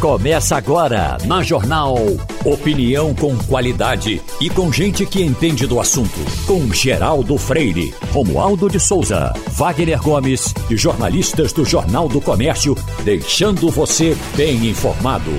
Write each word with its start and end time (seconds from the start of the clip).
Começa 0.00 0.56
agora 0.56 1.18
na 1.26 1.42
Jornal. 1.42 1.94
Opinião 2.42 3.14
com 3.14 3.36
qualidade 3.36 4.22
e 4.40 4.48
com 4.48 4.72
gente 4.72 5.04
que 5.04 5.22
entende 5.22 5.66
do 5.66 5.78
assunto. 5.78 6.18
Com 6.46 6.72
Geraldo 6.72 7.36
Freire, 7.36 7.92
Romualdo 8.10 8.70
de 8.70 8.80
Souza, 8.80 9.30
Wagner 9.50 10.00
Gomes 10.00 10.54
e 10.70 10.76
jornalistas 10.78 11.52
do 11.52 11.66
Jornal 11.66 12.08
do 12.08 12.18
Comércio, 12.18 12.74
deixando 13.04 13.68
você 13.68 14.16
bem 14.34 14.70
informado. 14.70 15.30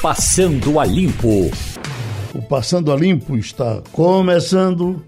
Passando 0.00 0.80
a 0.80 0.86
Limpo. 0.86 1.50
O 2.34 2.40
Passando 2.40 2.90
a 2.90 2.96
Limpo 2.96 3.36
está 3.36 3.82
começando. 3.92 5.04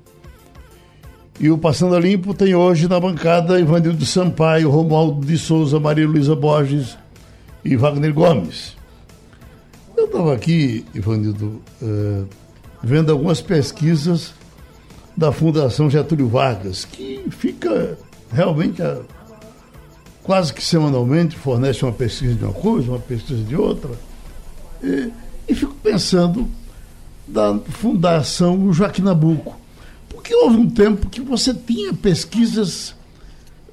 E 1.40 1.50
o 1.50 1.56
Passando 1.56 1.96
a 1.96 2.00
Limpo 2.00 2.34
tem 2.34 2.54
hoje 2.54 2.86
na 2.86 3.00
bancada 3.00 3.58
Ivanildo 3.58 4.04
Sampaio, 4.04 4.68
Romualdo 4.68 5.24
de 5.24 5.38
Souza, 5.38 5.80
Maria 5.80 6.06
Luísa 6.06 6.36
Borges 6.36 6.98
e 7.64 7.76
Wagner 7.76 8.12
Gomes. 8.12 8.78
Eu 10.00 10.06
estava 10.06 10.32
aqui, 10.32 10.82
Ivanildo, 10.94 11.60
eh, 11.82 12.22
vendo 12.82 13.12
algumas 13.12 13.42
pesquisas 13.42 14.32
da 15.14 15.30
Fundação 15.30 15.90
Getúlio 15.90 16.26
Vargas, 16.26 16.86
que 16.86 17.22
fica 17.28 17.98
realmente 18.32 18.82
a, 18.82 19.02
quase 20.22 20.54
que 20.54 20.64
semanalmente 20.64 21.36
fornece 21.36 21.84
uma 21.84 21.92
pesquisa 21.92 22.34
de 22.34 22.42
uma 22.42 22.54
coisa, 22.54 22.88
uma 22.88 22.98
pesquisa 22.98 23.44
de 23.44 23.54
outra. 23.54 23.90
E, 24.82 25.10
e 25.46 25.54
fico 25.54 25.74
pensando 25.82 26.48
da 27.28 27.58
Fundação 27.58 28.72
Joaquim 28.72 29.02
Nabuco. 29.02 29.54
Porque 30.08 30.34
houve 30.34 30.56
um 30.56 30.70
tempo 30.70 31.10
que 31.10 31.20
você 31.20 31.52
tinha 31.52 31.92
pesquisas 31.92 32.94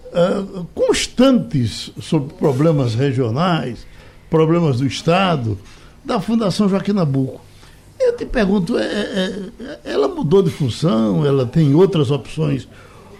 uh, 0.08 0.66
constantes 0.76 1.90
sobre 2.02 2.34
problemas 2.34 2.96
regionais, 2.96 3.88
problemas 4.30 4.80
do 4.80 4.86
Estado, 4.86 5.58
da 6.08 6.22
Fundação 6.22 6.70
Joaquim 6.70 6.94
Nabuco. 6.94 7.42
Eu 8.00 8.16
te 8.16 8.26
pergunto, 8.26 8.78
é, 8.78 8.84
é, 8.84 9.34
é, 9.60 9.80
ela 9.84 10.08
mudou 10.08 10.42
de 10.42 10.50
função, 10.50 11.26
ela 11.26 11.46
tem 11.46 11.76
outras 11.76 12.10
opções, 12.10 12.68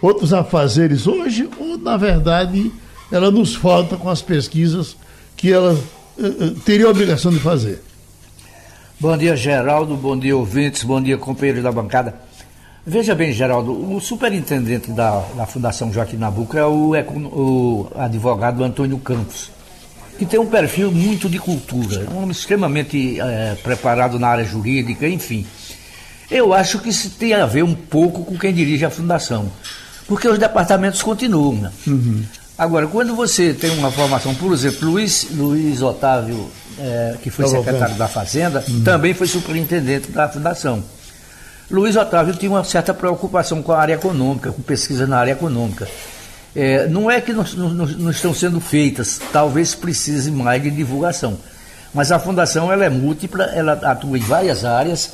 outros 0.00 0.32
afazeres 0.32 1.06
hoje, 1.06 1.48
ou 1.58 1.76
na 1.76 1.96
verdade 1.96 2.72
ela 3.12 3.30
nos 3.30 3.54
falta 3.54 3.96
com 3.96 4.08
as 4.08 4.22
pesquisas 4.22 4.96
que 5.36 5.52
ela 5.52 5.78
é, 6.18 6.26
é, 6.26 6.50
teria 6.64 6.86
a 6.86 6.90
obrigação 6.90 7.30
de 7.30 7.38
fazer? 7.38 7.82
Bom 8.98 9.16
dia, 9.16 9.36
Geraldo, 9.36 9.94
bom 9.94 10.18
dia, 10.18 10.36
ouvintes, 10.36 10.82
bom 10.82 11.00
dia, 11.00 11.18
companheiros 11.18 11.62
da 11.62 11.70
bancada. 11.70 12.14
Veja 12.86 13.14
bem, 13.14 13.32
Geraldo, 13.32 13.94
o 13.94 14.00
superintendente 14.00 14.90
da, 14.92 15.22
da 15.36 15.46
Fundação 15.46 15.92
Joaquim 15.92 16.16
Nabuco 16.16 16.56
é 16.56 16.64
o, 16.64 16.92
o 16.94 17.88
advogado 17.94 18.64
Antônio 18.64 18.98
Campos 18.98 19.57
que 20.18 20.26
tem 20.26 20.40
um 20.40 20.46
perfil 20.46 20.90
muito 20.90 21.28
de 21.28 21.38
cultura, 21.38 22.06
um 22.12 22.18
homem 22.18 22.32
extremamente 22.32 23.20
é, 23.20 23.56
preparado 23.62 24.18
na 24.18 24.28
área 24.28 24.44
jurídica, 24.44 25.08
enfim. 25.08 25.46
Eu 26.28 26.52
acho 26.52 26.80
que 26.80 26.88
isso 26.88 27.10
tem 27.10 27.32
a 27.32 27.46
ver 27.46 27.62
um 27.62 27.74
pouco 27.74 28.24
com 28.24 28.36
quem 28.36 28.52
dirige 28.52 28.84
a 28.84 28.90
fundação, 28.90 29.50
porque 30.08 30.28
os 30.28 30.38
departamentos 30.38 31.00
continuam. 31.02 31.54
Né? 31.54 31.72
Uhum. 31.86 32.24
Agora, 32.58 32.88
quando 32.88 33.14
você 33.14 33.54
tem 33.54 33.70
uma 33.70 33.92
formação, 33.92 34.34
por 34.34 34.52
exemplo, 34.52 34.90
Luiz, 34.90 35.28
Luiz 35.30 35.80
Otávio, 35.80 36.50
é, 36.76 37.16
que 37.22 37.30
foi 37.30 37.44
tá 37.44 37.52
secretário 37.52 37.94
da 37.94 38.08
Fazenda, 38.08 38.64
uhum. 38.68 38.82
também 38.82 39.14
foi 39.14 39.28
superintendente 39.28 40.10
da 40.10 40.28
fundação. 40.28 40.82
Luiz 41.70 41.94
Otávio 41.94 42.34
tinha 42.34 42.50
uma 42.50 42.64
certa 42.64 42.92
preocupação 42.92 43.62
com 43.62 43.70
a 43.70 43.78
área 43.78 43.94
econômica, 43.94 44.50
com 44.50 44.62
pesquisa 44.62 45.06
na 45.06 45.18
área 45.18 45.32
econômica. 45.32 45.86
É, 46.60 46.88
não 46.88 47.08
é 47.08 47.20
que 47.20 47.32
não, 47.32 47.44
não, 47.44 47.86
não, 47.86 48.10
estão 48.10 48.34
sendo 48.34 48.60
feitas, 48.60 49.20
talvez 49.32 49.76
precise 49.76 50.28
mais 50.28 50.60
de 50.60 50.72
divulgação. 50.72 51.38
Mas 51.94 52.10
a 52.10 52.18
fundação 52.18 52.72
ela 52.72 52.84
é 52.84 52.90
múltipla, 52.90 53.44
ela 53.44 53.74
atua 53.74 54.18
em 54.18 54.20
várias 54.20 54.64
áreas. 54.64 55.12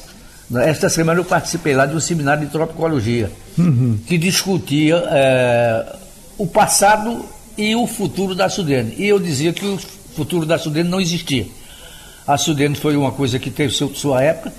Esta 0.56 0.88
semana 0.88 1.20
eu 1.20 1.24
participei 1.24 1.74
lá 1.74 1.84
de 1.84 1.94
um 1.94 2.00
seminário 2.00 2.46
de 2.46 2.50
tropicologia, 2.50 3.30
uhum. 3.58 3.98
que 4.06 4.16
discutia 4.16 4.96
é, 5.06 5.96
o 6.38 6.46
passado 6.46 7.22
e 7.58 7.76
o 7.76 7.86
futuro 7.86 8.34
da 8.34 8.48
Sudene. 8.48 8.94
E 8.96 9.06
eu 9.06 9.18
dizia 9.18 9.52
que 9.52 9.66
o 9.66 9.78
futuro 10.16 10.46
da 10.46 10.56
Sudene 10.56 10.88
não 10.88 10.98
existia. 10.98 11.46
A 12.26 12.38
Sudene 12.38 12.74
foi 12.74 12.96
uma 12.96 13.12
coisa 13.12 13.38
que 13.38 13.50
teve 13.50 13.74
seu, 13.74 13.94
sua 13.94 14.22
época, 14.22 14.50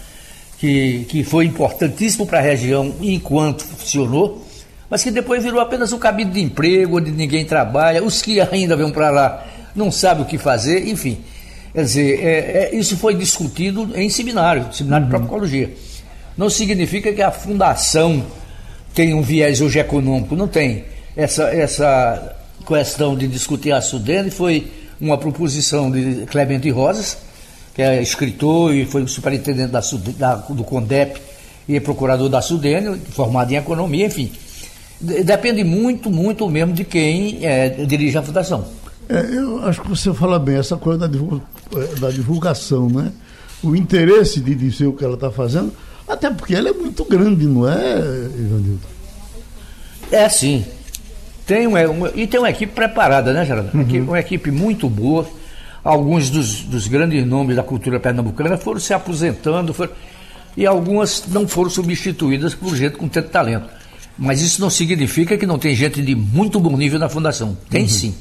que, 0.59 1.07
que 1.09 1.23
foi 1.23 1.45
importantíssimo 1.45 2.27
para 2.27 2.37
a 2.37 2.43
região 2.43 2.93
enquanto 3.01 3.63
funcionou, 3.63 4.44
mas 4.95 5.03
que 5.03 5.11
depois 5.11 5.43
virou 5.43 5.59
apenas 5.59 5.91
um 5.91 5.99
cabido 5.99 6.31
de 6.31 6.39
emprego, 6.39 6.99
onde 6.99 7.11
ninguém 7.11 7.43
trabalha, 7.43 8.01
os 8.01 8.21
que 8.21 8.39
ainda 8.39 8.77
vão 8.77 8.91
para 8.91 9.09
lá 9.09 9.45
não 9.75 9.91
sabem 9.91 10.23
o 10.23 10.25
que 10.25 10.37
fazer, 10.37 10.87
enfim. 10.87 11.17
Quer 11.73 11.83
dizer, 11.83 12.19
é, 12.23 12.29
é, 12.73 12.75
isso 12.77 12.95
foi 12.95 13.13
discutido 13.13 13.91
em 13.93 14.09
seminário, 14.09 14.73
seminário 14.73 15.05
uhum. 15.05 15.11
de 15.11 15.17
propicologia. 15.17 15.73
Não 16.37 16.49
significa 16.49 17.11
que 17.11 17.21
a 17.21 17.29
fundação 17.29 18.25
tem 18.93 19.13
um 19.13 19.21
viés 19.21 19.59
hoje 19.59 19.79
econômico, 19.79 20.33
não 20.33 20.47
tem. 20.47 20.85
Essa, 21.13 21.43
essa 21.53 22.33
questão 22.65 23.17
de 23.17 23.27
discutir 23.27 23.73
a 23.73 23.81
Sudene 23.81 24.31
foi 24.31 24.71
uma 25.01 25.17
proposição 25.17 25.91
de 25.91 26.25
Clemente 26.27 26.69
Rosas, 26.69 27.17
que 27.73 27.81
é 27.81 28.01
escritor 28.01 28.73
e 28.73 28.85
foi 28.85 29.05
superintendente 29.07 29.73
da, 29.73 29.81
da, 30.17 30.35
do 30.35 30.63
CONDEP 30.63 31.19
e 31.67 31.75
é 31.75 31.81
procurador 31.81 32.29
da 32.29 32.41
Sudene, 32.41 32.97
formado 33.11 33.51
em 33.51 33.57
economia, 33.57 34.05
enfim. 34.05 34.31
Depende 34.99 35.63
muito, 35.63 36.09
muito 36.09 36.49
mesmo 36.49 36.73
de 36.73 36.83
quem 36.83 37.45
é, 37.45 37.69
dirige 37.69 38.17
a 38.17 38.23
fundação. 38.23 38.65
É, 39.09 39.19
eu 39.19 39.63
acho 39.65 39.81
que 39.81 39.89
você 39.89 40.13
fala 40.13 40.39
bem, 40.39 40.57
essa 40.57 40.77
coisa 40.77 41.07
da, 41.07 41.17
é, 41.17 41.95
da 41.99 42.09
divulgação, 42.09 42.89
né? 42.89 43.11
O 43.61 43.75
interesse 43.75 44.39
de 44.39 44.55
dizer 44.55 44.87
o 44.87 44.93
que 44.93 45.03
ela 45.03 45.15
está 45.15 45.29
fazendo, 45.29 45.71
até 46.07 46.29
porque 46.29 46.55
ela 46.55 46.69
é 46.69 46.73
muito 46.73 47.03
grande, 47.05 47.45
não 47.45 47.67
é, 47.67 47.97
Ivanildo? 47.97 48.81
É 50.11 50.29
sim. 50.29 50.65
Tem 51.45 51.67
uma, 51.67 51.81
uma, 51.87 52.11
e 52.15 52.25
tem 52.25 52.39
uma 52.39 52.49
equipe 52.49 52.73
preparada, 52.73 53.31
né, 53.33 53.45
Geraldo? 53.45 53.69
Uhum. 53.73 54.05
Uma 54.05 54.19
equipe 54.19 54.49
muito 54.49 54.89
boa. 54.89 55.27
Alguns 55.83 56.31
dos, 56.31 56.61
dos 56.61 56.87
grandes 56.87 57.23
nomes 57.25 57.55
da 57.55 57.61
cultura 57.61 57.99
pernambucana 57.99 58.57
foram 58.57 58.79
se 58.79 58.91
aposentando, 58.91 59.71
foram, 59.71 59.91
e 60.57 60.65
algumas 60.65 61.25
não 61.27 61.47
foram 61.47 61.69
substituídas 61.69 62.55
por 62.55 62.75
gente 62.75 62.97
com 62.97 63.07
tanto 63.07 63.29
talento. 63.29 63.69
Mas 64.17 64.41
isso 64.41 64.61
não 64.61 64.69
significa 64.69 65.37
que 65.37 65.45
não 65.45 65.59
tem 65.59 65.75
gente 65.75 66.01
de 66.01 66.15
muito 66.15 66.59
bom 66.59 66.77
nível 66.77 66.99
na 66.99 67.09
fundação. 67.09 67.57
Tem 67.69 67.83
uhum. 67.83 67.89
sim. 67.89 68.15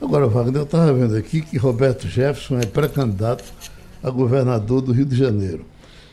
Agora, 0.00 0.26
Wagner, 0.26 0.60
eu 0.60 0.64
estava 0.64 0.92
vendo 0.92 1.16
aqui 1.16 1.40
que 1.40 1.56
Roberto 1.56 2.06
Jefferson 2.06 2.58
é 2.58 2.66
pré-candidato 2.66 3.44
a 4.02 4.10
governador 4.10 4.82
do 4.82 4.92
Rio 4.92 5.06
de 5.06 5.16
Janeiro. 5.16 5.64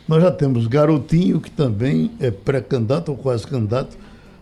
Nós 0.06 0.22
já 0.22 0.30
temos 0.30 0.66
Garotinho, 0.66 1.40
que 1.40 1.50
também 1.50 2.10
é 2.20 2.30
pré-candidato 2.30 3.10
ou 3.10 3.16
quase 3.16 3.46
candidato 3.46 3.96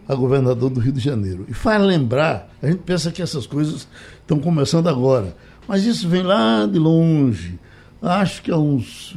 a 0.09 0.15
governador 0.15 0.71
do 0.71 0.81
Rio 0.81 0.93
de 0.93 1.01
Janeiro. 1.01 1.47
E 1.49 1.55
faz 1.55 1.83
lembrar, 1.83 2.49
a 2.63 2.67
gente 2.67 2.81
pensa 2.81 3.11
que 3.11 3.23
essas 3.23 3.47
coisas 3.47 3.87
estão 4.21 4.39
começando 4.39 4.89
agora, 4.89 5.35
mas 5.67 5.85
isso 5.85 6.09
vem 6.09 6.23
lá 6.23 6.67
de 6.67 6.79
longe. 6.79 7.59
Acho 8.01 8.43
que 8.43 8.51
há 8.51 8.57
uns 8.57 9.17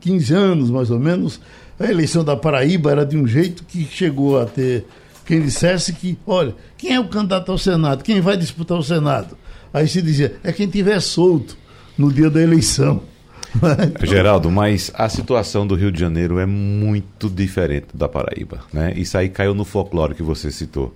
15 0.00 0.34
anos, 0.34 0.70
mais 0.70 0.90
ou 0.90 0.98
menos, 0.98 1.40
a 1.78 1.90
eleição 1.90 2.24
da 2.24 2.36
Paraíba 2.36 2.90
era 2.90 3.04
de 3.04 3.16
um 3.16 3.26
jeito 3.26 3.64
que 3.64 3.84
chegou 3.84 4.40
a 4.40 4.46
ter 4.46 4.86
quem 5.24 5.40
dissesse 5.40 5.92
que, 5.92 6.18
olha, 6.26 6.54
quem 6.76 6.94
é 6.94 7.00
o 7.00 7.08
candidato 7.08 7.50
ao 7.50 7.58
Senado? 7.58 8.02
Quem 8.04 8.20
vai 8.20 8.36
disputar 8.36 8.78
o 8.78 8.82
Senado? 8.82 9.36
Aí 9.72 9.88
se 9.88 10.00
dizia, 10.00 10.36
é 10.44 10.52
quem 10.52 10.68
tiver 10.68 11.00
solto 11.00 11.56
no 11.96 12.12
dia 12.12 12.30
da 12.30 12.40
eleição. 12.40 13.02
Então... 13.56 14.06
Geraldo, 14.06 14.50
mas 14.50 14.90
a 14.94 15.08
situação 15.08 15.66
do 15.66 15.74
Rio 15.74 15.90
de 15.90 15.98
Janeiro 15.98 16.38
é 16.38 16.46
muito 16.46 17.28
diferente 17.28 17.88
da 17.94 18.08
Paraíba, 18.08 18.60
né? 18.72 18.92
Isso 18.96 19.16
aí 19.16 19.28
caiu 19.28 19.54
no 19.54 19.64
folclore 19.64 20.14
que 20.14 20.22
você 20.22 20.50
citou. 20.50 20.94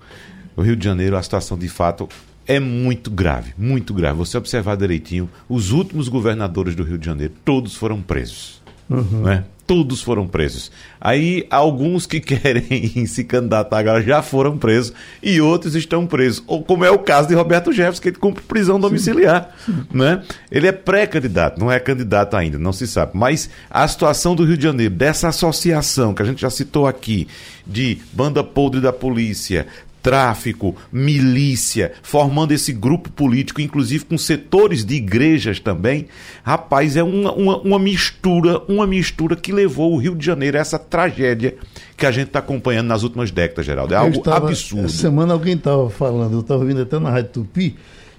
No 0.55 0.63
Rio 0.63 0.75
de 0.75 0.83
Janeiro, 0.83 1.15
a 1.15 1.23
situação 1.23 1.57
de 1.57 1.69
fato 1.69 2.07
é 2.45 2.59
muito 2.59 3.09
grave, 3.09 3.53
muito 3.57 3.93
grave. 3.93 4.17
Você 4.17 4.37
observar 4.37 4.75
direitinho, 4.75 5.29
os 5.47 5.71
últimos 5.71 6.07
governadores 6.07 6.75
do 6.75 6.83
Rio 6.83 6.97
de 6.97 7.05
Janeiro, 7.05 7.33
todos 7.45 7.75
foram 7.75 8.01
presos. 8.01 8.61
Uhum. 8.89 9.21
Né? 9.21 9.45
Todos 9.69 10.01
foram 10.01 10.27
presos. 10.27 10.71
Aí 10.99 11.45
alguns 11.47 12.07
que 12.07 12.17
querem 12.19 13.05
se 13.05 13.23
candidatar 13.23 13.77
agora 13.77 14.01
já 14.01 14.19
foram 14.23 14.57
presos 14.57 14.91
e 15.21 15.39
outros 15.39 15.75
estão 15.75 16.07
presos. 16.07 16.43
Ou 16.47 16.63
como 16.63 16.83
é 16.83 16.89
o 16.89 16.97
caso 16.97 17.27
de 17.27 17.35
Roberto 17.35 17.71
Jefferson, 17.71 18.01
que 18.01 18.09
ele 18.09 18.17
cumpre 18.17 18.41
prisão 18.41 18.79
domiciliar. 18.79 19.55
Né? 19.93 20.23
Ele 20.51 20.65
é 20.65 20.71
pré-candidato, 20.71 21.59
não 21.59 21.71
é 21.71 21.79
candidato 21.79 22.35
ainda, 22.35 22.57
não 22.57 22.73
se 22.73 22.87
sabe. 22.87 23.11
Mas 23.13 23.47
a 23.69 23.87
situação 23.87 24.33
do 24.33 24.43
Rio 24.43 24.57
de 24.57 24.63
Janeiro, 24.63 24.95
dessa 24.95 25.27
associação 25.27 26.15
que 26.15 26.23
a 26.23 26.25
gente 26.25 26.41
já 26.41 26.49
citou 26.49 26.87
aqui, 26.87 27.27
de 27.67 27.99
banda 28.11 28.43
podre 28.43 28.81
da 28.81 28.91
polícia, 28.91 29.67
tráfico, 30.01 30.75
milícia, 30.91 31.91
formando 32.01 32.51
esse 32.51 32.71
grupo 32.71 33.09
político, 33.11 33.61
inclusive 33.61 34.05
com 34.05 34.17
setores 34.17 34.83
de 34.83 34.95
igrejas 34.95 35.59
também. 35.59 36.07
Rapaz, 36.43 36.95
é 36.95 37.03
uma, 37.03 37.31
uma, 37.31 37.57
uma 37.59 37.79
mistura, 37.79 38.59
uma 38.67 38.87
mistura 38.87 39.35
que 39.35 39.51
levou 39.51 39.93
o 39.93 39.97
Rio 39.97 40.15
de 40.15 40.25
Janeiro 40.25 40.57
a 40.57 40.61
essa 40.61 40.79
tragédia 40.79 41.55
que 41.95 42.05
a 42.05 42.11
gente 42.11 42.27
está 42.27 42.39
acompanhando 42.39 42.87
nas 42.87 43.03
últimas 43.03 43.29
décadas, 43.31 43.65
Geraldo. 43.65 43.93
É 43.93 43.97
algo 43.97 44.17
estava, 44.17 44.47
absurdo. 44.47 44.85
Essa 44.85 44.97
semana 44.97 45.33
alguém 45.33 45.55
estava 45.55 45.89
falando, 45.89 46.33
eu 46.33 46.39
estava 46.39 46.61
ouvindo 46.61 46.81
até 46.81 46.97
na 46.97 47.09
Rádio 47.09 47.31
Tupi, 47.31 47.75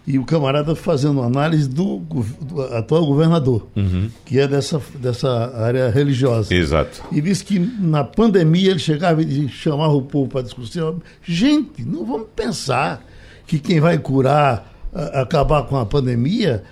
e 0.07 0.19
o 0.19 0.25
camarada 0.25 0.75
fazendo 0.75 1.23
análise 1.23 1.69
do, 1.69 1.99
do 1.99 2.63
atual 2.75 3.07
governador, 3.07 3.67
uhum. 3.77 4.11
que 4.25 4.39
é 4.39 4.49
dessa, 4.49 4.81
dessa 4.99 5.55
área 5.57 5.91
religiosa. 5.91 6.55
Exato. 6.55 7.03
E 7.13 7.21
disse 7.21 7.45
que 7.45 7.59
na 7.59 8.03
pandemia 8.03 8.71
ele 8.71 8.79
chegava 8.79 9.23
e 9.23 9.49
chamava 9.49 9.93
o 9.93 10.03
povo 10.03 10.29
para 10.29 10.43
discussão. 10.43 11.01
Gente, 11.23 11.85
não 11.85 12.05
vamos 12.05 12.29
pensar 12.35 13.05
que 13.47 13.59
quem 13.59 13.81
vai 13.81 13.99
curar, 13.99 14.73
a, 14.95 15.23
acabar 15.23 15.65
com 15.65 15.77
a 15.77 15.87
pandemia 15.87 16.63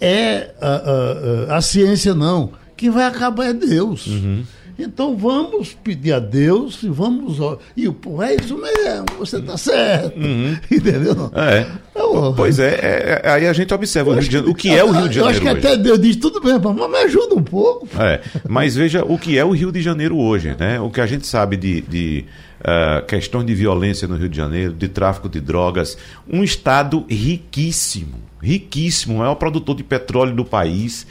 é 0.00 0.54
a, 0.60 1.52
a, 1.52 1.56
a, 1.56 1.60
ciência, 1.60 2.14
não. 2.14 2.52
Quem 2.76 2.90
vai 2.90 3.04
acabar 3.04 3.46
é 3.46 3.52
Deus. 3.52 4.06
Uhum. 4.06 4.44
Então 4.78 5.16
vamos 5.16 5.74
pedir 5.74 6.12
a 6.12 6.20
Deus 6.20 6.82
e 6.84 6.88
vamos. 6.88 7.38
E 7.76 7.88
o 7.88 7.92
povo, 7.92 8.22
é 8.22 8.36
isso 8.36 8.56
mesmo, 8.56 9.06
você 9.18 9.38
está 9.38 9.56
certo. 9.56 10.16
Uhum. 10.16 10.56
Entendeu? 10.70 11.30
É. 11.34 11.66
Então, 11.90 12.32
pois 12.34 12.60
é, 12.60 12.74
é, 12.74 13.22
é, 13.24 13.30
aí 13.30 13.46
a 13.48 13.52
gente 13.52 13.74
observa 13.74 14.10
o, 14.10 14.12
Rio 14.12 14.22
de 14.22 14.30
Janeiro, 14.30 14.52
o 14.52 14.54
que 14.54 14.70
é 14.70 14.84
o 14.84 14.90
Rio 14.92 15.08
de 15.08 15.16
Janeiro. 15.16 15.20
Eu 15.20 15.26
acho 15.26 15.40
que 15.40 15.48
hoje. 15.48 15.58
até 15.58 15.76
Deus 15.76 16.00
diz 16.00 16.14
tudo 16.16 16.40
bem, 16.40 16.58
mas 16.62 16.90
me 16.90 16.96
ajuda 16.98 17.34
um 17.34 17.42
pouco. 17.42 17.88
É, 18.00 18.20
mas 18.48 18.76
veja 18.76 19.04
o 19.04 19.18
que 19.18 19.36
é 19.36 19.44
o 19.44 19.50
Rio 19.50 19.72
de 19.72 19.82
Janeiro 19.82 20.16
hoje, 20.16 20.54
né? 20.56 20.80
O 20.80 20.90
que 20.90 21.00
a 21.00 21.06
gente 21.06 21.26
sabe 21.26 21.56
de, 21.56 21.80
de 21.80 22.24
uh, 22.60 23.04
questões 23.04 23.46
de 23.46 23.54
violência 23.54 24.06
no 24.06 24.16
Rio 24.16 24.28
de 24.28 24.36
Janeiro, 24.36 24.72
de 24.72 24.88
tráfico 24.88 25.28
de 25.28 25.40
drogas, 25.40 25.98
um 26.30 26.44
estado 26.44 27.04
riquíssimo, 27.08 28.14
riquíssimo, 28.40 29.16
o 29.16 29.18
maior 29.18 29.34
produtor 29.34 29.74
de 29.74 29.82
petróleo 29.82 30.36
do 30.36 30.44
país 30.44 31.04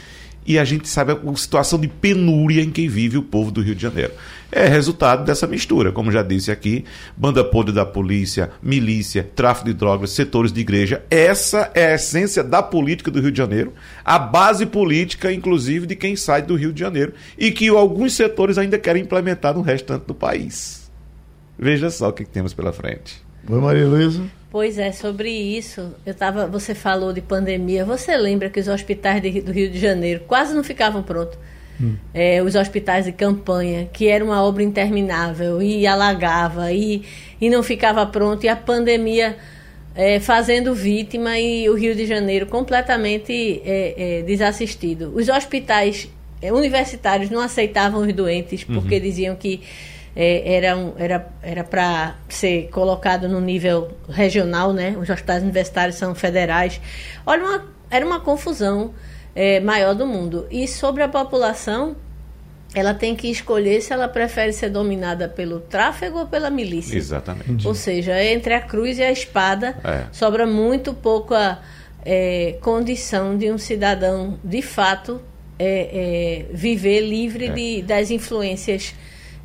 e 0.48 0.58
a 0.58 0.64
gente 0.64 0.88
sabe 0.88 1.12
a 1.12 1.36
situação 1.36 1.78
de 1.78 1.90
penúria 1.90 2.62
em 2.64 2.72
que 2.72 2.88
vive 2.88 3.18
o 3.18 3.22
povo 3.22 3.52
do 3.52 3.62
Rio 3.62 3.76
de 3.76 3.82
Janeiro. 3.82 4.14
É 4.50 4.66
resultado 4.66 5.26
dessa 5.26 5.46
mistura, 5.46 5.92
como 5.92 6.10
já 6.10 6.24
disse 6.24 6.50
aqui, 6.50 6.86
banda 7.18 7.44
podre 7.44 7.74
da 7.74 7.86
polícia, 7.86 8.50
milícia, 8.64 9.30
tráfico 9.36 9.68
de 9.68 9.74
drogas, 9.74 10.12
setores 10.12 10.54
de 10.54 10.62
igreja. 10.62 11.04
Essa 11.12 11.70
é 11.74 11.88
a 11.88 11.96
essência 11.96 12.44
da 12.46 12.64
política 12.64 13.12
do 13.12 13.20
Rio 13.20 13.32
de 13.32 13.38
Janeiro, 13.38 13.74
a 14.06 14.18
base 14.18 14.66
política, 14.66 15.34
inclusive, 15.34 15.86
de 15.86 15.98
quem 15.98 16.16
sai 16.16 16.42
do 16.42 16.56
Rio 16.56 16.72
de 16.72 16.80
Janeiro 16.80 17.14
e 17.38 17.52
que 17.52 17.68
alguns 17.68 18.14
setores 18.14 18.58
ainda 18.58 18.80
querem 18.80 19.04
implementar 19.04 19.54
no 19.54 19.62
restante 19.62 20.06
do 20.06 20.16
país. 20.16 20.90
Veja 21.60 21.90
só 21.90 22.08
o 22.08 22.14
que 22.14 22.24
temos 22.24 22.54
pela 22.54 22.72
frente. 22.72 23.22
Oi, 23.50 23.60
Maria 23.60 23.86
Luísa. 23.86 24.24
Pois 24.50 24.78
é, 24.78 24.92
sobre 24.94 25.30
isso, 25.30 25.94
eu 26.06 26.14
tava, 26.14 26.48
você 26.48 26.74
falou 26.74 27.12
de 27.12 27.22
pandemia. 27.22 27.84
Você 27.84 28.16
lembra 28.16 28.50
que 28.50 28.60
os 28.60 28.68
hospitais 28.68 29.22
de, 29.22 29.42
do 29.42 29.52
Rio 29.52 29.70
de 29.70 29.78
Janeiro 29.78 30.22
quase 30.26 30.54
não 30.54 30.64
ficavam 30.64 31.04
prontos? 31.04 31.38
Hum. 31.80 31.96
É, 32.14 32.42
os 32.42 32.56
hospitais 32.56 33.06
de 33.06 33.12
campanha, 33.12 33.88
que 33.92 34.08
era 34.08 34.24
uma 34.24 34.42
obra 34.44 34.64
interminável 34.64 35.62
e 35.62 35.86
alagava 35.86 36.72
e, 36.72 37.04
e 37.40 37.50
não 37.50 37.62
ficava 37.62 38.06
pronto, 38.06 38.46
e 38.46 38.50
a 38.50 38.56
pandemia 38.56 39.38
é, 39.94 40.20
fazendo 40.20 40.74
vítima 40.74 41.38
e 41.38 41.70
o 41.70 41.76
Rio 41.76 41.94
de 41.94 42.06
Janeiro 42.06 42.46
completamente 42.46 43.62
é, 43.66 44.20
é 44.20 44.22
desassistido. 44.22 45.12
Os 45.14 45.28
hospitais 45.28 46.10
é, 46.42 46.54
universitários 46.54 47.30
não 47.30 47.42
aceitavam 47.42 48.02
os 48.02 48.14
doentes 48.14 48.64
porque 48.64 48.96
uhum. 48.96 49.02
diziam 49.02 49.36
que 49.36 49.62
é, 50.20 50.56
era 50.56 50.76
um, 50.76 50.94
era 50.98 51.30
era 51.44 51.64
para 51.64 52.16
ser 52.28 52.70
colocado 52.72 53.30
no 53.30 53.40
nível 53.40 53.92
regional, 54.10 54.74
né? 54.74 54.98
Os 55.00 55.08
hospitais 55.08 55.44
universitários 55.44 55.96
são 55.96 56.16
federais. 56.16 56.82
Olha, 57.24 57.44
uma, 57.44 57.66
era 57.92 58.04
uma 58.04 58.20
confusão 58.20 58.96
é, 59.36 59.60
maior 59.60 59.94
do 59.94 60.08
mundo. 60.08 60.48
E 60.50 60.68
sobre 60.68 61.04
a 61.04 61.08
população, 61.08 61.96
ela 62.74 62.96
tem 62.96 63.16
que 63.16 63.30
escolher 63.30 63.80
se 63.82 63.94
ela 63.94 64.08
prefere 64.08 64.52
ser 64.54 64.72
dominada 64.72 65.30
pelo 65.30 65.60
tráfego 65.60 66.18
ou 66.18 66.26
pela 66.26 66.50
milícia. 66.50 66.98
Exatamente. 66.98 67.68
Ou 67.68 67.76
seja, 67.76 68.20
entre 68.24 68.56
a 68.56 68.62
cruz 68.62 68.98
e 68.98 69.04
a 69.04 69.12
espada, 69.12 69.78
é. 69.84 70.06
sobra 70.12 70.48
muito 70.48 70.96
pouca 70.96 71.60
é, 72.04 72.58
condição 72.62 73.38
de 73.38 73.52
um 73.52 73.60
cidadão, 73.60 74.40
de 74.44 74.64
fato, 74.64 75.22
é, 75.60 76.46
é 76.50 76.56
viver 76.56 77.02
livre 77.02 77.46
é. 77.46 77.52
de, 77.52 77.82
das 77.84 78.10
influências 78.10 78.96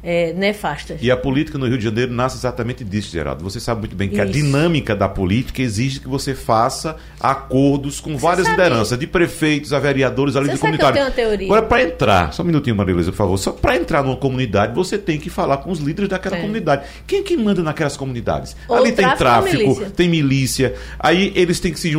é, 0.03 0.33
nefastas. 0.33 0.99
E 1.01 1.11
a 1.11 1.17
política 1.17 1.57
no 1.57 1.67
Rio 1.67 1.79
de 1.79 1.85
Janeiro 1.85 2.13
nasce 2.13 2.37
exatamente 2.37 2.83
disso, 2.85 3.13
Geraldo. 3.13 3.45
Você 3.45 3.61
sabe 3.61 3.81
muito 3.81 3.95
bem 3.95 4.09
que 4.09 4.17
Isso. 4.17 4.23
a 4.23 4.27
dinâmica 4.27 4.97
da 4.97 5.09
política 5.09 5.63
exige 5.63 6.01
que 6.01 6.09
você 6.09 6.35
faça 6.35 6.97
acordos 7.21 8.01
com 8.01 8.13
você 8.13 8.23
várias 8.23 8.47
sabe. 8.47 8.63
lideranças, 8.63 8.99
de 8.99 9.07
prefeitos 9.07 9.73
a 9.73 9.79
vereadores, 9.79 10.35
além 10.35 10.53
de 10.53 10.59
comunitários. 10.59 10.99
Eu 10.99 11.13
tenho 11.13 11.29
uma 11.29 11.37
teoria. 11.37 11.47
Agora, 11.47 11.63
para 11.63 11.83
entrar, 11.83 12.33
só 12.33 12.43
um 12.43 12.47
minutinho, 12.47 12.75
Maria 12.75 12.95
Luísa, 12.95 13.13
por 13.13 13.17
favor. 13.19 13.39
Só 13.39 13.53
para 13.53 13.77
entrar 13.77 14.03
numa 14.03 14.17
comunidade, 14.17 14.75
você 14.75 14.99
tem 14.99 15.19
que 15.19 15.31
falar 15.31 15.59
com 15.59 15.71
os 15.71 15.79
líderes 15.79 16.11
daquela 16.11 16.37
Sim. 16.37 16.43
comunidade. 16.43 16.85
Quem 17.07 17.21
é 17.21 17.23
que 17.23 17.37
manda 17.37 17.63
naquelas 17.63 17.97
comunidades? 17.97 18.57
Ou 18.69 18.77
Ali 18.77 18.93
tem 18.93 19.09
tráfico, 19.17 19.57
milícia. 19.57 19.91
tem 19.91 20.09
milícia. 20.09 20.75
Aí 20.99 21.33
eles 21.37 21.61
têm 21.61 21.73
que 21.73 21.79
se 21.79 21.93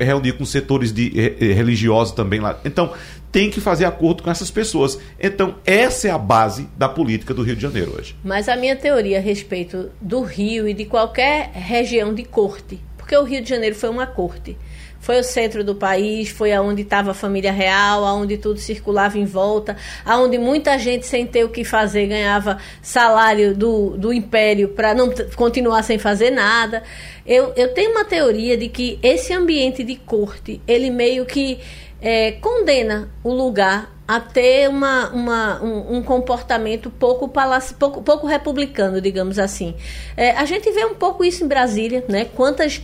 reunir 0.00 0.32
com 0.32 0.44
setores 0.44 0.92
de, 0.92 1.10
religiosos 1.52 2.14
também 2.14 2.40
lá. 2.40 2.58
Então, 2.64 2.92
tem 3.32 3.50
que 3.50 3.60
fazer 3.60 3.86
acordo 3.86 4.22
com 4.22 4.30
essas 4.30 4.50
pessoas. 4.50 4.98
Então, 5.18 5.56
essa 5.64 6.06
é 6.06 6.10
a 6.10 6.18
base 6.18 6.68
da 6.76 6.88
política 6.88 7.32
do 7.32 7.42
Rio 7.42 7.56
de 7.56 7.62
Janeiro 7.62 7.96
hoje. 7.98 8.14
Mas 8.22 8.46
a 8.46 8.54
minha 8.54 8.76
teoria 8.76 9.16
a 9.18 9.22
respeito 9.22 9.90
do 10.00 10.20
Rio 10.20 10.68
e 10.68 10.74
de 10.74 10.84
qualquer 10.84 11.50
região 11.54 12.14
de 12.14 12.24
corte, 12.24 12.78
porque 12.98 13.16
o 13.16 13.24
Rio 13.24 13.42
de 13.42 13.48
Janeiro 13.48 13.74
foi 13.74 13.88
uma 13.88 14.06
corte. 14.06 14.56
Foi 15.00 15.18
o 15.18 15.24
centro 15.24 15.64
do 15.64 15.74
país, 15.74 16.28
foi 16.28 16.52
aonde 16.52 16.82
estava 16.82 17.10
a 17.10 17.14
família 17.14 17.50
real, 17.50 18.04
aonde 18.04 18.36
tudo 18.36 18.60
circulava 18.60 19.18
em 19.18 19.24
volta, 19.24 19.76
aonde 20.04 20.38
muita 20.38 20.78
gente 20.78 21.06
sem 21.06 21.26
ter 21.26 21.42
o 21.42 21.48
que 21.48 21.64
fazer 21.64 22.06
ganhava 22.06 22.58
salário 22.80 23.52
do, 23.52 23.96
do 23.96 24.12
império 24.12 24.68
para 24.68 24.94
não 24.94 25.12
continuar 25.34 25.82
sem 25.82 25.98
fazer 25.98 26.30
nada. 26.30 26.84
Eu, 27.26 27.52
eu 27.56 27.74
tenho 27.74 27.90
uma 27.90 28.04
teoria 28.04 28.56
de 28.56 28.68
que 28.68 29.00
esse 29.02 29.32
ambiente 29.32 29.82
de 29.82 29.96
corte, 29.96 30.60
ele 30.68 30.88
meio 30.88 31.26
que 31.26 31.58
é, 32.02 32.32
condena 32.32 33.08
o 33.22 33.32
lugar 33.32 33.90
a 34.06 34.18
ter 34.18 34.68
uma, 34.68 35.10
uma 35.10 35.62
um, 35.62 35.96
um, 35.96 36.02
comportamento 36.02 36.90
pouco, 36.90 37.30
pouco, 37.78 38.02
pouco 38.02 38.26
republicano, 38.26 39.00
digamos 39.00 39.38
assim. 39.38 39.74
É, 40.16 40.32
a 40.32 40.44
gente 40.44 40.70
vê 40.72 40.84
um 40.84 40.94
pouco 40.94 41.24
isso 41.24 41.44
em 41.44 41.48
Brasília, 41.48 42.04
né? 42.08 42.24
Quantas 42.24 42.82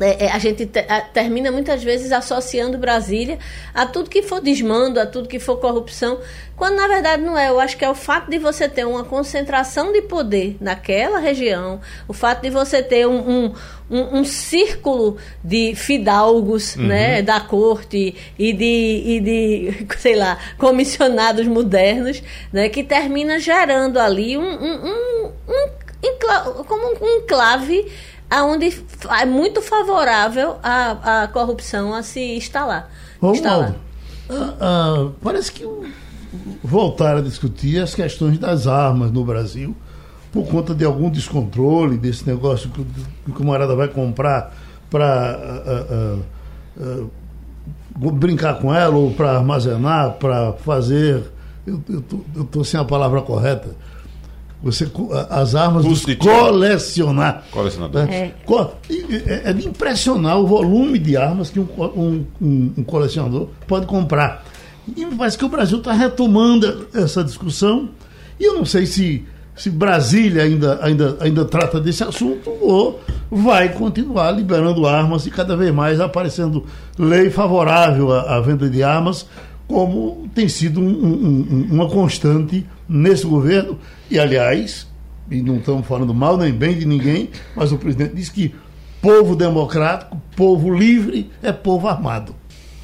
é, 0.00 0.26
é, 0.26 0.32
a 0.32 0.38
gente 0.38 0.64
te, 0.66 0.78
a, 0.78 1.00
termina 1.00 1.50
muitas 1.50 1.82
vezes 1.82 2.12
associando 2.12 2.78
Brasília 2.78 3.38
a 3.74 3.84
tudo 3.84 4.08
que 4.08 4.22
for 4.22 4.40
desmando, 4.40 5.00
a 5.00 5.06
tudo 5.06 5.28
que 5.28 5.40
for 5.40 5.56
corrupção, 5.56 6.20
quando 6.56 6.76
na 6.76 6.86
verdade 6.86 7.22
não 7.22 7.36
é. 7.36 7.48
Eu 7.48 7.58
acho 7.58 7.76
que 7.76 7.84
é 7.84 7.90
o 7.90 7.94
fato 7.94 8.30
de 8.30 8.38
você 8.38 8.68
ter 8.68 8.86
uma 8.86 9.04
concentração 9.04 9.92
de 9.92 10.02
poder 10.02 10.56
naquela 10.60 11.18
região, 11.18 11.80
o 12.06 12.12
fato 12.12 12.42
de 12.42 12.50
você 12.50 12.82
ter 12.82 13.06
um, 13.06 13.18
um, 13.18 13.54
um, 13.90 14.18
um 14.20 14.24
círculo 14.24 15.16
de 15.42 15.74
fidalgos 15.74 16.76
uhum. 16.76 16.86
né, 16.86 17.20
da 17.20 17.40
corte 17.40 18.14
e 18.38 18.52
de, 18.52 19.02
e 19.04 19.20
de, 19.20 19.86
sei 19.98 20.14
lá, 20.14 20.38
comissionados 20.56 21.46
modernos, 21.46 22.22
né, 22.52 22.68
que 22.68 22.84
termina 22.84 23.38
gerando 23.38 23.98
ali 23.98 24.36
um, 24.36 24.42
um, 24.42 24.86
um, 24.86 25.32
um 25.48 25.88
como 26.64 27.04
um 27.04 27.16
enclave 27.16 27.86
aonde 28.30 28.82
é 29.18 29.24
muito 29.24 29.62
favorável 29.62 30.56
a, 30.62 31.22
a 31.22 31.28
corrupção 31.28 31.94
a 31.94 32.02
se 32.02 32.36
instalar. 32.36 32.90
Romualdo, 33.20 33.74
ah, 34.30 34.54
ah, 34.60 35.10
parece 35.22 35.52
que 35.52 35.66
voltaram 36.62 37.18
a 37.18 37.22
discutir 37.22 37.82
as 37.82 37.94
questões 37.94 38.38
das 38.38 38.66
armas 38.66 39.10
no 39.10 39.24
Brasil 39.24 39.74
por 40.32 40.46
conta 40.46 40.74
de 40.74 40.84
algum 40.84 41.10
descontrole 41.10 41.96
desse 41.96 42.26
negócio 42.26 42.68
que, 42.70 42.84
que 42.84 43.30
o 43.30 43.34
camarada 43.34 43.74
vai 43.74 43.88
comprar 43.88 44.54
para 44.90 46.20
uh, 46.78 46.82
uh, 46.84 47.10
uh, 47.98 48.12
brincar 48.12 48.58
com 48.60 48.74
ela 48.74 48.94
ou 48.94 49.12
para 49.12 49.38
armazenar, 49.38 50.12
para 50.12 50.52
fazer. 50.52 51.24
Eu 51.66 51.82
estou 52.42 52.64
sem 52.64 52.78
a 52.78 52.84
palavra 52.84 53.20
correta 53.22 53.74
você, 54.62 54.90
as 55.30 55.54
armas 55.54 55.84
dos 55.84 56.04
colecionar. 56.16 57.44
Colecionador. 57.50 58.06
Né? 58.06 58.16
É. 58.16 58.34
é. 58.90 59.50
é. 59.50 59.52
de 59.52 59.68
impressionar 59.68 60.38
o 60.38 60.46
volume 60.46 60.98
de 60.98 61.16
armas 61.16 61.50
que 61.50 61.60
um, 61.60 61.66
um, 62.40 62.72
um 62.76 62.84
colecionador 62.84 63.48
pode 63.68 63.86
comprar. 63.86 64.44
E 64.96 65.06
parece 65.06 65.38
que 65.38 65.44
o 65.44 65.48
Brasil 65.48 65.78
está 65.78 65.92
retomando 65.92 66.88
essa 66.92 67.22
discussão. 67.22 67.90
E 68.38 68.44
eu 68.44 68.54
não 68.54 68.64
sei 68.64 68.84
se, 68.84 69.24
se 69.54 69.70
Brasília 69.70 70.42
ainda, 70.42 70.80
ainda, 70.82 71.16
ainda 71.20 71.44
trata 71.44 71.80
desse 71.80 72.02
assunto 72.02 72.50
ou 72.60 73.00
vai 73.30 73.68
continuar 73.68 74.30
liberando 74.32 74.86
armas 74.86 75.26
e 75.26 75.30
cada 75.30 75.56
vez 75.56 75.72
mais 75.72 76.00
aparecendo 76.00 76.64
lei 76.98 77.30
favorável 77.30 78.12
à, 78.12 78.36
à 78.36 78.40
venda 78.40 78.68
de 78.68 78.82
armas, 78.82 79.26
como 79.68 80.28
tem 80.34 80.48
sido 80.48 80.80
um, 80.80 81.68
uma 81.70 81.88
constante 81.88 82.66
nesse 82.88 83.26
governo 83.26 83.78
e, 84.10 84.18
aliás, 84.18 84.88
e 85.30 85.42
não 85.42 85.58
estamos 85.58 85.86
falando 85.86 86.14
mal 86.14 86.38
nem 86.38 86.52
bem 86.52 86.76
de 86.76 86.86
ninguém, 86.86 87.28
mas 87.54 87.70
o 87.70 87.76
presidente 87.76 88.16
disse 88.16 88.32
que 88.32 88.54
povo 89.02 89.36
democrático, 89.36 90.20
povo 90.34 90.74
livre, 90.74 91.30
é 91.42 91.52
povo 91.52 91.86
armado. 91.86 92.34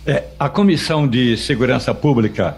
É, 0.07 0.25
a 0.39 0.51
Comissão 0.51 1.09
de 1.09 1.37
Segurança 1.39 1.95
Pública 1.95 2.55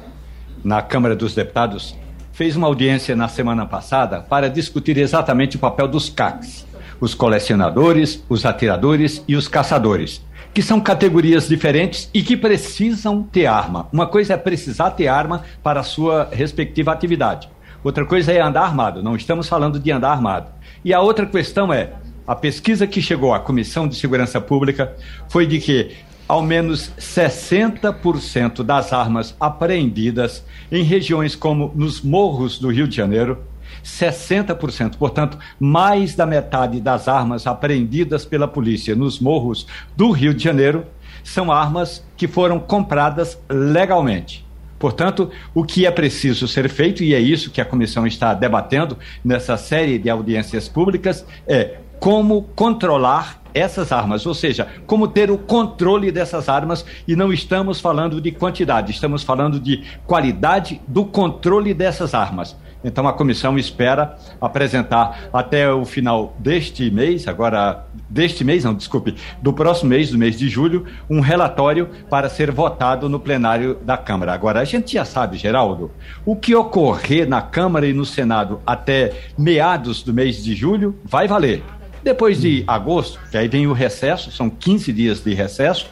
na 0.65 0.83
Câmara 0.83 1.15
dos 1.15 1.33
Deputados 1.33 1.97
fez 2.33 2.57
uma 2.57 2.67
audiência 2.67 3.15
na 3.15 3.29
semana 3.29 3.65
passada 3.65 4.21
para 4.21 4.51
discutir 4.51 4.99
exatamente 4.99 5.57
o 5.57 5.61
papel 5.61 5.87
dos 5.87 6.11
CACs, 6.11 6.67
os 7.01 7.15
colecionadores, 7.15 8.23
os 8.29 8.45
atiradores 8.45 9.23
e 9.29 9.37
os 9.37 9.47
caçadores, 9.47 10.21
que 10.57 10.63
são 10.63 10.81
categorias 10.81 11.47
diferentes 11.47 12.09
e 12.15 12.23
que 12.23 12.35
precisam 12.35 13.23
ter 13.23 13.45
arma. 13.45 13.89
Uma 13.93 14.07
coisa 14.07 14.33
é 14.33 14.37
precisar 14.39 14.91
ter 14.93 15.07
arma 15.07 15.45
para 15.63 15.81
a 15.81 15.83
sua 15.83 16.31
respectiva 16.33 16.91
atividade. 16.91 17.47
Outra 17.85 18.07
coisa 18.07 18.33
é 18.33 18.41
andar 18.41 18.63
armado. 18.63 19.03
Não 19.03 19.15
estamos 19.15 19.51
falando 19.51 19.79
de 19.79 19.93
andar 19.93 20.13
armado. 20.13 20.51
E 20.83 20.95
a 20.95 21.01
outra 21.03 21.27
questão 21.27 21.71
é: 21.71 21.93
a 22.27 22.35
pesquisa 22.35 22.87
que 22.87 23.03
chegou 23.03 23.35
à 23.35 23.39
Comissão 23.39 23.87
de 23.87 23.97
Segurança 23.97 24.41
Pública 24.41 24.97
foi 25.29 25.47
de 25.47 25.59
que 25.59 25.95
ao 26.27 26.41
menos 26.41 26.91
60% 26.99 28.63
das 28.63 28.95
armas 28.95 29.37
apreendidas 29.39 30.43
em 30.73 30.83
regiões 30.83 31.37
como 31.37 31.71
nos 31.75 32.01
morros 32.01 32.59
do 32.59 32.71
Rio 32.71 32.89
de 32.89 32.97
Janeiro, 32.97 33.45
60%, 33.85 34.97
portanto, 34.97 35.39
mais 35.59 36.15
da 36.15 36.27
metade 36.27 36.81
das 36.81 37.09
armas 37.09 37.47
apreendidas 37.47 38.25
pela 38.25 38.49
polícia 38.49 38.95
nos 38.95 39.21
morros 39.21 39.67
do 39.97 40.11
Rio 40.11 40.35
de 40.35 40.43
Janeiro 40.43 40.85
são 41.23 41.51
armas 41.51 42.05
que 42.17 42.29
foram 42.29 42.59
compradas 42.59 43.39
legalmente. 43.49 44.47
Portanto, 44.79 45.31
o 45.55 45.65
que 45.65 45.87
é 45.87 45.91
preciso 45.91 46.47
ser 46.47 46.69
feito, 46.69 47.03
e 47.03 47.15
é 47.15 47.19
isso 47.19 47.51
que 47.51 47.61
a 47.61 47.65
comissão 47.65 48.07
está 48.07 48.35
debatendo 48.35 48.97
nessa 49.25 49.57
série 49.57 49.99
de 49.99 50.11
audiências 50.11 50.69
públicas, 50.69 51.25
é 51.47 51.79
como 51.99 52.43
controlar 52.55 53.43
essas 53.55 53.91
armas, 53.91 54.27
ou 54.27 54.35
seja, 54.35 54.69
como 54.87 55.09
ter 55.09 55.31
o 55.31 55.39
controle 55.39 56.13
dessas 56.13 56.47
armas, 56.47 56.85
e 57.09 57.17
não 57.17 57.33
estamos 57.33 57.81
falando 57.81 58.21
de 58.21 58.31
quantidade, 58.31 58.93
estamos 58.93 59.23
falando 59.23 59.59
de 59.59 59.83
qualidade 60.07 60.81
do 60.87 61.07
controle 61.07 61.73
dessas 61.73 62.13
armas. 62.13 62.55
Então 62.85 63.07
a 63.09 63.13
comissão 63.13 63.59
espera 63.59 64.17
apresentar 64.41 65.29
até 65.33 65.73
o 65.73 65.85
final 65.85 66.37
deste 66.39 66.91
mês, 66.91 67.27
agora 67.27 67.87
deste 68.09 68.45
mês, 68.45 68.65
não, 68.65 68.75
desculpe, 68.75 69.15
do 69.43 69.53
próximo 69.53 69.91
mês, 69.91 70.11
do 70.11 70.19
mês 70.19 70.39
de 70.39 70.49
julho, 70.49 70.85
um 71.09 71.21
relatório 71.21 71.89
para 72.09 72.29
ser 72.29 72.51
votado 72.51 73.09
no 73.09 73.19
plenário 73.19 73.79
da 73.83 73.97
Câmara. 73.97 74.33
Agora 74.33 74.61
a 74.61 74.65
gente 74.65 74.95
já 74.95 75.05
sabe, 75.05 75.37
Geraldo, 75.37 75.91
o 76.25 76.37
que 76.37 76.55
ocorrer 76.55 77.29
na 77.29 77.43
Câmara 77.43 77.87
e 77.87 77.93
no 77.93 78.05
Senado 78.05 78.61
até 78.67 79.13
meados 79.37 80.03
do 80.03 80.13
mês 80.13 80.43
de 80.43 80.55
julho 80.55 80.97
vai 81.05 81.27
valer. 81.27 81.63
Depois 82.03 82.41
de 82.41 82.63
agosto, 82.69 83.19
que 83.33 83.37
aí 83.37 83.49
vem 83.49 83.67
o 83.67 83.73
recesso, 83.73 84.31
são 84.31 84.49
15 84.49 84.93
dias 84.93 85.25
de 85.25 85.35
recesso. 85.35 85.89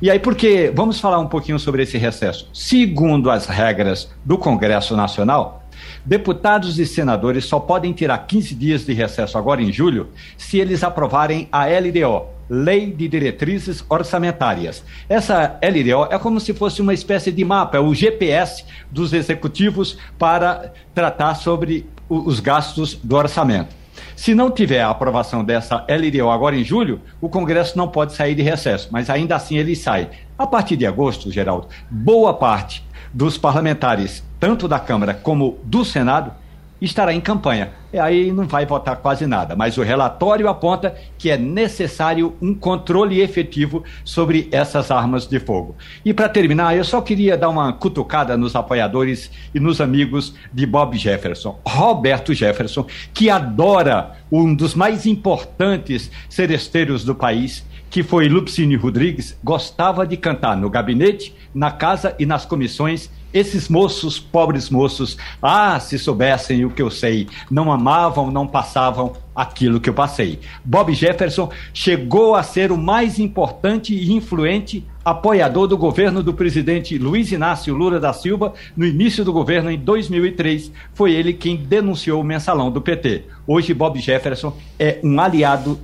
E 0.00 0.10
aí, 0.10 0.18
porque 0.18 0.72
vamos 0.74 0.98
falar 0.98 1.18
um 1.18 1.26
pouquinho 1.26 1.58
sobre 1.58 1.82
esse 1.82 1.98
recesso. 1.98 2.48
Segundo 2.54 3.30
as 3.30 3.46
regras 3.46 4.10
do 4.24 4.38
Congresso 4.38 4.96
Nacional, 4.96 5.59
deputados 6.04 6.78
e 6.78 6.86
senadores 6.86 7.44
só 7.44 7.60
podem 7.60 7.92
tirar 7.92 8.18
15 8.18 8.54
dias 8.54 8.84
de 8.84 8.92
recesso 8.92 9.36
agora 9.36 9.62
em 9.62 9.72
julho 9.72 10.08
se 10.36 10.58
eles 10.58 10.82
aprovarem 10.82 11.48
a 11.52 11.66
LDO, 11.66 12.26
Lei 12.48 12.90
de 12.90 13.06
Diretrizes 13.08 13.84
Orçamentárias. 13.88 14.82
Essa 15.08 15.58
LDO 15.62 16.12
é 16.12 16.18
como 16.18 16.40
se 16.40 16.52
fosse 16.52 16.82
uma 16.82 16.92
espécie 16.92 17.30
de 17.30 17.44
mapa, 17.44 17.76
é 17.76 17.80
o 17.80 17.94
GPS 17.94 18.64
dos 18.90 19.12
executivos 19.12 19.96
para 20.18 20.72
tratar 20.94 21.34
sobre 21.36 21.86
os 22.08 22.40
gastos 22.40 22.94
do 22.94 23.16
orçamento. 23.16 23.80
Se 24.16 24.34
não 24.34 24.50
tiver 24.50 24.82
a 24.82 24.90
aprovação 24.90 25.42
dessa 25.42 25.86
LDO 25.88 26.28
agora 26.28 26.56
em 26.56 26.64
julho, 26.64 27.00
o 27.20 27.28
Congresso 27.28 27.78
não 27.78 27.88
pode 27.88 28.12
sair 28.12 28.34
de 28.34 28.42
recesso, 28.42 28.88
mas 28.90 29.08
ainda 29.08 29.36
assim 29.36 29.56
ele 29.56 29.74
sai. 29.74 30.10
A 30.36 30.46
partir 30.46 30.76
de 30.76 30.86
agosto, 30.86 31.30
Geraldo, 31.30 31.68
boa 31.90 32.34
parte 32.34 32.84
dos 33.12 33.36
parlamentares, 33.36 34.24
tanto 34.38 34.66
da 34.68 34.78
Câmara 34.78 35.14
como 35.14 35.58
do 35.64 35.84
Senado, 35.84 36.32
estará 36.80 37.12
em 37.12 37.20
campanha. 37.20 37.72
E 37.92 37.98
aí 37.98 38.32
não 38.32 38.46
vai 38.46 38.64
votar 38.64 38.96
quase 38.96 39.26
nada. 39.26 39.54
Mas 39.54 39.76
o 39.76 39.82
relatório 39.82 40.48
aponta 40.48 40.94
que 41.18 41.30
é 41.30 41.36
necessário 41.36 42.34
um 42.40 42.54
controle 42.54 43.20
efetivo 43.20 43.84
sobre 44.04 44.48
essas 44.52 44.90
armas 44.90 45.26
de 45.26 45.38
fogo. 45.38 45.76
E 46.04 46.14
para 46.14 46.28
terminar, 46.28 46.76
eu 46.76 46.84
só 46.84 47.00
queria 47.00 47.36
dar 47.36 47.48
uma 47.48 47.72
cutucada 47.72 48.36
nos 48.36 48.54
apoiadores 48.54 49.30
e 49.54 49.60
nos 49.60 49.80
amigos 49.80 50.34
de 50.52 50.64
Bob 50.64 50.96
Jefferson. 50.96 51.58
Roberto 51.66 52.32
Jefferson, 52.32 52.86
que 53.12 53.28
adora 53.28 54.12
um 54.30 54.54
dos 54.54 54.74
mais 54.74 55.04
importantes 55.04 56.10
seresteiros 56.28 57.04
do 57.04 57.14
país, 57.14 57.64
que 57.90 58.04
foi 58.04 58.28
Lupicínio 58.28 58.80
Rodrigues, 58.80 59.36
gostava 59.42 60.06
de 60.06 60.16
cantar 60.16 60.56
no 60.56 60.70
gabinete, 60.70 61.34
na 61.52 61.72
casa 61.72 62.14
e 62.18 62.24
nas 62.24 62.46
comissões 62.46 63.10
esses 63.32 63.68
moços, 63.68 64.18
pobres 64.18 64.70
moços, 64.70 65.16
ah, 65.40 65.78
se 65.78 65.98
soubessem 65.98 66.64
o 66.64 66.70
que 66.70 66.82
eu 66.82 66.90
sei, 66.90 67.28
não 67.50 67.70
amavam, 67.70 68.30
não 68.30 68.46
passavam 68.46 69.12
aquilo 69.34 69.80
que 69.80 69.88
eu 69.88 69.94
passei. 69.94 70.40
Bob 70.64 70.92
Jefferson 70.92 71.50
chegou 71.72 72.34
a 72.34 72.42
ser 72.42 72.72
o 72.72 72.76
mais 72.76 73.18
importante 73.18 73.94
e 73.94 74.12
influente 74.12 74.84
apoiador 75.04 75.66
do 75.66 75.78
governo 75.78 76.22
do 76.22 76.34
presidente 76.34 76.98
Luiz 76.98 77.32
Inácio 77.32 77.74
Lula 77.74 77.98
da 77.98 78.12
Silva 78.12 78.52
no 78.76 78.84
início 78.84 79.24
do 79.24 79.32
governo 79.32 79.70
em 79.70 79.78
2003. 79.78 80.72
Foi 80.92 81.12
ele 81.12 81.32
quem 81.32 81.56
denunciou 81.56 82.20
o 82.20 82.24
mensalão 82.24 82.70
do 82.70 82.80
PT. 82.80 83.24
Hoje, 83.46 83.72
Bob 83.72 83.98
Jefferson 83.98 84.56
é 84.78 84.98
um 85.02 85.18
aliado. 85.20 85.78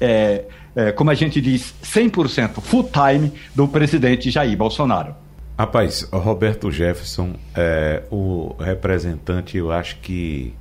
É, 0.00 0.44
é, 0.74 0.92
como 0.92 1.10
a 1.10 1.14
gente 1.14 1.40
diz, 1.40 1.74
100% 1.82 2.60
full 2.60 2.90
time 2.90 3.32
do 3.54 3.68
presidente 3.68 4.30
Jair 4.30 4.56
Bolsonaro. 4.56 5.14
Rapaz, 5.58 6.08
Roberto 6.10 6.70
Jefferson 6.70 7.34
é 7.54 8.02
o 8.10 8.54
representante, 8.58 9.56
eu 9.56 9.70
acho 9.70 9.96
que 10.00 10.54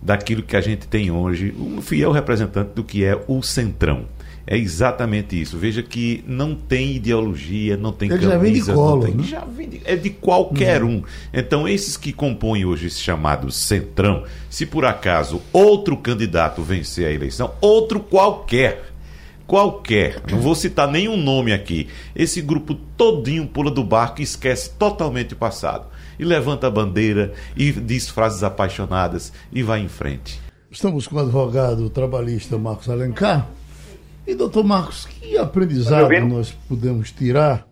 daquilo 0.00 0.42
que 0.42 0.56
a 0.56 0.60
gente 0.60 0.86
tem 0.86 1.10
hoje, 1.10 1.54
um 1.58 1.82
fiel 1.82 2.12
representante 2.12 2.70
do 2.74 2.82
que 2.82 3.04
é 3.04 3.20
o 3.26 3.42
Centrão. 3.42 4.06
É 4.50 4.56
exatamente 4.56 5.38
isso. 5.38 5.58
Veja 5.58 5.82
que 5.82 6.24
não 6.26 6.54
tem 6.54 6.96
ideologia, 6.96 7.76
não 7.76 7.92
tem 7.92 8.10
Ele 8.10 8.26
camisa, 8.26 8.32
já 8.32 8.38
vem 8.38 8.52
de 8.54 8.72
colo, 8.72 9.04
tem, 9.04 9.14
né? 9.14 9.22
já 9.22 9.44
vem 9.44 9.68
de, 9.68 9.82
é 9.84 9.94
de 9.94 10.08
qualquer 10.08 10.82
uhum. 10.82 10.90
um. 10.90 11.02
Então, 11.34 11.68
esses 11.68 11.98
que 11.98 12.14
compõem 12.14 12.64
hoje 12.64 12.86
esse 12.86 12.98
chamado 12.98 13.50
Centrão, 13.52 14.24
se 14.48 14.64
por 14.64 14.86
acaso 14.86 15.42
outro 15.52 15.98
candidato 15.98 16.62
vencer 16.62 17.06
a 17.06 17.12
eleição, 17.12 17.52
outro 17.60 18.00
qualquer, 18.00 18.87
qualquer, 19.48 20.22
não 20.30 20.40
vou 20.40 20.54
citar 20.54 20.86
nenhum 20.86 21.16
nome 21.16 21.54
aqui, 21.54 21.88
esse 22.14 22.42
grupo 22.42 22.74
todinho 22.74 23.48
pula 23.48 23.70
do 23.70 23.82
barco 23.82 24.20
e 24.20 24.24
esquece 24.24 24.70
totalmente 24.78 25.32
o 25.32 25.36
passado. 25.36 25.86
E 26.18 26.24
levanta 26.24 26.66
a 26.66 26.70
bandeira 26.70 27.32
e 27.56 27.72
diz 27.72 28.10
frases 28.10 28.42
apaixonadas 28.42 29.32
e 29.50 29.62
vai 29.62 29.80
em 29.80 29.88
frente. 29.88 30.38
Estamos 30.70 31.06
com 31.06 31.16
o 31.16 31.20
advogado 31.20 31.88
trabalhista 31.88 32.58
Marcos 32.58 32.90
Alencar. 32.90 33.48
E, 34.26 34.34
doutor 34.34 34.62
Marcos, 34.62 35.06
que 35.06 35.38
aprendizado 35.38 36.10
tá 36.10 36.20
nós 36.20 36.52
podemos 36.68 37.10
tirar 37.10 37.66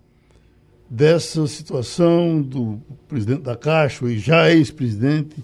dessa 0.89 1.47
situação 1.47 2.41
do 2.41 2.81
presidente 3.07 3.43
da 3.43 3.55
Caixa 3.55 4.07
e 4.07 4.19
já 4.19 4.51
ex-presidente 4.51 5.37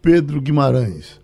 Pedro 0.00 0.40
Guimarães? 0.40 1.20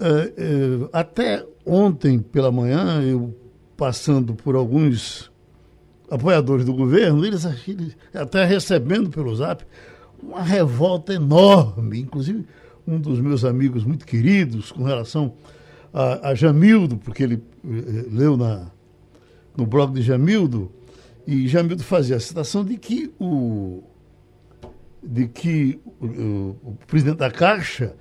É, 0.00 0.32
é, 0.36 0.88
até 0.92 1.46
ontem 1.64 2.18
pela 2.18 2.50
manhã, 2.50 3.02
eu 3.02 3.36
passando 3.76 4.34
por 4.34 4.54
alguns 4.54 5.30
apoiadores 6.10 6.64
do 6.64 6.72
governo, 6.72 7.24
eles, 7.24 7.44
eles 7.68 7.96
até 8.14 8.44
recebendo 8.44 9.10
pelo 9.10 9.34
zap 9.36 9.64
uma 10.22 10.42
revolta 10.42 11.14
enorme, 11.14 12.00
inclusive 12.00 12.46
um 12.86 12.98
dos 12.98 13.20
meus 13.20 13.44
amigos 13.44 13.84
muito 13.84 14.06
queridos 14.06 14.72
com 14.72 14.82
relação 14.82 15.34
a, 15.92 16.30
a 16.30 16.34
Jamildo, 16.34 16.96
porque 16.96 17.22
ele 17.22 17.42
eh, 17.64 18.06
leu 18.10 18.36
na, 18.36 18.70
no 19.56 19.66
blog 19.66 19.94
de 19.94 20.02
Jamildo, 20.02 20.70
e 21.26 21.46
Jamildo 21.46 21.82
fazia 21.82 22.16
a 22.16 22.20
citação 22.20 22.64
de 22.64 22.76
que 22.76 23.12
o, 23.20 23.82
de 25.02 25.28
que 25.28 25.78
o, 26.00 26.06
o, 26.06 26.56
o 26.64 26.78
presidente 26.86 27.18
da 27.18 27.30
Caixa 27.30 27.94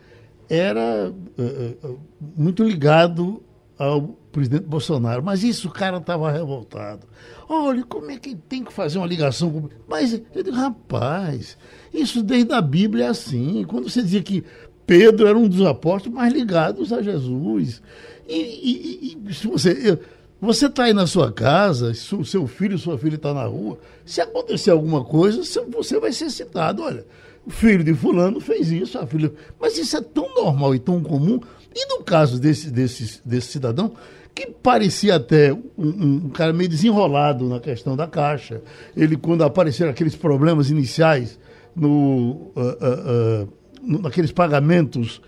era 0.50 1.12
uh, 1.12 2.00
muito 2.36 2.64
ligado 2.64 3.44
ao 3.78 4.02
presidente 4.32 4.66
Bolsonaro. 4.66 5.24
Mas 5.24 5.44
isso 5.44 5.68
o 5.68 5.72
cara 5.72 5.98
estava 5.98 6.32
revoltado. 6.32 7.08
Olha, 7.48 7.84
como 7.84 8.12
é 8.12 8.18
que 8.18 8.36
tem 8.36 8.64
que 8.64 8.74
fazer 8.74 8.98
uma 8.98 9.08
ligação 9.08 9.52
com. 9.52 9.70
Mas 9.88 10.14
eu 10.14 10.44
digo, 10.44 10.56
rapaz, 10.56 11.58
isso 11.94 12.22
desde 12.24 12.54
a 12.54 12.62
Bíblia 12.62 13.06
é 13.06 13.10
assim. 13.10 13.64
Quando 13.68 13.90
você 13.90 14.02
dizia 14.02 14.22
que 14.22 14.44
Pedro 14.86 15.28
era 15.28 15.38
um 15.38 15.48
dos 15.48 15.66
apóstolos 15.66 16.16
mais 16.16 16.34
ligados 16.34 16.92
a 16.92 17.02
Jesus. 17.02 17.82
E, 18.28 18.36
e, 18.36 19.18
e 19.30 19.34
se 19.34 19.48
você. 19.48 20.00
Você 20.42 20.68
está 20.68 20.86
aí 20.86 20.94
na 20.94 21.06
sua 21.06 21.34
casa, 21.34 21.94
seu 21.94 22.48
filho, 22.48 22.78
sua 22.78 22.98
filha 22.98 23.16
está 23.16 23.34
na 23.34 23.44
rua. 23.44 23.78
Se 24.06 24.22
acontecer 24.22 24.72
alguma 24.72 25.04
coisa, 25.04 25.42
você 25.70 26.00
vai 26.00 26.14
ser 26.14 26.30
citado. 26.30 26.82
Olha, 26.82 27.06
o 27.50 27.52
filho 27.52 27.84
de 27.84 27.96
fulano 27.96 28.40
fez 28.40 28.72
isso, 28.72 29.00
a 29.00 29.08
filha. 29.08 29.34
Mas 29.60 29.76
isso 29.76 29.98
é 29.98 30.02
tão 30.02 30.34
normal 30.36 30.76
e 30.76 30.80
tão 30.80 31.02
comum. 31.02 31.40
E 31.76 31.88
no 31.88 32.04
caso 32.04 32.40
desse, 32.40 32.70
desse, 32.70 33.20
desse 33.26 33.48
cidadão, 33.48 33.94
que 34.36 34.52
parecia 34.62 35.16
até 35.16 35.52
um, 35.52 35.60
um, 35.78 36.30
cara 36.30 36.54
meio 36.54 36.70
desenrolado 36.70 37.50
na 37.50 37.60
questão 37.60 37.98
da 37.98 38.06
caixa. 38.06 38.62
Ele, 38.96 39.18
quando 39.18 39.44
apareceram 39.44 39.90
aqueles 39.90 40.16
problemas 40.16 40.70
iniciais 40.70 41.40
no, 41.76 42.52
uh, 42.56 42.60
uh, 42.60 43.44
uh, 43.44 43.54
no 43.82 44.00
naqueles 44.04 44.32
pagamentos 44.32 45.20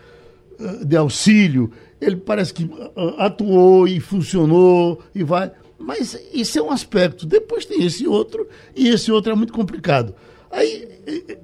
de 0.85 0.95
auxílio, 0.95 1.71
ele 1.99 2.17
parece 2.17 2.53
que 2.53 2.69
atuou 3.17 3.87
e 3.87 3.99
funcionou 3.99 5.01
e 5.15 5.23
vai. 5.23 5.51
Mas 5.79 6.15
isso 6.31 6.59
é 6.59 6.61
um 6.61 6.69
aspecto. 6.69 7.25
Depois 7.25 7.65
tem 7.65 7.83
esse 7.83 8.07
outro, 8.07 8.47
e 8.75 8.89
esse 8.89 9.11
outro 9.11 9.31
é 9.31 9.35
muito 9.35 9.51
complicado. 9.51 10.13
Aí 10.51 10.87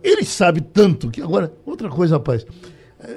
ele 0.04 0.24
sabe 0.24 0.62
tanto 0.62 1.10
que. 1.10 1.22
Agora, 1.22 1.54
outra 1.66 1.90
coisa, 1.90 2.16
rapaz. 2.16 2.46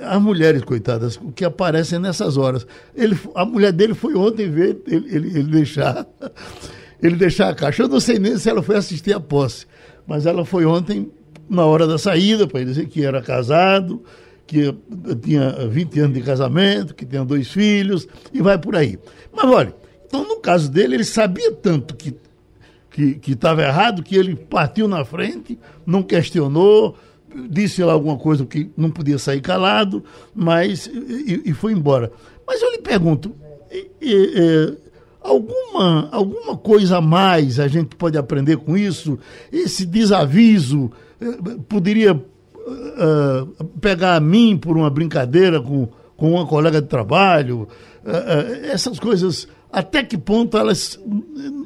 As 0.02 0.20
mulheres, 0.20 0.62
coitadas, 0.62 1.18
que 1.34 1.44
aparecem 1.44 1.98
nessas 1.98 2.36
horas. 2.36 2.66
Ele, 2.94 3.18
a 3.34 3.46
mulher 3.46 3.72
dele 3.72 3.94
foi 3.94 4.14
ontem 4.14 4.50
ver 4.50 4.78
ele, 4.86 5.06
ele, 5.08 5.38
ele 5.38 5.50
deixar 5.50 6.06
ele 7.02 7.16
deixar 7.16 7.48
a 7.48 7.54
caixa. 7.54 7.82
Eu 7.82 7.88
não 7.88 7.98
sei 7.98 8.18
nem 8.18 8.36
se 8.36 8.48
ela 8.48 8.62
foi 8.62 8.76
assistir 8.76 9.14
a 9.14 9.20
posse, 9.20 9.66
mas 10.06 10.26
ela 10.26 10.44
foi 10.44 10.66
ontem 10.66 11.10
na 11.48 11.64
hora 11.64 11.86
da 11.86 11.98
saída 11.98 12.46
para 12.46 12.62
dizer 12.62 12.86
que 12.86 13.04
era 13.04 13.20
casado, 13.22 14.04
que 14.46 14.74
tinha 15.22 15.50
20 15.68 16.00
anos 16.00 16.14
de 16.14 16.22
casamento, 16.22 16.94
que 16.94 17.06
tinha 17.06 17.24
dois 17.24 17.50
filhos 17.50 18.06
e 18.32 18.42
vai 18.42 18.58
por 18.58 18.76
aí. 18.76 18.98
Mas 19.32 19.46
olha, 19.46 19.74
então 20.06 20.26
no 20.26 20.36
caso 20.36 20.70
dele, 20.70 20.96
ele 20.96 21.04
sabia 21.04 21.52
tanto 21.52 21.96
que 21.96 22.14
que 22.90 23.32
estava 23.32 23.62
errado, 23.62 24.02
que 24.02 24.16
ele 24.16 24.34
partiu 24.34 24.88
na 24.88 25.04
frente, 25.04 25.58
não 25.86 26.02
questionou, 26.02 26.96
disse 27.48 27.82
lá 27.82 27.92
alguma 27.92 28.16
coisa 28.16 28.44
que 28.44 28.70
não 28.76 28.90
podia 28.90 29.18
sair 29.18 29.40
calado, 29.40 30.02
mas 30.34 30.86
e, 30.86 31.42
e 31.46 31.52
foi 31.52 31.72
embora. 31.72 32.12
Mas 32.46 32.60
eu 32.60 32.70
lhe 32.72 32.78
pergunto, 32.78 33.34
e, 33.70 33.90
e, 34.02 34.78
alguma, 35.22 36.08
alguma 36.10 36.56
coisa 36.56 36.98
a 36.98 37.00
mais 37.00 37.60
a 37.60 37.68
gente 37.68 37.94
pode 37.94 38.18
aprender 38.18 38.56
com 38.56 38.76
isso? 38.76 39.18
Esse 39.52 39.86
desaviso 39.86 40.90
eh, 41.20 41.56
poderia 41.68 42.14
uh, 42.14 43.64
pegar 43.80 44.16
a 44.16 44.20
mim 44.20 44.56
por 44.56 44.76
uma 44.76 44.90
brincadeira 44.90 45.60
com, 45.60 45.88
com 46.16 46.32
uma 46.32 46.46
colega 46.46 46.82
de 46.82 46.88
trabalho? 46.88 47.68
Essas 48.72 48.98
coisas, 48.98 49.46
até 49.72 50.02
que 50.02 50.18
ponto 50.18 50.56
elas 50.56 50.98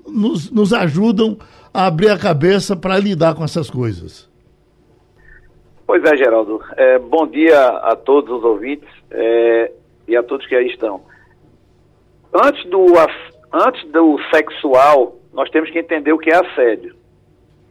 nos, 0.07 0.51
nos 0.51 0.73
ajudam 0.73 1.39
a 1.73 1.87
abrir 1.87 2.11
a 2.11 2.19
cabeça 2.19 2.77
para 2.77 2.99
lidar 2.99 3.35
com 3.35 3.45
essas 3.45 3.71
coisas? 3.71 4.31
Pois 5.87 6.03
é, 6.05 6.17
Geraldo. 6.17 6.63
É, 6.77 6.99
bom 6.99 7.27
dia 7.27 7.61
a 7.61 7.95
todos 7.97 8.31
os 8.39 8.45
ouvintes 8.45 8.89
é, 9.11 9.73
e 10.09 10.17
a 10.17 10.23
todos 10.23 10.47
que 10.47 10.55
aí 10.55 10.69
estão. 10.69 11.03
Antes 12.33 12.65
do, 12.69 12.87
antes 13.53 13.91
do 13.91 14.19
sexual, 14.35 15.17
nós 15.33 15.51
temos 15.51 15.71
que 15.71 15.79
entender 15.79 16.13
o 16.13 16.19
que 16.19 16.31
é 16.31 16.37
assédio. 16.37 16.95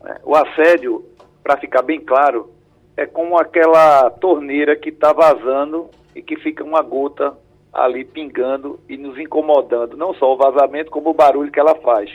É, 0.06 0.20
o 0.24 0.36
assédio, 0.36 1.04
para 1.44 1.58
ficar 1.58 1.82
bem 1.82 2.00
claro, 2.00 2.52
é 2.96 3.06
como 3.06 3.38
aquela 3.38 4.10
torneira 4.12 4.76
que 4.76 4.90
está 4.90 5.12
vazando 5.12 5.90
e 6.16 6.22
que 6.22 6.36
fica 6.38 6.64
uma 6.64 6.82
gota 6.82 7.34
ali 7.74 8.06
pingando 8.06 8.80
e 8.88 8.96
nos 8.96 9.18
incomodando, 9.18 9.98
não 9.98 10.14
só 10.14 10.32
o 10.32 10.38
vazamento, 10.38 10.92
como 10.92 11.10
o 11.10 11.14
barulho 11.14 11.52
que 11.52 11.60
ela 11.60 11.74
faz. 11.76 12.12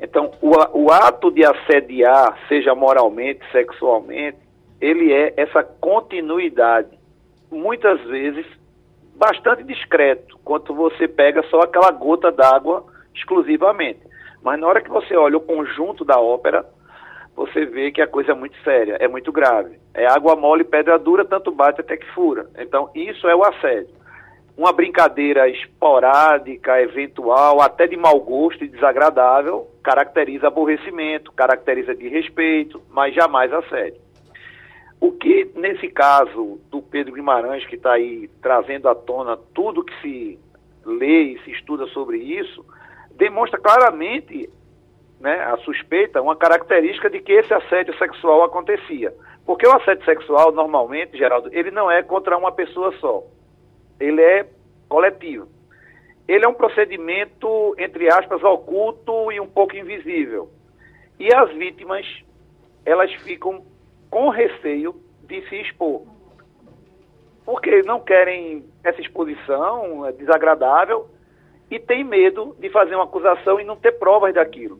Então, 0.00 0.30
o, 0.40 0.84
o 0.84 0.92
ato 0.92 1.30
de 1.30 1.44
assediar, 1.44 2.38
seja 2.48 2.74
moralmente, 2.74 3.40
sexualmente, 3.50 4.38
ele 4.80 5.12
é 5.12 5.34
essa 5.36 5.64
continuidade, 5.64 6.96
muitas 7.50 8.00
vezes 8.04 8.46
bastante 9.16 9.64
discreto, 9.64 10.38
quando 10.44 10.72
você 10.72 11.08
pega 11.08 11.42
só 11.50 11.62
aquela 11.62 11.90
gota 11.90 12.30
d'água 12.30 12.84
exclusivamente. 13.12 14.00
Mas 14.40 14.60
na 14.60 14.68
hora 14.68 14.80
que 14.80 14.88
você 14.88 15.16
olha 15.16 15.36
o 15.36 15.40
conjunto 15.40 16.04
da 16.04 16.20
ópera, 16.20 16.64
você 17.34 17.66
vê 17.66 17.90
que 17.90 18.00
a 18.00 18.06
coisa 18.06 18.30
é 18.30 18.34
muito 18.34 18.56
séria, 18.62 18.96
é 19.00 19.08
muito 19.08 19.32
grave. 19.32 19.80
É 19.92 20.06
água 20.06 20.36
mole, 20.36 20.62
pedra 20.62 20.96
dura, 20.96 21.24
tanto 21.24 21.50
bate 21.50 21.80
até 21.80 21.96
que 21.96 22.06
fura. 22.12 22.48
Então, 22.56 22.88
isso 22.94 23.26
é 23.26 23.34
o 23.34 23.42
assédio 23.42 23.97
uma 24.58 24.72
brincadeira 24.72 25.48
esporádica, 25.48 26.82
eventual, 26.82 27.60
até 27.60 27.86
de 27.86 27.96
mau 27.96 28.18
gosto 28.18 28.64
e 28.64 28.68
desagradável, 28.68 29.68
caracteriza 29.84 30.48
aborrecimento, 30.48 31.30
caracteriza 31.30 31.94
de 31.94 32.08
respeito, 32.08 32.82
mas 32.90 33.14
jamais 33.14 33.52
assédio. 33.52 34.00
O 35.00 35.12
que, 35.12 35.48
nesse 35.54 35.86
caso 35.86 36.58
do 36.72 36.82
Pedro 36.82 37.14
Guimarães, 37.14 37.64
que 37.66 37.76
está 37.76 37.92
aí 37.92 38.28
trazendo 38.42 38.88
à 38.88 38.96
tona 38.96 39.36
tudo 39.54 39.84
que 39.84 39.94
se 40.02 40.38
lê 40.84 41.34
e 41.34 41.38
se 41.44 41.52
estuda 41.52 41.86
sobre 41.86 42.18
isso, 42.18 42.66
demonstra 43.12 43.60
claramente 43.60 44.50
né, 45.20 45.40
a 45.44 45.56
suspeita, 45.58 46.20
uma 46.20 46.34
característica 46.34 47.08
de 47.08 47.20
que 47.20 47.30
esse 47.30 47.54
assédio 47.54 47.96
sexual 47.96 48.42
acontecia. 48.42 49.14
Porque 49.46 49.68
o 49.68 49.76
assédio 49.76 50.04
sexual, 50.04 50.50
normalmente, 50.50 51.16
Geraldo, 51.16 51.48
ele 51.52 51.70
não 51.70 51.88
é 51.88 52.02
contra 52.02 52.36
uma 52.36 52.50
pessoa 52.50 52.92
só 52.98 53.22
ele 54.00 54.22
é 54.22 54.46
coletivo. 54.88 55.48
Ele 56.26 56.44
é 56.44 56.48
um 56.48 56.54
procedimento, 56.54 57.74
entre 57.78 58.12
aspas, 58.12 58.42
oculto 58.42 59.32
e 59.32 59.40
um 59.40 59.46
pouco 59.46 59.76
invisível. 59.76 60.50
E 61.18 61.34
as 61.34 61.50
vítimas, 61.54 62.06
elas 62.84 63.12
ficam 63.22 63.64
com 64.10 64.28
receio 64.28 64.94
de 65.24 65.40
se 65.48 65.56
expor. 65.62 66.02
Porque 67.44 67.82
não 67.82 68.00
querem 68.00 68.64
essa 68.84 69.00
exposição, 69.00 70.06
é 70.06 70.12
desagradável, 70.12 71.08
e 71.70 71.78
tem 71.78 72.04
medo 72.04 72.54
de 72.58 72.68
fazer 72.70 72.94
uma 72.94 73.04
acusação 73.04 73.58
e 73.58 73.64
não 73.64 73.76
ter 73.76 73.92
provas 73.92 74.34
daquilo. 74.34 74.78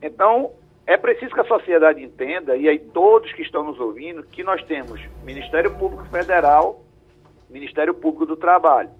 Então, 0.00 0.52
é 0.86 0.96
preciso 0.96 1.34
que 1.34 1.40
a 1.40 1.44
sociedade 1.44 2.02
entenda, 2.02 2.56
e 2.56 2.68
aí 2.68 2.78
todos 2.78 3.32
que 3.32 3.42
estão 3.42 3.64
nos 3.64 3.78
ouvindo, 3.80 4.22
que 4.22 4.44
nós 4.44 4.62
temos 4.64 5.00
Ministério 5.24 5.76
Público 5.76 6.04
Federal 6.06 6.85
Ministério 7.48 7.94
Público 7.94 8.26
do 8.26 8.36
Trabalho. 8.36 8.90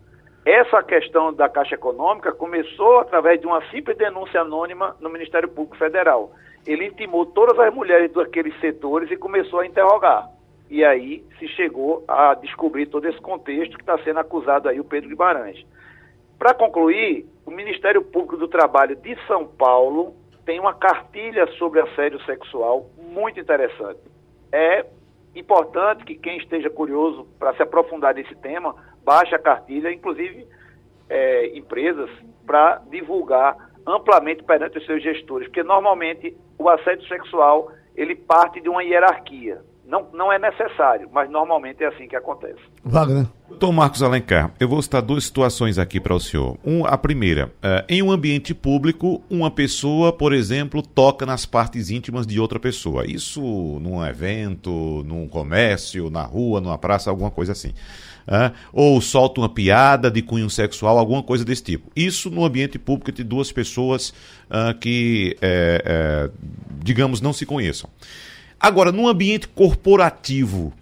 Essa 0.44 0.82
questão 0.82 1.32
da 1.32 1.48
Caixa 1.48 1.74
Econômica 1.74 2.32
começou 2.32 3.00
através 3.00 3.40
de 3.40 3.46
uma 3.46 3.61
simples 3.70 3.96
denúncia 3.96 4.40
anônima 4.40 4.96
no 5.00 5.11
Ministério 5.11 5.48
Público 5.48 5.76
Federal. 5.76 6.30
Ele 6.64 6.87
intimou 6.87 7.26
todas 7.26 7.59
as 7.59 7.74
mulheres 7.74 8.12
daqueles 8.12 8.59
setores 8.61 9.11
e 9.11 9.16
começou 9.16 9.61
a 9.61 9.66
interrogar. 9.66 10.30
E 10.70 10.85
aí 10.85 11.24
se 11.38 11.48
chegou 11.48 12.04
a 12.06 12.35
descobrir 12.35 12.87
todo 12.87 13.09
esse 13.09 13.20
contexto 13.20 13.76
que 13.76 13.82
está 13.82 13.98
sendo 13.98 14.20
acusado 14.20 14.68
aí 14.68 14.78
o 14.78 14.85
Pedro 14.85 15.09
Guimarães. 15.09 15.64
Para 16.38 16.54
concluir, 16.54 17.26
o 17.44 17.50
Ministério 17.50 18.02
Público 18.02 18.37
do 18.37 18.46
Trabalho 18.46 18.94
de 18.94 19.16
São 19.26 19.46
Paulo 19.46 20.14
tem 20.44 20.61
uma 20.61 20.74
cartilha 20.74 21.46
sobre 21.59 21.80
assédio 21.80 22.20
sexual 22.24 22.87
muito 22.98 23.40
interessante. 23.40 24.00
É 24.52 24.87
Importante 25.37 26.03
que 26.07 26.14
quem 26.14 26.38
esteja 26.38 26.70
curioso 26.70 27.29
para 27.38 27.55
se 27.55 27.62
aprofundar 27.62 28.14
nesse 28.14 28.35
tema, 28.37 28.75
baixe 29.05 29.35
a 29.35 29.38
cartilha, 29.38 29.92
inclusive 29.92 30.49
é, 31.11 31.57
empresas, 31.57 32.09
para 32.46 32.79
divulgar 32.90 33.55
amplamente 33.87 34.42
perante 34.42 34.79
os 34.79 34.87
seus 34.87 35.03
gestores, 35.03 35.46
porque 35.46 35.62
normalmente 35.62 36.35
o 36.59 36.70
assédio 36.70 37.07
sexual 37.07 37.70
ele 37.94 38.14
parte 38.14 38.62
de 38.62 38.68
uma 38.70 38.83
hierarquia. 38.83 39.61
Não, 39.87 40.09
não 40.12 40.33
é 40.33 40.38
necessário, 40.38 41.09
mas 41.12 41.31
normalmente 41.31 41.83
é 41.85 41.87
assim 41.87 42.09
que 42.09 42.16
acontece. 42.16 42.61
Wagner. 42.85 43.27
Doutor 43.49 43.72
Marcos 43.72 44.03
Alencar, 44.03 44.53
eu 44.59 44.68
vou 44.68 44.83
citar 44.83 45.01
duas 45.01 45.25
situações 45.25 45.79
aqui 45.79 46.01
para 46.01 46.12
o 46.12 46.18
senhor. 46.18 46.59
Um, 46.64 46.85
a 46.85 46.99
primeira, 46.99 47.53
é, 47.62 47.85
em 47.88 48.03
um 48.03 48.11
ambiente 48.11 48.53
público, 48.53 49.22
uma 49.31 49.49
pessoa, 49.49 50.12
por 50.12 50.33
exemplo, 50.33 50.83
toca 50.83 51.25
nas 51.25 51.46
partes 51.46 51.88
íntimas 51.88 52.27
de 52.27 52.40
outra 52.40 52.59
pessoa. 52.59 53.07
Isso 53.07 53.40
num 53.81 54.05
evento, 54.05 55.05
num 55.07 55.29
comércio, 55.29 56.11
na 56.11 56.22
rua, 56.22 56.61
numa 56.61 56.77
praça, 56.77 57.09
alguma 57.09 57.31
coisa 57.31 57.53
assim. 57.53 57.72
É, 58.27 58.51
ou 58.72 59.01
solta 59.01 59.40
uma 59.40 59.49
piada 59.49 60.11
de 60.11 60.20
cunho 60.20 60.51
sexual, 60.51 60.99
alguma 60.99 61.22
coisa 61.22 61.44
desse 61.44 61.62
tipo. 61.62 61.88
Isso 61.94 62.29
no 62.29 62.44
ambiente 62.44 62.77
público 62.77 63.12
de 63.12 63.22
duas 63.22 63.53
pessoas 63.53 64.11
uh, 64.51 64.77
que, 64.81 65.37
é, 65.40 65.81
é, 65.85 66.31
digamos, 66.83 67.20
não 67.20 67.33
se 67.33 67.46
conheçam. 67.46 67.88
Agora, 68.59 68.90
no 68.90 69.07
ambiente 69.09 69.49
corporativo, 69.49 70.73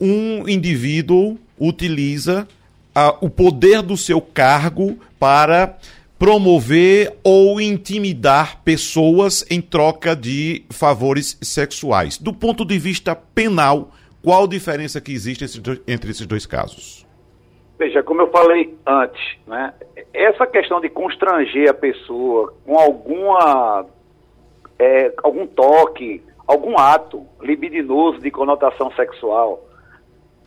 um 0.00 0.48
indivíduo 0.48 1.38
utiliza 1.58 2.48
ah, 2.94 3.16
o 3.20 3.28
poder 3.28 3.82
do 3.82 3.96
seu 3.96 4.20
cargo 4.20 4.98
para 5.18 5.76
promover 6.18 7.16
ou 7.22 7.60
intimidar 7.60 8.62
pessoas 8.62 9.44
em 9.50 9.60
troca 9.60 10.14
de 10.14 10.64
favores 10.70 11.38
sexuais. 11.42 12.18
Do 12.18 12.32
ponto 12.32 12.64
de 12.64 12.78
vista 12.78 13.14
penal, 13.14 13.90
qual 14.22 14.44
a 14.44 14.48
diferença 14.48 15.00
que 15.00 15.12
existe 15.12 15.44
entre 15.86 16.10
esses 16.10 16.26
dois 16.26 16.46
casos? 16.46 17.06
Veja, 17.78 18.02
como 18.02 18.22
eu 18.22 18.30
falei 18.30 18.74
antes, 18.86 19.36
né, 19.46 19.74
essa 20.12 20.46
questão 20.46 20.80
de 20.80 20.88
constranger 20.88 21.68
a 21.68 21.74
pessoa 21.74 22.54
com 22.64 22.78
alguma, 22.78 23.84
é, 24.78 25.12
algum 25.22 25.46
toque, 25.46 26.22
algum 26.46 26.78
ato 26.78 27.26
libidinoso 27.40 28.18
de 28.20 28.30
conotação 28.30 28.90
sexual. 28.92 29.64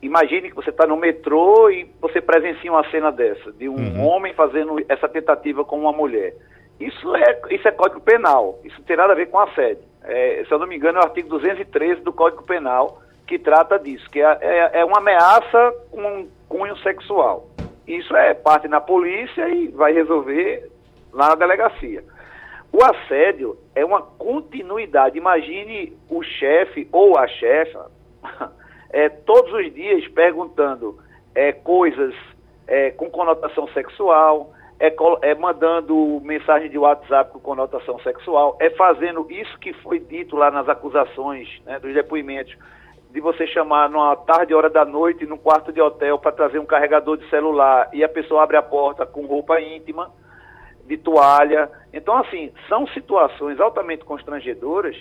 Imagine 0.01 0.49
que 0.49 0.55
você 0.55 0.69
está 0.69 0.85
no 0.85 0.95
metrô 0.95 1.69
e 1.69 1.89
você 1.99 2.21
presencia 2.21 2.71
uma 2.71 2.87
cena 2.91 3.11
dessa, 3.11 3.51
de 3.51 3.67
um 3.67 3.75
uhum. 3.75 4.05
homem 4.05 4.33
fazendo 4.33 4.75
essa 4.87 5.09
tentativa 5.09 5.65
com 5.65 5.79
uma 5.79 5.91
mulher. 5.91 6.35
Isso 6.79 7.15
é, 7.15 7.41
isso 7.49 7.67
é 7.67 7.71
Código 7.71 8.01
Penal, 8.01 8.59
isso 8.63 8.79
tem 8.83 8.95
nada 8.95 9.13
a 9.13 9.15
ver 9.15 9.27
com 9.27 9.39
assédio. 9.39 9.83
É, 10.03 10.43
se 10.47 10.53
eu 10.53 10.59
não 10.59 10.67
me 10.67 10.75
engano, 10.75 10.99
é 10.99 11.01
o 11.01 11.05
artigo 11.05 11.29
213 11.29 12.01
do 12.01 12.13
Código 12.13 12.43
Penal 12.43 13.01
que 13.27 13.37
trata 13.37 13.77
disso, 13.77 14.09
que 14.09 14.21
é, 14.21 14.37
é, 14.41 14.79
é 14.79 14.85
uma 14.85 14.99
ameaça 14.99 15.73
com 15.91 16.27
cunho 16.47 16.77
sexual. 16.77 17.49
Isso 17.85 18.15
é 18.15 18.33
parte 18.33 18.67
na 18.67 18.79
polícia 18.79 19.47
e 19.49 19.67
vai 19.67 19.91
resolver 19.91 20.71
lá 21.11 21.29
na 21.29 21.35
delegacia. 21.35 22.03
O 22.77 22.83
assédio 22.83 23.57
é 23.73 23.83
uma 23.83 24.03
continuidade. 24.03 25.17
Imagine 25.17 25.97
o 26.07 26.21
chefe 26.21 26.87
ou 26.91 27.17
a 27.17 27.27
chefa 27.27 27.89
é, 28.93 29.09
todos 29.09 29.51
os 29.51 29.73
dias 29.73 30.07
perguntando 30.09 30.99
é, 31.33 31.51
coisas 31.51 32.13
é, 32.67 32.91
com 32.91 33.09
conotação 33.09 33.67
sexual, 33.69 34.53
é, 34.79 34.93
é, 35.23 35.33
mandando 35.33 36.21
mensagem 36.23 36.69
de 36.69 36.77
WhatsApp 36.77 37.31
com 37.31 37.39
conotação 37.39 37.97
sexual, 38.01 38.55
é 38.59 38.69
fazendo 38.69 39.25
isso 39.31 39.57
que 39.57 39.73
foi 39.81 39.99
dito 39.99 40.35
lá 40.35 40.51
nas 40.51 40.69
acusações, 40.69 41.49
né, 41.65 41.79
dos 41.79 41.95
depoimentos, 41.95 42.55
de 43.09 43.19
você 43.19 43.47
chamar 43.47 43.89
numa 43.89 44.15
tarde, 44.17 44.53
hora 44.53 44.69
da 44.69 44.85
noite, 44.85 45.25
num 45.25 45.37
quarto 45.37 45.73
de 45.73 45.81
hotel 45.81 46.19
para 46.19 46.31
trazer 46.31 46.59
um 46.59 46.65
carregador 46.67 47.17
de 47.17 47.27
celular 47.31 47.89
e 47.91 48.03
a 48.03 48.09
pessoa 48.09 48.43
abre 48.43 48.55
a 48.55 48.61
porta 48.61 49.03
com 49.03 49.25
roupa 49.25 49.59
íntima, 49.59 50.11
de 50.87 50.97
toalha. 50.97 51.69
Então, 51.93 52.17
assim, 52.17 52.51
são 52.67 52.87
situações 52.87 53.59
altamente 53.59 54.05
constrangedoras 54.05 54.95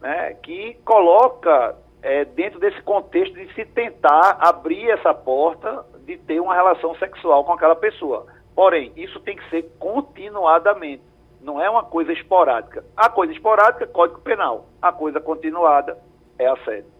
né, 0.00 0.34
que 0.42 0.76
coloca 0.84 1.76
é, 2.02 2.24
dentro 2.24 2.60
desse 2.60 2.80
contexto 2.82 3.34
de 3.34 3.52
se 3.54 3.64
tentar 3.64 4.36
abrir 4.40 4.90
essa 4.90 5.12
porta 5.12 5.84
de 6.06 6.16
ter 6.18 6.40
uma 6.40 6.54
relação 6.54 6.94
sexual 6.96 7.44
com 7.44 7.52
aquela 7.52 7.76
pessoa. 7.76 8.26
Porém, 8.54 8.92
isso 8.96 9.20
tem 9.20 9.36
que 9.36 9.48
ser 9.48 9.70
continuadamente, 9.78 11.02
não 11.40 11.60
é 11.60 11.68
uma 11.70 11.84
coisa 11.84 12.12
esporádica. 12.12 12.84
A 12.96 13.08
coisa 13.08 13.32
esporádica, 13.32 13.86
Código 13.86 14.20
Penal. 14.20 14.66
A 14.82 14.92
coisa 14.92 15.20
continuada 15.20 15.96
é 16.38 16.46
assédio. 16.46 16.90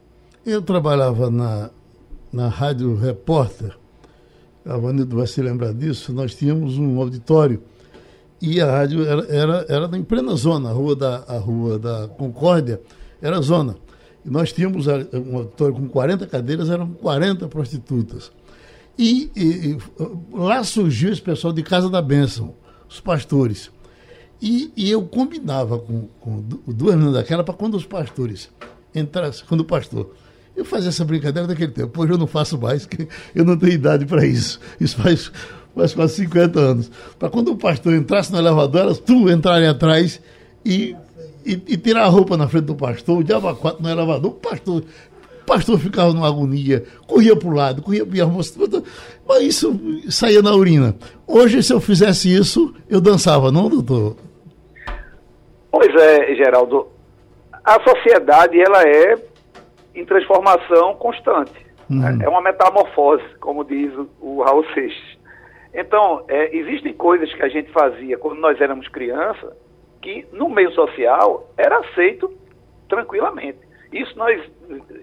Eu 0.46 0.62
trabalhava 0.62 1.30
na, 1.30 1.70
na 2.32 2.48
Rádio 2.48 2.94
Repórter, 2.96 3.76
a 4.64 4.76
Vanildo 4.76 5.16
vai 5.16 5.26
se 5.26 5.42
lembrar 5.42 5.72
disso, 5.72 6.14
nós 6.14 6.34
tínhamos 6.34 6.78
um 6.78 7.00
auditório 7.00 7.62
e 8.40 8.60
a 8.60 8.70
rádio 8.70 9.04
era, 9.04 9.26
era, 9.28 9.66
era 9.68 9.98
em 9.98 10.02
plena 10.02 10.34
zona, 10.34 10.70
a 10.70 10.72
rua 10.72 10.96
da, 10.96 11.24
a 11.28 11.38
rua 11.38 11.78
da 11.78 12.08
Concórdia 12.08 12.80
era 13.20 13.40
zona. 13.40 13.76
E 14.24 14.30
nós 14.30 14.52
tínhamos 14.52 14.86
um 14.86 15.36
auditório 15.36 15.74
com 15.74 15.88
40 15.88 16.26
cadeiras, 16.26 16.70
eram 16.70 16.88
40 16.92 17.48
prostitutas. 17.48 18.30
E, 18.98 19.30
e, 19.34 19.42
e, 19.42 19.78
lá 20.32 20.62
surgiu 20.62 21.12
esse 21.12 21.22
pessoal 21.22 21.52
de 21.52 21.62
Casa 21.62 21.88
da 21.88 22.02
Bênção, 22.02 22.54
os 22.88 23.00
pastores. 23.00 23.70
E, 24.40 24.72
e 24.76 24.90
eu 24.90 25.02
combinava 25.02 25.78
com, 25.78 26.08
com 26.20 26.42
duas 26.66 26.94
meninas 26.94 27.14
daquela 27.14 27.44
para 27.44 27.54
quando 27.54 27.76
os 27.76 27.84
pastores 27.84 28.50
entrassem, 28.94 29.44
quando 29.46 29.60
o 29.60 29.64
pastor. 29.64 30.14
Eu 30.56 30.64
fazia 30.64 30.88
essa 30.88 31.04
brincadeira 31.04 31.46
daquele 31.46 31.72
tempo, 31.72 32.02
hoje 32.02 32.12
eu 32.12 32.18
não 32.18 32.26
faço 32.26 32.58
mais, 32.58 32.84
porque 32.86 33.08
eu 33.34 33.44
não 33.44 33.56
tenho 33.56 33.72
idade 33.72 34.04
para 34.06 34.24
isso. 34.24 34.60
Isso 34.78 34.96
faz, 34.96 35.30
faz 35.74 35.94
quase 35.94 36.14
50 36.16 36.58
anos. 36.58 36.90
Para 37.18 37.30
quando 37.30 37.52
o 37.52 37.56
pastor 37.56 37.94
entrasse 37.94 38.32
no 38.32 38.38
elevador, 38.38 38.82
elas 38.82 38.98
tu 38.98 39.30
entrarem 39.30 39.68
atrás 39.68 40.20
e 40.64 40.96
e, 41.44 41.52
e, 41.52 41.76
tirar 41.76 42.04
a 42.04 42.08
roupa 42.08 42.36
na 42.36 42.48
frente 42.48 42.66
do 42.66 42.74
pastor, 42.74 43.18
o 43.18 43.24
diabo 43.24 43.54
quatro 43.56 43.82
no 43.82 43.88
elevador, 43.88 44.30
o 44.30 44.34
pastor, 44.34 44.82
o 44.82 45.44
pastor 45.46 45.78
ficava 45.78 46.12
numa 46.12 46.28
agonia, 46.28 46.84
corria 47.06 47.34
para 47.34 47.48
o 47.48 47.52
lado, 47.52 47.82
corria 47.82 48.04
para 48.04 48.26
o 48.26 48.84
mas 49.26 49.42
isso 49.42 49.80
saía 50.10 50.42
na 50.42 50.52
urina. 50.54 50.94
Hoje, 51.26 51.62
se 51.62 51.72
eu 51.72 51.80
fizesse 51.80 52.32
isso, 52.32 52.74
eu 52.88 53.00
dançava, 53.00 53.50
não, 53.50 53.68
doutor? 53.68 54.16
Pois 55.70 55.94
é, 55.94 56.34
Geraldo. 56.34 56.88
A 57.64 57.80
sociedade, 57.82 58.60
ela 58.60 58.82
é 58.82 59.16
em 59.94 60.04
transformação 60.04 60.94
constante. 60.94 61.52
Uhum. 61.88 62.22
É 62.22 62.28
uma 62.28 62.40
metamorfose, 62.40 63.24
como 63.40 63.64
diz 63.64 63.92
o 64.20 64.42
Raul 64.42 64.64
Seixas. 64.72 65.19
Então, 65.72 66.24
é, 66.28 66.54
existem 66.56 66.92
coisas 66.92 67.32
que 67.32 67.42
a 67.42 67.48
gente 67.48 67.70
fazia 67.70 68.18
quando 68.18 68.40
nós 68.40 68.60
éramos 68.60 68.88
crianças 68.88 69.54
que 70.02 70.26
no 70.32 70.48
meio 70.48 70.72
social 70.72 71.48
era 71.56 71.78
aceito 71.78 72.32
tranquilamente. 72.88 73.58
Isso 73.92 74.16
nós 74.16 74.40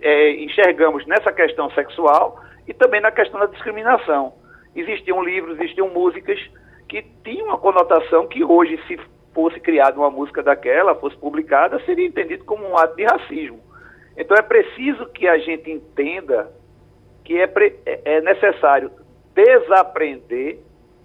é, 0.02 0.32
enxergamos 0.44 1.06
nessa 1.06 1.32
questão 1.32 1.70
sexual 1.72 2.42
e 2.68 2.74
também 2.74 3.02
na 3.02 3.12
questão 3.12 3.40
da 3.40 3.46
discriminação. 3.46 4.34
Existiam 4.76 5.24
livros, 5.24 5.60
existiam 5.60 5.90
músicas 5.90 6.40
que 6.88 7.04
tinham 7.24 7.48
uma 7.48 7.58
conotação 7.58 8.28
que 8.28 8.44
hoje, 8.44 8.80
se 8.88 9.00
fosse 9.34 9.60
criada 9.60 9.98
uma 9.98 10.10
música 10.10 10.42
daquela, 10.42 10.96
fosse 10.96 11.16
publicada, 11.18 11.80
seria 11.86 12.08
entendido 12.08 12.44
como 12.46 12.68
um 12.68 12.78
ato 12.78 12.96
de 12.96 13.04
racismo. 13.04 13.60
Então 14.18 14.36
é 14.36 14.42
preciso 14.42 15.06
que 15.08 15.28
a 15.28 15.38
gente 15.38 15.70
entenda 15.70 16.52
que 17.24 17.40
é, 17.40 17.52
é, 17.86 18.02
é 18.18 18.22
necessário 18.22 18.90
desaprender 19.38 20.60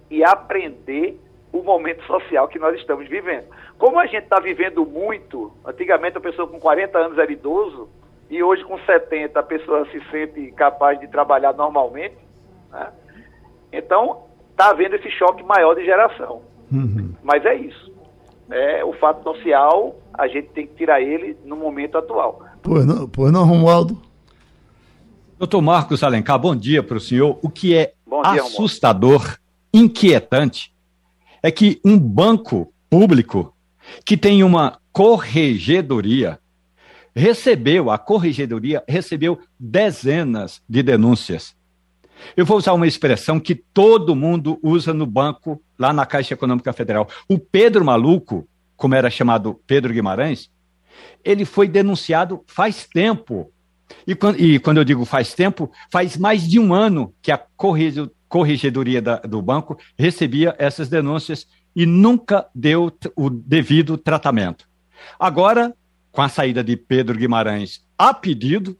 e 0.09 0.23
aprender 0.23 1.19
o 1.51 1.61
momento 1.61 2.03
social 2.05 2.47
que 2.47 2.57
nós 2.57 2.75
estamos 2.79 3.07
vivendo. 3.07 3.45
Como 3.77 3.99
a 3.99 4.07
gente 4.07 4.23
está 4.23 4.39
vivendo 4.39 4.83
muito, 4.85 5.51
antigamente 5.63 6.17
a 6.17 6.21
pessoa 6.21 6.47
com 6.47 6.59
40 6.59 6.97
anos 6.97 7.17
era 7.19 7.31
idoso, 7.31 7.87
e 8.29 8.41
hoje 8.41 8.63
com 8.63 8.79
70 8.79 9.39
a 9.39 9.43
pessoa 9.43 9.85
se 9.91 10.01
sente 10.09 10.51
capaz 10.53 10.99
de 10.99 11.07
trabalhar 11.07 11.53
normalmente, 11.53 12.17
né? 12.71 12.87
então 13.71 14.23
está 14.49 14.71
havendo 14.71 14.95
esse 14.95 15.11
choque 15.11 15.43
maior 15.43 15.75
de 15.75 15.85
geração. 15.85 16.41
Uhum. 16.71 17.13
Mas 17.21 17.45
é 17.45 17.53
isso. 17.53 17.93
É, 18.49 18.83
o 18.83 18.93
fato 18.93 19.21
social, 19.21 19.95
a 20.13 20.27
gente 20.27 20.49
tem 20.49 20.65
que 20.65 20.73
tirar 20.73 21.01
ele 21.01 21.37
no 21.45 21.55
momento 21.55 21.99
atual. 21.99 22.41
Pois 22.63 22.85
não, 22.85 23.07
pois 23.07 23.31
não 23.31 23.45
Romualdo? 23.45 23.95
Doutor 25.43 25.61
Marcos 25.61 26.03
Alencar, 26.03 26.39
bom 26.39 26.55
dia 26.55 26.81
para 26.81 26.95
o 26.95 27.01
senhor. 27.01 27.37
O 27.41 27.49
que 27.49 27.75
é 27.75 27.91
dia, 28.31 28.41
assustador, 28.41 29.19
Romualdo. 29.19 29.39
inquietante, 29.73 30.73
é 31.43 31.51
que 31.51 31.81
um 31.83 31.99
banco 31.99 32.73
público 32.89 33.53
que 34.05 34.15
tem 34.15 34.41
uma 34.41 34.79
corregedoria 34.93 36.39
recebeu, 37.13 37.91
a 37.91 37.97
corregedoria 37.97 38.85
recebeu 38.87 39.37
dezenas 39.59 40.61
de 40.69 40.81
denúncias. 40.81 41.53
Eu 42.37 42.45
vou 42.45 42.55
usar 42.55 42.71
uma 42.71 42.87
expressão 42.87 43.37
que 43.37 43.53
todo 43.53 44.15
mundo 44.15 44.57
usa 44.63 44.93
no 44.93 45.05
banco, 45.05 45.61
lá 45.77 45.91
na 45.91 46.05
Caixa 46.05 46.35
Econômica 46.35 46.71
Federal. 46.71 47.05
O 47.27 47.37
Pedro 47.37 47.83
Maluco, 47.83 48.47
como 48.77 48.95
era 48.95 49.09
chamado 49.09 49.59
Pedro 49.67 49.91
Guimarães, 49.91 50.49
ele 51.21 51.43
foi 51.43 51.67
denunciado 51.67 52.41
faz 52.47 52.87
tempo. 52.87 53.51
E 54.05 54.15
quando, 54.15 54.39
e 54.39 54.59
quando 54.59 54.77
eu 54.77 54.83
digo 54.83 55.05
faz 55.05 55.33
tempo, 55.33 55.71
faz 55.91 56.17
mais 56.17 56.47
de 56.47 56.59
um 56.59 56.73
ano 56.73 57.13
que 57.21 57.31
a 57.31 57.41
corregedoria 58.27 59.01
da, 59.01 59.17
do 59.17 59.41
banco 59.41 59.77
recebia 59.97 60.55
essas 60.57 60.89
denúncias 60.89 61.47
e 61.75 61.85
nunca 61.85 62.47
deu 62.53 62.91
o 63.15 63.29
devido 63.29 63.97
tratamento. 63.97 64.67
Agora, 65.19 65.73
com 66.11 66.21
a 66.21 66.29
saída 66.29 66.63
de 66.63 66.77
Pedro 66.77 67.17
Guimarães 67.17 67.83
a 67.97 68.13
pedido, 68.13 68.77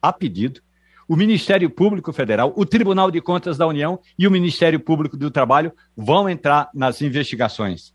a 0.00 0.12
pedido, 0.12 0.60
o 1.08 1.16
Ministério 1.16 1.70
Público 1.70 2.12
Federal, 2.12 2.52
o 2.56 2.66
Tribunal 2.66 3.10
de 3.10 3.20
Contas 3.20 3.56
da 3.56 3.66
União 3.66 4.00
e 4.18 4.26
o 4.26 4.30
Ministério 4.30 4.80
Público 4.80 5.16
do 5.16 5.30
Trabalho 5.30 5.72
vão 5.96 6.28
entrar 6.28 6.68
nas 6.74 7.00
investigações. 7.00 7.94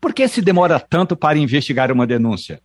Por 0.00 0.12
que 0.12 0.26
se 0.26 0.42
demora 0.42 0.80
tanto 0.80 1.16
para 1.16 1.38
investigar 1.38 1.92
uma 1.92 2.06
denúncia? 2.06 2.60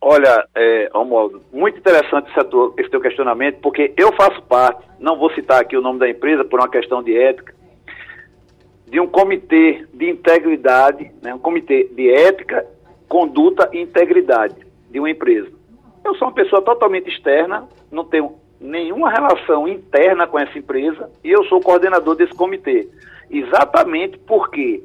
Olha, 0.00 0.46
é, 0.54 0.88
Romualdo, 0.94 1.42
muito 1.52 1.78
interessante 1.78 2.30
esse 2.30 2.48
teu, 2.48 2.74
esse 2.78 2.88
teu 2.88 3.00
questionamento, 3.00 3.58
porque 3.60 3.92
eu 3.96 4.12
faço 4.12 4.40
parte, 4.42 4.86
não 5.00 5.18
vou 5.18 5.30
citar 5.32 5.60
aqui 5.60 5.76
o 5.76 5.82
nome 5.82 5.98
da 5.98 6.08
empresa 6.08 6.44
por 6.44 6.60
uma 6.60 6.68
questão 6.68 7.02
de 7.02 7.16
ética, 7.16 7.52
de 8.86 9.00
um 9.00 9.08
comitê 9.08 9.86
de 9.92 10.08
integridade, 10.08 11.10
né, 11.20 11.34
um 11.34 11.38
comitê 11.38 11.90
de 11.92 12.10
ética, 12.10 12.64
conduta 13.08 13.68
e 13.72 13.80
integridade 13.80 14.54
de 14.90 14.98
uma 15.00 15.10
empresa. 15.10 15.50
Eu 16.04 16.14
sou 16.14 16.28
uma 16.28 16.34
pessoa 16.34 16.62
totalmente 16.62 17.08
externa, 17.10 17.68
não 17.90 18.04
tenho 18.04 18.36
nenhuma 18.60 19.10
relação 19.10 19.68
interna 19.68 20.26
com 20.26 20.38
essa 20.38 20.58
empresa 20.58 21.10
e 21.22 21.30
eu 21.30 21.44
sou 21.44 21.60
coordenador 21.60 22.14
desse 22.14 22.34
comitê. 22.34 22.88
Exatamente 23.30 24.16
porque 24.18 24.82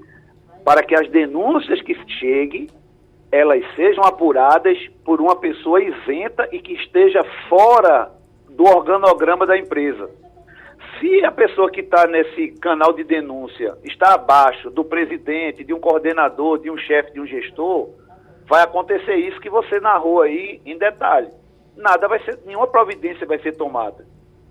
para 0.65 0.84
que 0.84 0.95
as 0.95 1.10
denúncias 1.10 1.82
que 1.82 1.95
cheguem, 2.19 2.67
elas 3.34 3.65
sejam 3.76 4.04
apuradas 4.04 4.78
por 5.04 5.19
uma 5.19 5.36
pessoa 5.36 5.82
isenta 5.82 6.48
e 6.52 6.60
que 6.60 6.74
esteja 6.74 7.24
fora 7.50 8.12
do 8.48 8.63
organograma 8.63 9.43
da 9.48 9.58
empresa. 9.58 10.08
Se 11.00 11.26
a 11.26 11.32
pessoa 11.32 11.72
que 11.72 11.80
está 11.80 12.06
nesse 12.06 12.50
canal 12.60 12.93
de 12.93 13.04
denúncia 13.04 13.76
está 13.84 14.13
abaixo 14.13 14.69
do 14.69 14.86
presidente, 14.86 15.63
de 15.63 15.74
um 15.74 15.80
coordenador, 15.80 16.60
de 16.60 16.69
um 16.69 16.78
chefe, 16.78 17.13
de 17.13 17.19
um 17.19 17.26
gestor, 17.26 17.89
vai 18.46 18.62
acontecer 18.62 19.15
isso 19.15 19.41
que 19.41 19.50
você 19.50 19.80
narrou 19.80 20.22
aí 20.22 20.62
em 20.63 20.78
detalhe. 20.78 21.32
Nada 21.76 22.08
vai 22.08 22.24
ser, 22.24 22.38
nenhuma 22.46 22.67
providência 22.67 23.26
vai 23.26 23.39
ser 23.39 23.54
tomada. 23.58 24.06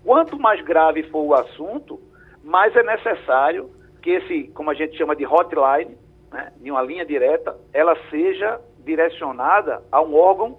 Quanto 0.04 0.36
mais 0.36 0.60
grave 0.60 1.04
for 1.04 1.22
o 1.22 1.34
assunto, 1.34 2.00
mais 2.42 2.74
é 2.74 2.82
necessário 2.82 3.70
que 4.02 4.10
esse, 4.10 4.48
como 4.48 4.70
a 4.70 4.74
gente 4.74 4.98
chama 4.98 5.14
de 5.14 5.24
hotline, 5.24 5.96
né, 6.32 6.52
de 6.60 6.68
uma 6.68 6.82
linha 6.82 7.04
direta, 7.04 7.56
ela 7.72 7.96
seja 8.10 8.60
direcionada 8.84 9.82
a 9.90 10.00
um 10.00 10.14
órgão 10.14 10.58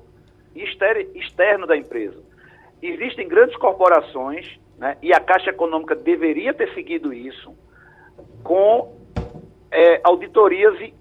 externo 0.55 1.65
da 1.65 1.75
empresa. 1.75 2.21
Existem 2.81 3.27
grandes 3.27 3.55
corporações 3.57 4.59
né? 4.77 4.97
e 5.01 5.13
a 5.13 5.19
Caixa 5.19 5.49
Econômica 5.49 5.95
deveria 5.95 6.53
ter 6.53 6.73
seguido 6.73 7.13
isso 7.13 7.55
com 8.43 8.95
é, 9.71 10.01
auditorias 10.03 10.91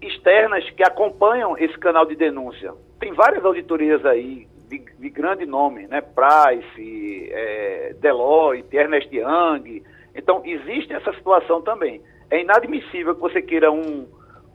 externas 0.00 0.68
que 0.70 0.82
acompanham 0.82 1.56
esse 1.56 1.78
canal 1.78 2.04
de 2.06 2.16
denúncia. 2.16 2.72
Tem 2.98 3.12
várias 3.12 3.44
auditorias 3.44 4.04
aí 4.04 4.48
de, 4.68 4.78
de 4.78 5.10
grande 5.10 5.46
nome, 5.46 5.86
né? 5.86 6.00
Price, 6.00 7.30
é, 7.32 7.94
Deloitte, 8.00 8.76
Ernest 8.76 9.14
Young. 9.14 9.82
Então, 10.14 10.42
existe 10.44 10.92
essa 10.92 11.12
situação 11.12 11.62
também. 11.62 12.00
É 12.30 12.40
inadmissível 12.40 13.14
que 13.14 13.20
você 13.20 13.40
queira 13.40 13.70
um, 13.70 14.06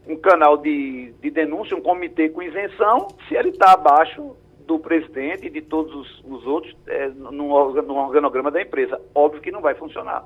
um 0.08 0.16
canal 0.18 0.58
de, 0.58 1.14
de 1.22 1.30
denúncia, 1.30 1.76
um 1.76 1.82
comitê 1.82 2.30
com 2.30 2.42
isenção, 2.42 3.08
se 3.28 3.36
ele 3.36 3.50
está 3.50 3.74
abaixo 3.74 4.36
do 4.68 4.80
presidente 4.80 5.48
e 5.48 5.50
de 5.50 5.62
todos 5.62 5.94
os, 5.94 6.24
os 6.24 6.46
outros 6.46 6.76
é, 6.88 7.10
no, 7.10 7.32
no 7.32 7.96
organograma 7.96 8.52
da 8.52 8.62
empresa. 8.62 9.00
Óbvio 9.14 9.42
que 9.42 9.52
não 9.52 9.62
vai 9.62 9.76
funcionar. 9.76 10.26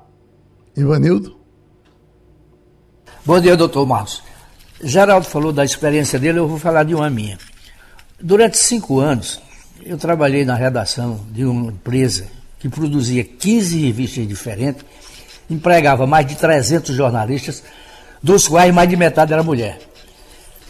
Ivanildo? 0.76 1.36
Bom 3.24 3.40
dia, 3.40 3.56
doutor 3.56 3.86
Marcos. 3.86 4.22
Geraldo 4.82 5.26
falou 5.26 5.52
da 5.52 5.64
experiência 5.64 6.18
dele, 6.18 6.38
eu 6.38 6.46
vou 6.46 6.58
falar 6.58 6.84
de 6.84 6.94
uma 6.94 7.08
minha. 7.08 7.38
Durante 8.20 8.58
cinco 8.58 9.00
anos, 9.00 9.42
eu 9.84 9.98
trabalhei 9.98 10.44
na 10.44 10.54
redação 10.54 11.20
de 11.30 11.44
uma 11.44 11.70
empresa 11.72 12.30
que 12.58 12.68
produzia 12.68 13.24
15 13.24 13.86
revistas 13.86 14.28
diferentes, 14.28 14.84
empregava 15.48 16.06
mais 16.06 16.26
de 16.26 16.36
300 16.36 16.94
jornalistas, 16.94 17.64
dos 18.22 18.48
quais 18.48 18.72
mais 18.72 18.88
de 18.88 18.96
metade 18.96 19.32
era 19.32 19.42
mulher. 19.42 19.78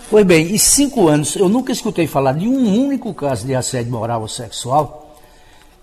Pois 0.08 0.24
bem, 0.24 0.54
em 0.54 0.58
cinco 0.58 1.08
anos 1.08 1.34
eu 1.36 1.48
nunca 1.48 1.72
escutei 1.72 2.06
falar 2.06 2.32
de 2.32 2.46
um 2.46 2.86
único 2.86 3.12
caso 3.12 3.46
de 3.46 3.54
assédio 3.54 3.90
moral 3.90 4.22
ou 4.22 4.28
sexual. 4.28 5.16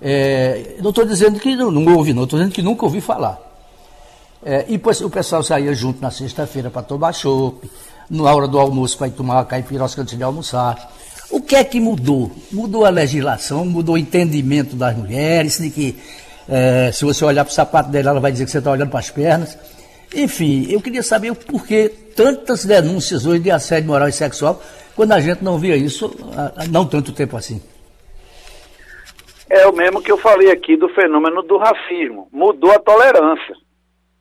É, 0.02 0.76
não 0.82 0.90
estou 0.90 1.06
dizendo 1.06 1.40
que 1.40 1.56
não, 1.56 1.72
não 1.72 1.96
ouvi, 1.96 2.14
não, 2.14 2.24
estou 2.24 2.40
dizendo 2.40 2.54
que 2.54 2.62
nunca 2.62 2.86
ouvi 2.86 3.02
falar. 3.02 3.40
É, 4.46 4.66
e 4.68 4.78
pois, 4.78 5.00
o 5.02 5.10
pessoal 5.10 5.42
saía 5.42 5.74
junto 5.74 6.02
na 6.02 6.12
sexta-feira 6.12 6.70
para 6.70 6.82
tomar 6.82 7.14
chopp, 7.14 7.70
na 8.10 8.34
hora 8.34 8.48
do 8.48 8.60
almoço 8.60 8.98
para 8.98 9.08
ir 9.08 9.12
tomar 9.12 9.46
caipirosca 9.46 10.02
antes 10.02 10.18
de 10.18 10.24
almoçar. 10.24 10.92
O 11.30 11.42
que 11.42 11.56
é 11.56 11.64
que 11.64 11.80
mudou? 11.80 12.30
Mudou 12.52 12.86
a 12.86 12.90
legislação, 12.90 13.66
mudou 13.66 13.96
o 13.96 13.98
entendimento 13.98 14.76
das 14.76 14.96
mulheres, 14.96 15.58
de 15.58 15.70
que 15.70 15.98
é, 16.48 16.92
se 16.94 17.06
você 17.06 17.24
olhar 17.24 17.46
para 17.46 17.52
o 17.52 17.56
sapato 17.56 17.90
dela, 17.90 18.12
ela 18.12 18.20
vai 18.20 18.32
dizer 18.32 18.46
que 18.46 18.52
você 18.52 18.58
está 18.58 18.72
olhando 18.72 18.90
para 18.90 19.00
as 19.00 19.10
pernas. 19.10 19.58
Enfim, 20.14 20.72
eu 20.72 20.82
queria 20.82 21.02
saber 21.02 21.32
o 21.32 21.36
porquê 21.36 21.90
tantas 22.16 22.66
denúncias 22.66 23.26
hoje 23.26 23.42
de 23.42 23.52
assédio 23.52 23.90
moral 23.90 24.08
e 24.08 24.12
sexual, 24.12 24.62
quando 24.96 25.12
a 25.12 25.20
gente 25.20 25.44
não 25.44 25.58
via 25.58 25.76
isso 25.76 26.12
há 26.36 26.68
não 26.68 26.88
tanto 26.88 27.14
tempo 27.14 27.36
assim. 27.36 27.62
É 29.50 29.68
o 29.68 29.74
mesmo 29.74 30.02
que 30.02 30.12
eu 30.12 30.18
falei 30.18 30.52
aqui 30.52 30.76
do 30.78 30.90
fenômeno 30.90 31.44
do 31.44 31.58
racismo. 31.58 32.28
Mudou 32.32 32.72
a 32.72 32.80
tolerância. 32.80 33.56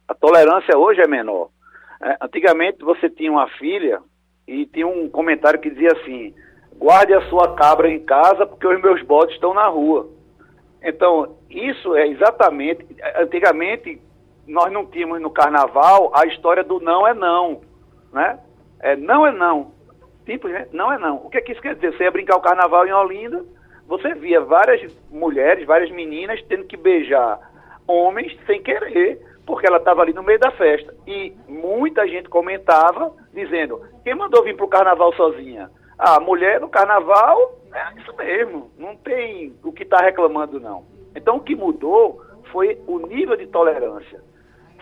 A 0.09 0.15
tolerância 0.15 0.77
hoje 0.77 1.01
é 1.01 1.09
menor. 1.09 1.49
É, 2.03 2.17
antigamente 2.21 2.85
você 2.85 3.09
tinha 3.09 3.31
uma 3.31 3.49
filha 3.59 4.01
e 4.47 4.67
tinha 4.67 4.87
um 4.87 5.09
comentário 5.09 5.61
que 5.61 5.71
dizia 5.71 5.93
assim: 5.93 6.35
guarde 6.77 7.15
a 7.15 7.29
sua 7.29 7.55
cabra 7.55 7.91
em 7.91 8.01
casa 8.01 8.45
porque 8.45 8.67
os 8.67 8.81
meus 8.83 9.03
bodes 9.03 9.35
estão 9.35 9.55
na 9.55 9.69
rua. 9.69 10.11
Então, 10.83 11.37
isso 11.49 11.95
é 11.95 12.09
exatamente. 12.09 12.85
Antigamente, 13.17 14.01
nós 14.47 14.73
não 14.73 14.87
tínhamos 14.87 15.21
no 15.21 15.31
carnaval 15.31 16.11
a 16.15 16.27
história 16.27 16.65
do 16.65 16.81
não 16.81 17.07
é 17.07 17.15
não, 17.15 17.61
né? 18.13 18.39
É, 18.81 18.97
não 18.97 19.27
é 19.27 19.33
não. 19.33 19.73
Simplesmente 20.27 20.71
não 20.73 20.93
é 20.93 20.99
não. 20.99 21.17
O 21.17 21.31
que, 21.31 21.39
é 21.39 21.41
que 21.41 21.53
isso 21.53 21.61
quer 21.61 21.75
dizer? 21.75 21.97
Você 21.97 22.05
ia 22.05 22.11
brincar 22.11 22.37
o 22.37 22.41
carnaval 22.41 22.87
em 22.87 22.93
Olinda, 22.93 23.45
você 23.87 24.15
via 24.15 24.41
várias 24.41 24.93
mulheres, 25.11 25.67
várias 25.67 25.91
meninas 25.91 26.43
tendo 26.49 26.65
que 26.65 26.77
beijar 26.77 27.39
homens 27.87 28.37
sem 28.47 28.63
querer, 28.63 29.21
porque 29.45 29.67
ela 29.67 29.79
estava 29.79 30.03
ali 30.03 30.13
no 30.13 30.23
meio 30.23 30.39
da 30.39 30.51
festa. 30.53 30.95
E 31.07 31.35
muita 31.49 32.07
gente 32.07 32.29
comentava, 32.29 33.13
dizendo, 33.33 33.81
quem 34.05 34.15
mandou 34.15 34.43
vir 34.45 34.57
para 34.57 34.65
o 34.65 34.69
carnaval 34.69 35.13
sozinha? 35.15 35.71
A 35.99 36.19
mulher 36.21 36.61
no 36.61 36.69
carnaval, 36.69 37.59
é 37.73 38.01
isso 38.01 38.17
mesmo, 38.17 38.71
não 38.79 38.97
tem 38.97 39.55
o 39.63 39.73
que 39.73 39.83
está 39.83 39.99
reclamando 39.99 40.59
não. 40.59 40.85
Então 41.15 41.37
o 41.37 41.41
que 41.41 41.55
mudou 41.55 42.23
foi 42.51 42.81
o 42.87 42.99
nível 42.99 43.37
de 43.37 43.47
tolerância 43.47 44.21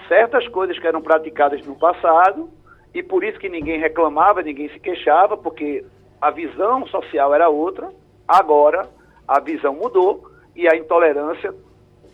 certas 0.09 0.47
coisas 0.49 0.79
que 0.79 0.87
eram 0.87 1.01
praticadas 1.01 1.65
no 1.67 1.77
passado 1.77 2.51
e 2.95 3.03
por 3.03 3.23
isso 3.23 3.39
que 3.39 3.49
ninguém 3.49 3.79
reclamava, 3.79 4.43
ninguém 4.43 4.69
se 4.71 4.81
queixava, 4.81 5.37
porque 5.37 5.85
a 6.21 6.31
visão 6.31 6.87
social 6.87 7.35
era 7.35 7.49
outra. 7.49 7.91
Agora 8.27 8.89
a 9.27 9.41
visão 9.41 9.75
mudou 9.75 10.29
e 10.57 10.69
a 10.69 10.77
intolerância 10.77 11.55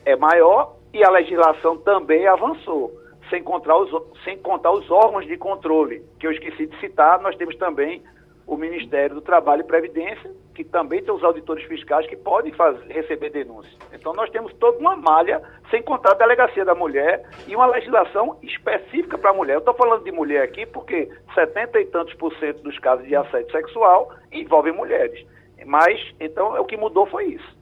é 0.04 0.14
maior 0.14 0.76
e 0.92 1.04
a 1.04 1.10
legislação 1.10 1.78
também 1.78 2.26
avançou. 2.26 2.92
Sem 3.30 3.42
contar, 3.42 3.76
os, 3.76 3.90
sem 4.22 4.38
contar 4.38 4.70
os 4.70 4.88
órgãos 4.90 5.26
de 5.26 5.36
controle, 5.36 6.02
que 6.20 6.26
eu 6.26 6.30
esqueci 6.30 6.66
de 6.66 6.78
citar, 6.78 7.20
nós 7.20 7.34
temos 7.36 7.56
também 7.56 8.02
o 8.46 8.56
Ministério 8.56 9.16
do 9.16 9.20
Trabalho 9.20 9.62
e 9.62 9.66
Previdência, 9.66 10.30
que 10.56 10.64
também 10.64 11.02
tem 11.02 11.12
os 11.12 11.22
auditores 11.22 11.62
fiscais 11.64 12.06
que 12.06 12.16
podem 12.16 12.50
fazer, 12.52 12.90
receber 12.90 13.28
denúncias. 13.28 13.76
Então 13.92 14.14
nós 14.14 14.30
temos 14.30 14.52
toda 14.54 14.78
uma 14.78 14.96
malha, 14.96 15.42
sem 15.70 15.82
contar 15.82 16.12
a 16.12 16.14
delegacia 16.14 16.64
da 16.64 16.74
mulher 16.74 17.22
e 17.46 17.54
uma 17.54 17.66
legislação 17.66 18.38
específica 18.42 19.18
para 19.18 19.30
a 19.30 19.34
mulher. 19.34 19.54
Eu 19.54 19.58
estou 19.58 19.74
falando 19.74 20.02
de 20.02 20.10
mulher 20.10 20.42
aqui 20.42 20.64
porque 20.64 21.10
70 21.34 21.80
e 21.80 21.84
tantos 21.86 22.14
por 22.14 22.34
cento 22.38 22.62
dos 22.62 22.78
casos 22.78 23.06
de 23.06 23.14
assédio 23.14 23.50
sexual 23.52 24.10
envolvem 24.32 24.72
mulheres. 24.72 25.26
Mas, 25.66 26.00
então, 26.18 26.58
o 26.58 26.64
que 26.64 26.76
mudou 26.76 27.06
foi 27.06 27.26
isso. 27.26 27.55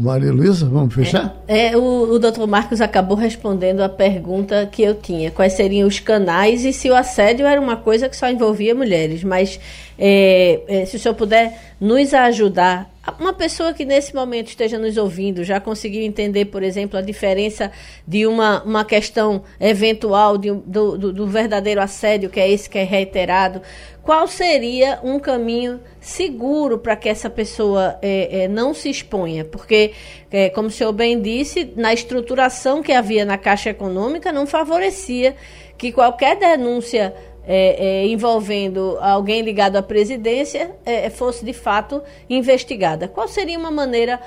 Maria 0.00 0.30
Luísa, 0.32 0.64
vamos 0.64 0.94
fechar? 0.94 1.42
É, 1.48 1.72
é, 1.72 1.76
o, 1.76 2.12
o 2.12 2.18
doutor 2.20 2.46
Marcos 2.46 2.80
acabou 2.80 3.16
respondendo 3.16 3.80
a 3.80 3.88
pergunta 3.88 4.64
que 4.70 4.80
eu 4.80 4.94
tinha: 4.94 5.28
quais 5.28 5.54
seriam 5.54 5.88
os 5.88 5.98
canais 5.98 6.64
e 6.64 6.72
se 6.72 6.88
o 6.88 6.94
assédio 6.94 7.44
era 7.44 7.60
uma 7.60 7.76
coisa 7.76 8.08
que 8.08 8.16
só 8.16 8.30
envolvia 8.30 8.76
mulheres. 8.76 9.24
Mas 9.24 9.58
é, 9.98 10.60
é, 10.68 10.86
se 10.86 10.94
o 10.94 11.00
senhor 11.00 11.16
puder 11.16 11.74
nos 11.80 12.14
ajudar 12.14 12.88
uma 13.18 13.32
pessoa 13.32 13.72
que 13.72 13.84
nesse 13.84 14.14
momento 14.14 14.48
esteja 14.48 14.78
nos 14.78 14.96
ouvindo 14.96 15.42
já 15.42 15.58
conseguiu 15.58 16.02
entender, 16.02 16.44
por 16.44 16.62
exemplo, 16.62 16.96
a 16.98 17.02
diferença 17.02 17.72
de 18.06 18.26
uma, 18.26 18.62
uma 18.62 18.84
questão 18.84 19.42
eventual 19.58 20.38
de, 20.38 20.52
do, 20.52 20.96
do, 20.96 21.12
do 21.12 21.26
verdadeiro 21.26 21.80
assédio, 21.80 22.30
que 22.30 22.38
é 22.38 22.48
esse 22.48 22.68
que 22.68 22.78
é 22.78 22.84
reiterado, 22.84 23.62
qual 24.02 24.28
seria 24.28 25.00
um 25.02 25.18
caminho 25.18 25.80
seguro 26.08 26.78
para 26.78 26.96
que 26.96 27.08
essa 27.08 27.28
pessoa 27.28 27.98
é, 28.00 28.44
é, 28.44 28.48
não 28.48 28.72
se 28.72 28.88
exponha? 28.88 29.44
Porque, 29.44 29.92
é, 30.30 30.48
como 30.48 30.68
o 30.68 30.70
senhor 30.70 30.92
bem 30.92 31.20
disse, 31.20 31.70
na 31.76 31.92
estruturação 31.92 32.82
que 32.82 32.92
havia 32.92 33.24
na 33.24 33.36
Caixa 33.36 33.70
Econômica 33.70 34.32
não 34.32 34.46
favorecia 34.46 35.36
que 35.76 35.92
qualquer 35.92 36.36
denúncia 36.36 37.14
é, 37.46 38.02
é, 38.02 38.06
envolvendo 38.06 38.98
alguém 39.00 39.42
ligado 39.42 39.76
à 39.76 39.82
presidência 39.82 40.74
é, 40.84 41.08
fosse 41.10 41.44
de 41.44 41.52
fato 41.52 42.02
investigada. 42.28 43.06
Qual 43.06 43.28
seria 43.28 43.58
uma 43.58 43.70
maneira 43.70 44.20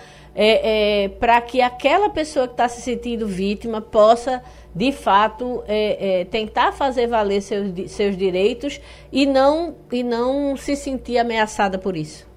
para 1.19 1.41
que 1.41 1.61
aquela 1.61 2.09
pessoa 2.09 2.47
que 2.47 2.53
está 2.53 2.69
se 2.69 2.79
sentindo 2.79 3.27
vítima 3.27 3.81
possa, 3.81 4.41
de 4.73 4.91
fato, 4.91 5.63
é, 5.67 6.25
tentar 6.25 6.71
fazer 6.71 7.07
valer 7.07 7.41
seus, 7.41 7.91
seus 7.91 8.15
direitos 8.15 8.79
e 9.11 9.25
não, 9.25 9.75
e 9.91 10.03
não 10.03 10.55
se 10.55 10.75
sentir 10.75 11.17
ameaçada 11.17 11.77
por 11.77 11.97
isso? 11.97 12.29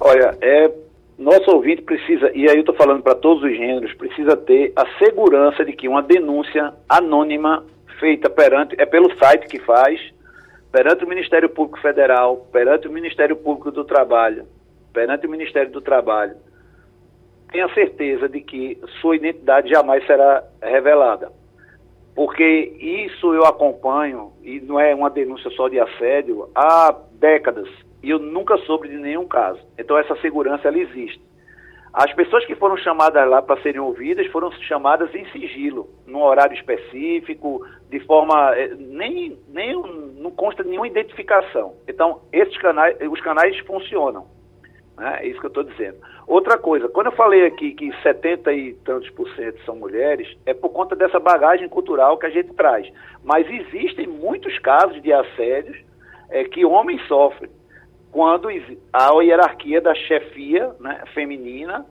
Olha, 0.00 0.36
é, 0.40 0.70
nosso 1.18 1.50
ouvinte 1.50 1.82
precisa, 1.82 2.30
e 2.32 2.48
aí 2.48 2.56
eu 2.56 2.60
estou 2.60 2.74
falando 2.74 3.02
para 3.02 3.14
todos 3.14 3.42
os 3.42 3.50
gêneros, 3.50 3.92
precisa 3.94 4.36
ter 4.36 4.72
a 4.76 4.86
segurança 4.98 5.64
de 5.64 5.72
que 5.72 5.88
uma 5.88 6.02
denúncia 6.02 6.72
anônima 6.88 7.64
feita 7.98 8.30
perante, 8.30 8.76
é 8.78 8.86
pelo 8.86 9.12
site 9.16 9.48
que 9.48 9.58
faz, 9.58 10.00
perante 10.70 11.04
o 11.04 11.08
Ministério 11.08 11.48
Público 11.48 11.80
Federal, 11.80 12.46
perante 12.52 12.86
o 12.86 12.92
Ministério 12.92 13.34
Público 13.34 13.72
do 13.72 13.84
Trabalho, 13.84 14.46
perante 14.92 15.26
o 15.26 15.30
Ministério 15.30 15.72
do 15.72 15.80
Trabalho, 15.80 16.36
tenha 17.50 17.68
certeza 17.74 18.28
de 18.28 18.40
que 18.40 18.78
sua 19.00 19.16
identidade 19.16 19.70
jamais 19.70 20.06
será 20.06 20.44
revelada. 20.62 21.32
Porque 22.18 22.74
isso 22.80 23.32
eu 23.32 23.44
acompanho, 23.44 24.32
e 24.42 24.58
não 24.58 24.80
é 24.80 24.92
uma 24.92 25.08
denúncia 25.08 25.48
só 25.52 25.68
de 25.68 25.78
assédio, 25.78 26.50
há 26.52 26.92
décadas, 27.12 27.68
e 28.02 28.10
eu 28.10 28.18
nunca 28.18 28.56
soube 28.66 28.88
de 28.88 28.96
nenhum 28.96 29.24
caso. 29.24 29.60
Então 29.78 29.96
essa 29.96 30.16
segurança 30.16 30.66
ela 30.66 30.80
existe. 30.80 31.22
As 31.92 32.12
pessoas 32.14 32.44
que 32.44 32.56
foram 32.56 32.76
chamadas 32.76 33.24
lá 33.30 33.40
para 33.40 33.62
serem 33.62 33.80
ouvidas 33.80 34.26
foram 34.32 34.50
chamadas 34.50 35.14
em 35.14 35.30
sigilo, 35.30 35.88
num 36.08 36.20
horário 36.20 36.56
específico, 36.56 37.64
de 37.88 38.00
forma. 38.00 38.52
Eh, 38.56 38.74
nem, 38.76 39.38
nem 39.48 39.80
não 40.16 40.32
consta 40.32 40.64
nenhuma 40.64 40.88
identificação. 40.88 41.76
Então, 41.86 42.22
esses 42.32 42.58
canais, 42.58 42.96
os 43.00 43.20
canais 43.20 43.56
funcionam. 43.60 44.26
Né? 44.98 45.18
É 45.20 45.26
isso 45.26 45.40
que 45.40 45.46
eu 45.46 45.48
estou 45.48 45.64
dizendo. 45.64 45.96
Outra 46.26 46.58
coisa, 46.58 46.88
quando 46.88 47.06
eu 47.06 47.12
falei 47.12 47.46
aqui 47.46 47.72
que 47.72 47.90
70 48.02 48.52
e 48.52 48.74
tantos 48.84 49.08
por 49.10 49.28
cento 49.34 49.62
são 49.64 49.76
mulheres, 49.76 50.36
é 50.44 50.52
por 50.52 50.70
conta 50.70 50.96
dessa 50.96 51.20
bagagem 51.20 51.68
cultural 51.68 52.18
que 52.18 52.26
a 52.26 52.30
gente 52.30 52.52
traz. 52.54 52.90
Mas 53.22 53.48
existem 53.48 54.06
muitos 54.06 54.58
casos 54.58 55.00
de 55.00 55.12
assédios 55.12 55.78
é, 56.28 56.44
que 56.44 56.64
homens 56.64 57.00
sofrem 57.06 57.50
quando 58.10 58.48
há 58.92 59.10
a 59.10 59.22
hierarquia 59.22 59.80
da 59.80 59.94
chefia 59.94 60.74
né, 60.80 61.02
feminina 61.14 61.86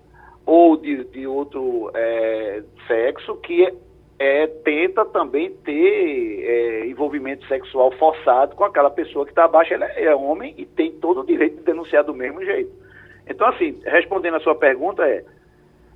ou 0.45 0.75
de, 0.77 1.03
de 1.05 1.27
outro 1.27 1.91
é, 1.93 2.63
sexo 2.87 3.35
que 3.37 3.71
é, 4.19 4.47
tenta 4.47 5.05
também 5.05 5.51
ter 5.63 6.43
é, 6.43 6.87
envolvimento 6.87 7.45
sexual 7.47 7.91
forçado 7.91 8.55
com 8.55 8.63
aquela 8.63 8.89
pessoa 8.89 9.25
que 9.25 9.31
está 9.31 9.45
abaixo. 9.45 9.73
Ele 9.73 9.83
é, 9.83 10.05
é 10.05 10.15
homem 10.15 10.55
e 10.57 10.65
tem 10.65 10.91
todo 10.91 11.21
o 11.21 11.25
direito 11.25 11.57
de 11.57 11.63
denunciar 11.63 12.03
do 12.03 12.13
mesmo 12.13 12.43
jeito. 12.43 12.86
Então, 13.29 13.47
assim, 13.47 13.79
respondendo 13.85 14.35
a 14.35 14.39
sua 14.39 14.55
pergunta, 14.55 15.07
é 15.07 15.23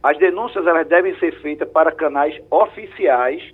as 0.04 0.18
denúncias 0.18 0.66
elas 0.66 0.88
devem 0.88 1.18
ser 1.20 1.32
feitas 1.42 1.70
para 1.70 1.92
canais 1.92 2.40
oficiais 2.50 3.54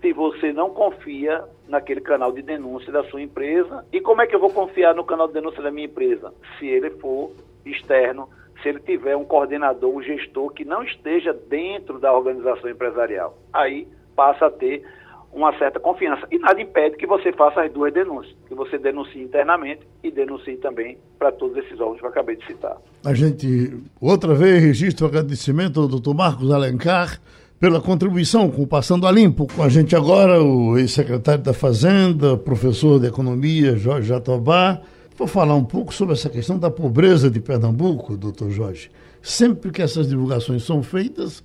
se 0.00 0.12
você 0.12 0.52
não 0.52 0.70
confia 0.70 1.44
naquele 1.68 2.00
canal 2.00 2.32
de 2.32 2.42
denúncia 2.42 2.92
da 2.92 3.04
sua 3.04 3.20
empresa. 3.20 3.84
E 3.92 4.00
como 4.00 4.22
é 4.22 4.26
que 4.26 4.34
eu 4.34 4.40
vou 4.40 4.50
confiar 4.50 4.94
no 4.94 5.04
canal 5.04 5.26
de 5.26 5.34
denúncia 5.34 5.62
da 5.62 5.70
minha 5.70 5.86
empresa? 5.86 6.32
Se 6.58 6.66
ele 6.66 6.90
for 6.90 7.32
externo, 7.66 8.28
se 8.62 8.68
ele 8.68 8.80
tiver 8.80 9.16
um 9.16 9.24
coordenador, 9.24 9.94
um 9.94 10.02
gestor 10.02 10.52
que 10.52 10.64
não 10.64 10.82
esteja 10.82 11.32
dentro 11.32 11.98
da 11.98 12.12
organização 12.12 12.70
empresarial. 12.70 13.36
Aí 13.52 13.86
passa 14.16 14.46
a 14.46 14.50
ter 14.50 14.84
uma 15.32 15.56
certa 15.58 15.78
confiança. 15.78 16.26
E 16.30 16.38
nada 16.38 16.60
impede 16.60 16.96
que 16.96 17.06
você 17.06 17.32
faça 17.32 17.62
as 17.62 17.72
duas 17.72 17.92
denúncias, 17.92 18.34
que 18.48 18.54
você 18.54 18.78
denuncie 18.78 19.22
internamente 19.22 19.80
e 20.02 20.10
denuncie 20.10 20.56
também 20.56 20.98
para 21.18 21.30
todos 21.32 21.56
esses 21.58 21.78
órgãos 21.80 22.00
que 22.00 22.06
eu 22.06 22.10
acabei 22.10 22.36
de 22.36 22.46
citar. 22.46 22.76
A 23.04 23.14
gente, 23.14 23.78
outra 24.00 24.34
vez, 24.34 24.62
registra 24.62 25.06
o 25.06 25.08
agradecimento 25.08 25.80
ao 25.80 25.88
doutor 25.88 26.14
Marcos 26.14 26.50
Alencar 26.50 27.20
pela 27.60 27.80
contribuição 27.80 28.50
com 28.50 28.62
o 28.62 28.66
Passando 28.66 29.06
a 29.06 29.12
Limpo. 29.12 29.46
Com 29.54 29.62
a 29.62 29.68
gente 29.68 29.94
agora, 29.94 30.42
o 30.42 30.78
ex-secretário 30.78 31.44
da 31.44 31.52
Fazenda, 31.52 32.36
professor 32.36 32.98
de 32.98 33.06
Economia, 33.06 33.76
Jorge 33.76 34.08
Jatobá. 34.08 34.80
Vou 35.16 35.28
falar 35.28 35.54
um 35.54 35.64
pouco 35.64 35.92
sobre 35.92 36.14
essa 36.14 36.30
questão 36.30 36.58
da 36.58 36.70
pobreza 36.70 37.30
de 37.30 37.38
Pernambuco, 37.38 38.16
doutor 38.16 38.50
Jorge. 38.50 38.90
Sempre 39.20 39.70
que 39.70 39.82
essas 39.82 40.08
divulgações 40.08 40.62
são 40.62 40.82
feitas, 40.82 41.44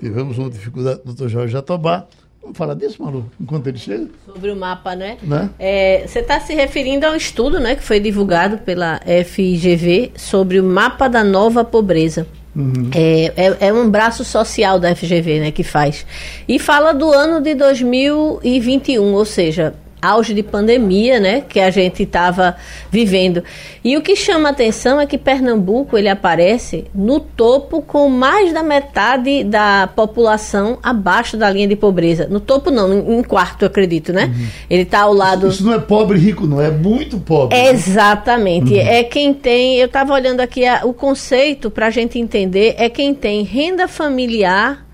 Tivemos 0.00 0.36
uma 0.36 0.50
dificuldade, 0.50 1.02
doutor 1.04 1.28
Jorge 1.28 1.52
Jatobá. 1.52 2.08
Vamos 2.46 2.58
falar 2.58 2.74
disso, 2.74 3.02
Malu, 3.02 3.28
enquanto 3.40 3.66
ele 3.66 3.76
chega? 3.76 4.06
Sobre 4.24 4.52
o 4.52 4.56
mapa, 4.56 4.94
né? 4.94 5.18
né? 5.20 5.50
É, 5.58 6.06
você 6.06 6.20
está 6.20 6.38
se 6.38 6.54
referindo 6.54 7.04
a 7.04 7.10
um 7.10 7.16
estudo 7.16 7.58
né, 7.58 7.74
que 7.74 7.82
foi 7.82 7.98
divulgado 7.98 8.58
pela 8.58 9.00
FGV 9.00 10.12
sobre 10.14 10.60
o 10.60 10.64
mapa 10.64 11.08
da 11.08 11.24
nova 11.24 11.64
pobreza. 11.64 12.24
Uhum. 12.54 12.88
É, 12.94 13.32
é, 13.36 13.56
é, 13.66 13.72
um 13.72 13.90
braço 13.90 14.24
social 14.24 14.78
da 14.78 14.94
FGV 14.94 15.40
né, 15.40 15.50
que 15.50 15.64
faz. 15.64 16.06
E 16.46 16.60
fala 16.60 16.92
do 16.92 17.12
ano 17.12 17.40
de 17.40 17.52
2021, 17.56 19.12
ou 19.12 19.24
seja, 19.24 19.74
auge 20.06 20.34
de 20.34 20.42
pandemia, 20.42 21.20
né, 21.20 21.40
que 21.40 21.60
a 21.60 21.70
gente 21.70 22.02
estava 22.02 22.56
vivendo. 22.90 23.42
E 23.84 23.96
o 23.96 24.02
que 24.02 24.16
chama 24.16 24.48
atenção 24.48 25.00
é 25.00 25.06
que 25.06 25.18
Pernambuco 25.18 25.96
ele 25.96 26.08
aparece 26.08 26.84
no 26.94 27.20
topo 27.20 27.82
com 27.82 28.08
mais 28.08 28.52
da 28.52 28.62
metade 28.62 29.44
da 29.44 29.88
população 29.94 30.78
abaixo 30.82 31.36
da 31.36 31.50
linha 31.50 31.68
de 31.68 31.76
pobreza. 31.76 32.26
No 32.26 32.40
topo 32.40 32.70
não, 32.70 33.18
em 33.18 33.22
quarto, 33.22 33.64
acredito, 33.64 34.12
né? 34.12 34.26
Uhum. 34.26 34.46
Ele 34.68 34.82
está 34.82 35.00
ao 35.00 35.12
lado. 35.12 35.46
Isso, 35.46 35.56
isso, 35.56 35.66
não 35.66 35.74
é 35.74 35.78
pobre 35.78 36.18
rico, 36.18 36.46
não 36.46 36.60
é 36.60 36.70
muito 36.70 37.18
pobre. 37.18 37.56
É 37.56 37.70
exatamente. 37.70 38.72
Uhum. 38.72 38.80
É 38.80 39.04
quem 39.04 39.32
tem. 39.34 39.76
Eu 39.76 39.86
estava 39.86 40.12
olhando 40.12 40.40
aqui 40.40 40.66
a, 40.66 40.82
o 40.84 40.92
conceito 40.92 41.70
para 41.70 41.86
a 41.86 41.90
gente 41.90 42.18
entender 42.18 42.74
é 42.78 42.88
quem 42.88 43.14
tem 43.14 43.42
renda 43.42 43.86
familiar 43.88 44.85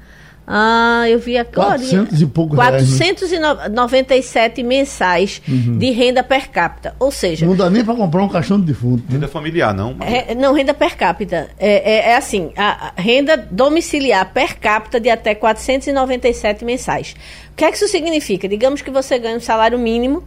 ah, 0.46 1.04
eu 1.08 1.18
vi 1.18 1.38
agora. 1.38 1.78
400 1.78 2.20
e 2.20 2.26
pouco 2.26 2.56
497 2.56 4.36
reais, 4.36 4.58
né? 4.58 4.62
mensais 4.62 5.42
uhum. 5.48 5.78
de 5.78 5.90
renda 5.90 6.22
per 6.22 6.50
capita. 6.50 6.94
Ou 6.98 7.10
seja. 7.10 7.46
Não 7.46 7.54
dá 7.54 7.70
nem 7.70 7.84
para 7.84 7.94
comprar 7.94 8.22
um 8.22 8.28
caixão 8.28 8.58
de 8.58 8.66
defunto. 8.66 9.04
Renda 9.08 9.28
familiar, 9.28 9.72
não? 9.72 9.96
É, 10.00 10.34
não, 10.34 10.52
renda 10.52 10.74
per 10.74 10.96
capita. 10.96 11.48
É, 11.58 11.92
é, 11.92 12.10
é 12.10 12.16
assim: 12.16 12.50
a 12.56 12.92
renda 12.96 13.36
domiciliar 13.36 14.32
per 14.32 14.58
capita 14.58 14.98
de 14.98 15.08
até 15.08 15.34
497 15.34 16.64
mensais. 16.64 17.14
O 17.52 17.56
que 17.56 17.64
é 17.64 17.70
que 17.70 17.76
isso 17.76 17.88
significa? 17.88 18.48
Digamos 18.48 18.82
que 18.82 18.90
você 18.90 19.18
ganha 19.18 19.36
um 19.36 19.40
salário 19.40 19.78
mínimo 19.78 20.24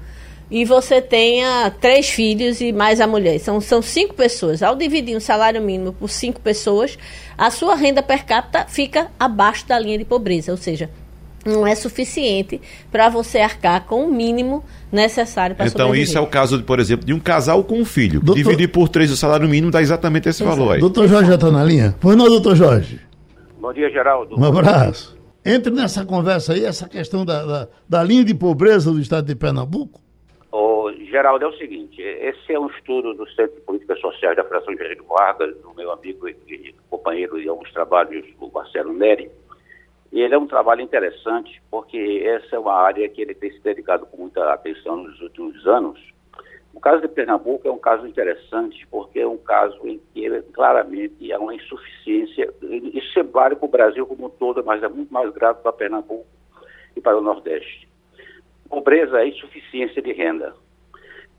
e 0.49 0.63
você 0.63 1.01
tenha 1.01 1.71
três 1.71 2.09
filhos 2.09 2.61
e 2.61 2.71
mais 2.71 3.01
a 3.01 3.07
mulher. 3.07 3.39
São, 3.39 3.59
são 3.59 3.81
cinco 3.81 4.13
pessoas. 4.13 4.61
Ao 4.61 4.75
dividir 4.75 5.15
um 5.15 5.19
salário 5.19 5.61
mínimo 5.61 5.93
por 5.93 6.09
cinco 6.09 6.39
pessoas, 6.39 6.97
a 7.37 7.49
sua 7.49 7.75
renda 7.75 8.03
per 8.03 8.25
capita 8.25 8.65
fica 8.67 9.07
abaixo 9.19 9.67
da 9.67 9.79
linha 9.79 9.97
de 9.97 10.05
pobreza, 10.05 10.51
ou 10.51 10.57
seja, 10.57 10.89
não 11.45 11.65
é 11.65 11.75
suficiente 11.75 12.59
para 12.91 13.07
você 13.09 13.39
arcar 13.39 13.85
com 13.85 14.05
o 14.05 14.11
mínimo 14.11 14.63
necessário 14.91 15.55
para 15.55 15.67
Então, 15.67 15.95
isso 15.95 16.17
é 16.17 16.21
o 16.21 16.27
caso, 16.27 16.57
de, 16.57 16.63
por 16.63 16.79
exemplo, 16.79 17.05
de 17.05 17.13
um 17.13 17.19
casal 17.19 17.63
com 17.63 17.79
um 17.79 17.85
filho. 17.85 18.19
Doutor... 18.19 18.35
Dividir 18.35 18.69
por 18.69 18.89
três 18.89 19.11
o 19.11 19.17
salário 19.17 19.47
mínimo 19.47 19.71
dá 19.71 19.81
exatamente 19.81 20.27
esse 20.27 20.41
Exato. 20.41 20.57
valor 20.57 20.73
aí. 20.73 20.79
Doutor 20.79 21.07
Jorge 21.07 21.29
já 21.29 21.35
está 21.35 21.51
na 21.51 21.63
linha? 21.63 21.95
Pois 21.99 22.17
não, 22.17 22.27
doutor 22.27 22.55
Jorge? 22.55 22.99
Bom 23.59 23.71
dia, 23.73 23.89
Geraldo. 23.89 24.39
Um 24.39 24.43
abraço. 24.43 25.15
Entre 25.45 25.71
nessa 25.71 26.03
conversa 26.03 26.53
aí, 26.53 26.65
essa 26.65 26.89
questão 26.89 27.23
da, 27.23 27.45
da, 27.45 27.67
da 27.87 28.03
linha 28.03 28.23
de 28.23 28.33
pobreza 28.33 28.91
do 28.91 28.99
estado 28.99 29.27
de 29.27 29.35
Pernambuco. 29.35 30.01
Geraldo, 31.15 31.45
é 31.45 31.47
o 31.47 31.57
seguinte, 31.57 32.01
esse 32.01 32.51
é 32.51 32.59
um 32.59 32.67
estudo 32.67 33.13
do 33.13 33.25
Centro 33.29 33.55
de 33.55 33.61
Políticas 33.61 34.01
Sociais 34.01 34.35
da 34.35 34.43
Federação 34.43 34.75
Geraldo 34.75 35.05
Vargas, 35.05 35.55
do 35.61 35.73
meu 35.73 35.89
amigo 35.89 36.27
e 36.27 36.75
companheiro 36.89 37.41
de 37.41 37.47
alguns 37.47 37.71
trabalhos, 37.71 38.25
o 38.37 38.51
Marcelo 38.51 38.91
Neri, 38.91 39.31
e 40.11 40.19
ele 40.19 40.35
é 40.35 40.37
um 40.37 40.45
trabalho 40.45 40.81
interessante 40.81 41.61
porque 41.71 42.21
essa 42.25 42.57
é 42.57 42.59
uma 42.59 42.73
área 42.73 43.07
que 43.07 43.21
ele 43.21 43.33
tem 43.33 43.49
se 43.49 43.61
dedicado 43.61 44.05
com 44.07 44.17
muita 44.17 44.51
atenção 44.51 44.97
nos 44.97 45.21
últimos 45.21 45.65
anos. 45.65 45.97
O 46.73 46.81
caso 46.81 47.01
de 47.01 47.07
Pernambuco 47.07 47.65
é 47.65 47.71
um 47.71 47.79
caso 47.79 48.05
interessante 48.05 48.85
porque 48.91 49.21
é 49.21 49.27
um 49.27 49.37
caso 49.37 49.87
em 49.87 50.01
que 50.13 50.29
claramente 50.51 51.31
há 51.31 51.39
uma 51.39 51.55
insuficiência, 51.55 52.53
isso 52.61 53.17
é 53.17 53.23
válido 53.23 53.61
para 53.61 53.67
o 53.67 53.71
Brasil 53.71 54.05
como 54.05 54.25
um 54.25 54.29
todo, 54.29 54.65
mas 54.65 54.83
é 54.83 54.89
muito 54.89 55.13
mais 55.13 55.31
grave 55.31 55.61
para 55.61 55.71
Pernambuco 55.71 56.27
e 56.93 56.99
para 56.99 57.17
o 57.17 57.21
Nordeste. 57.21 57.87
Pobreza 58.67 59.21
é 59.21 59.29
insuficiência 59.29 60.01
de 60.01 60.11
renda 60.11 60.53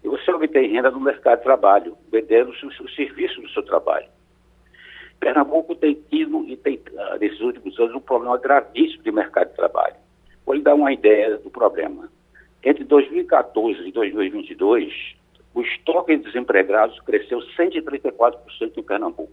e 0.04 0.08
você 0.08 0.30
obtém 0.30 0.70
renda 0.70 0.90
no 0.90 1.00
mercado 1.00 1.38
de 1.38 1.44
trabalho, 1.44 1.96
vendendo 2.10 2.50
o 2.50 2.90
serviço 2.90 3.40
do 3.40 3.48
seu 3.50 3.62
trabalho. 3.62 4.08
Pernambuco 5.18 5.74
tem 5.74 5.94
tido 6.10 6.44
e 6.46 6.56
tem, 6.56 6.80
ah, 6.96 7.16
nesses 7.18 7.40
últimos 7.40 7.78
anos, 7.78 7.94
um 7.94 8.00
problema 8.00 8.38
gravíssimo 8.38 9.02
de 9.02 9.10
mercado 9.10 9.48
de 9.48 9.56
trabalho. 9.56 9.96
Vou 10.44 10.54
lhe 10.54 10.62
dar 10.62 10.74
uma 10.74 10.92
ideia 10.92 11.38
do 11.38 11.50
problema. 11.50 12.08
Entre 12.62 12.84
2014 12.84 13.88
e 13.88 13.92
2022, 13.92 15.16
o 15.54 15.62
estoque 15.62 16.16
de 16.16 16.24
desempregados 16.24 17.00
cresceu 17.00 17.40
134% 17.58 18.76
em 18.76 18.82
Pernambuco. 18.82 19.32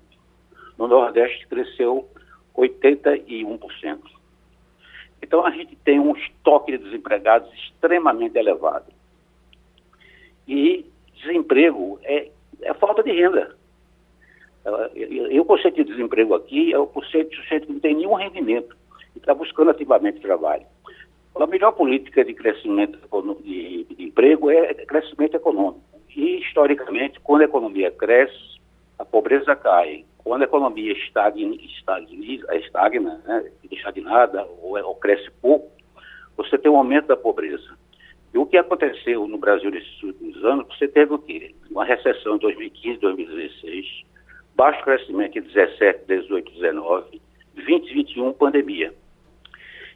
No 0.77 0.87
Nordeste, 0.87 1.45
cresceu 1.47 2.07
81%. 2.55 3.99
Então, 5.21 5.45
a 5.45 5.51
gente 5.51 5.75
tem 5.77 5.99
um 5.99 6.15
estoque 6.15 6.71
de 6.71 6.83
desempregados 6.83 7.51
extremamente 7.53 8.37
elevado. 8.37 8.85
E 10.47 10.85
desemprego 11.15 11.99
é, 12.03 12.29
é 12.61 12.73
falta 12.73 13.03
de 13.03 13.11
renda. 13.11 13.55
E 14.95 15.39
o 15.39 15.45
conceito 15.45 15.75
de 15.75 15.83
desemprego 15.83 16.33
aqui 16.35 16.73
é 16.73 16.79
o 16.79 16.87
conceito 16.87 17.31
de 17.31 17.35
sujeito 17.37 17.67
que 17.67 17.73
não 17.73 17.79
tem 17.79 17.95
nenhum 17.95 18.13
rendimento 18.13 18.75
e 19.15 19.19
está 19.19 19.33
buscando 19.33 19.71
ativamente 19.71 20.21
trabalho. 20.21 20.65
A 21.35 21.47
melhor 21.47 21.71
política 21.71 22.23
de 22.23 22.33
crescimento 22.33 22.99
de, 23.41 23.83
de 23.85 24.03
emprego 24.03 24.51
é 24.51 24.73
crescimento 24.85 25.35
econômico. 25.35 25.81
E, 26.15 26.39
historicamente, 26.39 27.19
quando 27.21 27.41
a 27.41 27.45
economia 27.45 27.91
cresce, 27.91 28.59
a 28.99 29.03
pobreza 29.03 29.55
cai. 29.55 30.05
Quando 30.23 30.43
a 30.43 30.45
economia 30.45 30.93
estagna, 30.93 31.55
estagna, 31.55 32.55
estagna 32.55 33.21
né, 33.25 33.51
estagnada 33.71 34.47
ou, 34.61 34.81
ou 34.81 34.95
cresce 34.95 35.29
pouco, 35.41 35.69
você 36.37 36.57
tem 36.57 36.71
um 36.71 36.77
aumento 36.77 37.07
da 37.07 37.17
pobreza. 37.17 37.77
E 38.33 38.37
o 38.37 38.45
que 38.45 38.57
aconteceu 38.57 39.27
no 39.27 39.37
Brasil 39.37 39.69
nesses 39.69 40.01
últimos 40.01 40.43
anos, 40.43 40.67
você 40.75 40.87
teve 40.87 41.13
o 41.13 41.19
quê? 41.19 41.53
Uma 41.69 41.85
recessão 41.85 42.35
em 42.35 42.39
2015, 42.39 42.99
2016, 42.99 44.03
baixo 44.55 44.83
crescimento 44.83 45.37
em 45.37 45.41
17, 45.41 46.05
18, 46.07 46.51
19, 46.51 47.21
2021 47.55 48.33
pandemia. 48.33 48.93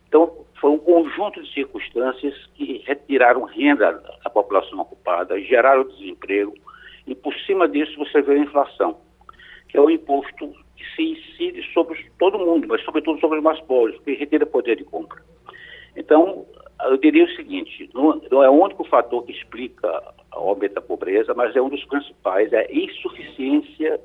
Então, 0.07 0.45
foi 0.61 0.71
um 0.71 0.77
conjunto 0.77 1.41
de 1.41 1.51
circunstâncias 1.53 2.33
que 2.53 2.83
retiraram 2.85 3.43
renda 3.43 3.91
da 4.23 4.29
população 4.29 4.79
ocupada, 4.79 5.39
geraram 5.41 5.87
desemprego, 5.87 6.53
e 7.07 7.15
por 7.15 7.33
cima 7.45 7.67
disso 7.67 7.97
você 7.97 8.21
vê 8.21 8.33
a 8.33 8.37
inflação, 8.37 8.99
que 9.67 9.77
é 9.77 9.81
o 9.81 9.89
imposto 9.89 10.53
que 10.75 10.85
se 10.95 11.01
incide 11.01 11.63
sobre 11.73 12.09
todo 12.19 12.37
mundo, 12.37 12.67
mas 12.67 12.83
sobretudo 12.83 13.19
sobre 13.19 13.39
os 13.39 13.43
mais 13.43 13.59
pobres, 13.61 13.95
porque 13.97 14.13
retira 14.13 14.45
poder 14.45 14.75
de 14.75 14.83
compra. 14.83 15.21
Então, 15.95 16.45
eu 16.81 16.97
diria 16.97 17.25
o 17.25 17.35
seguinte, 17.35 17.89
não, 17.93 18.43
é 18.43 18.49
o 18.49 18.53
único 18.53 18.83
fator 18.83 19.23
que 19.23 19.31
explica 19.31 19.87
o 20.35 20.49
aumento 20.49 20.75
da 20.75 20.81
pobreza, 20.81 21.33
mas 21.33 21.55
é 21.55 21.61
um 21.61 21.69
dos 21.69 21.83
principais, 21.85 22.53
é 22.53 22.59
a 22.59 22.71
insuficiência 22.71 23.99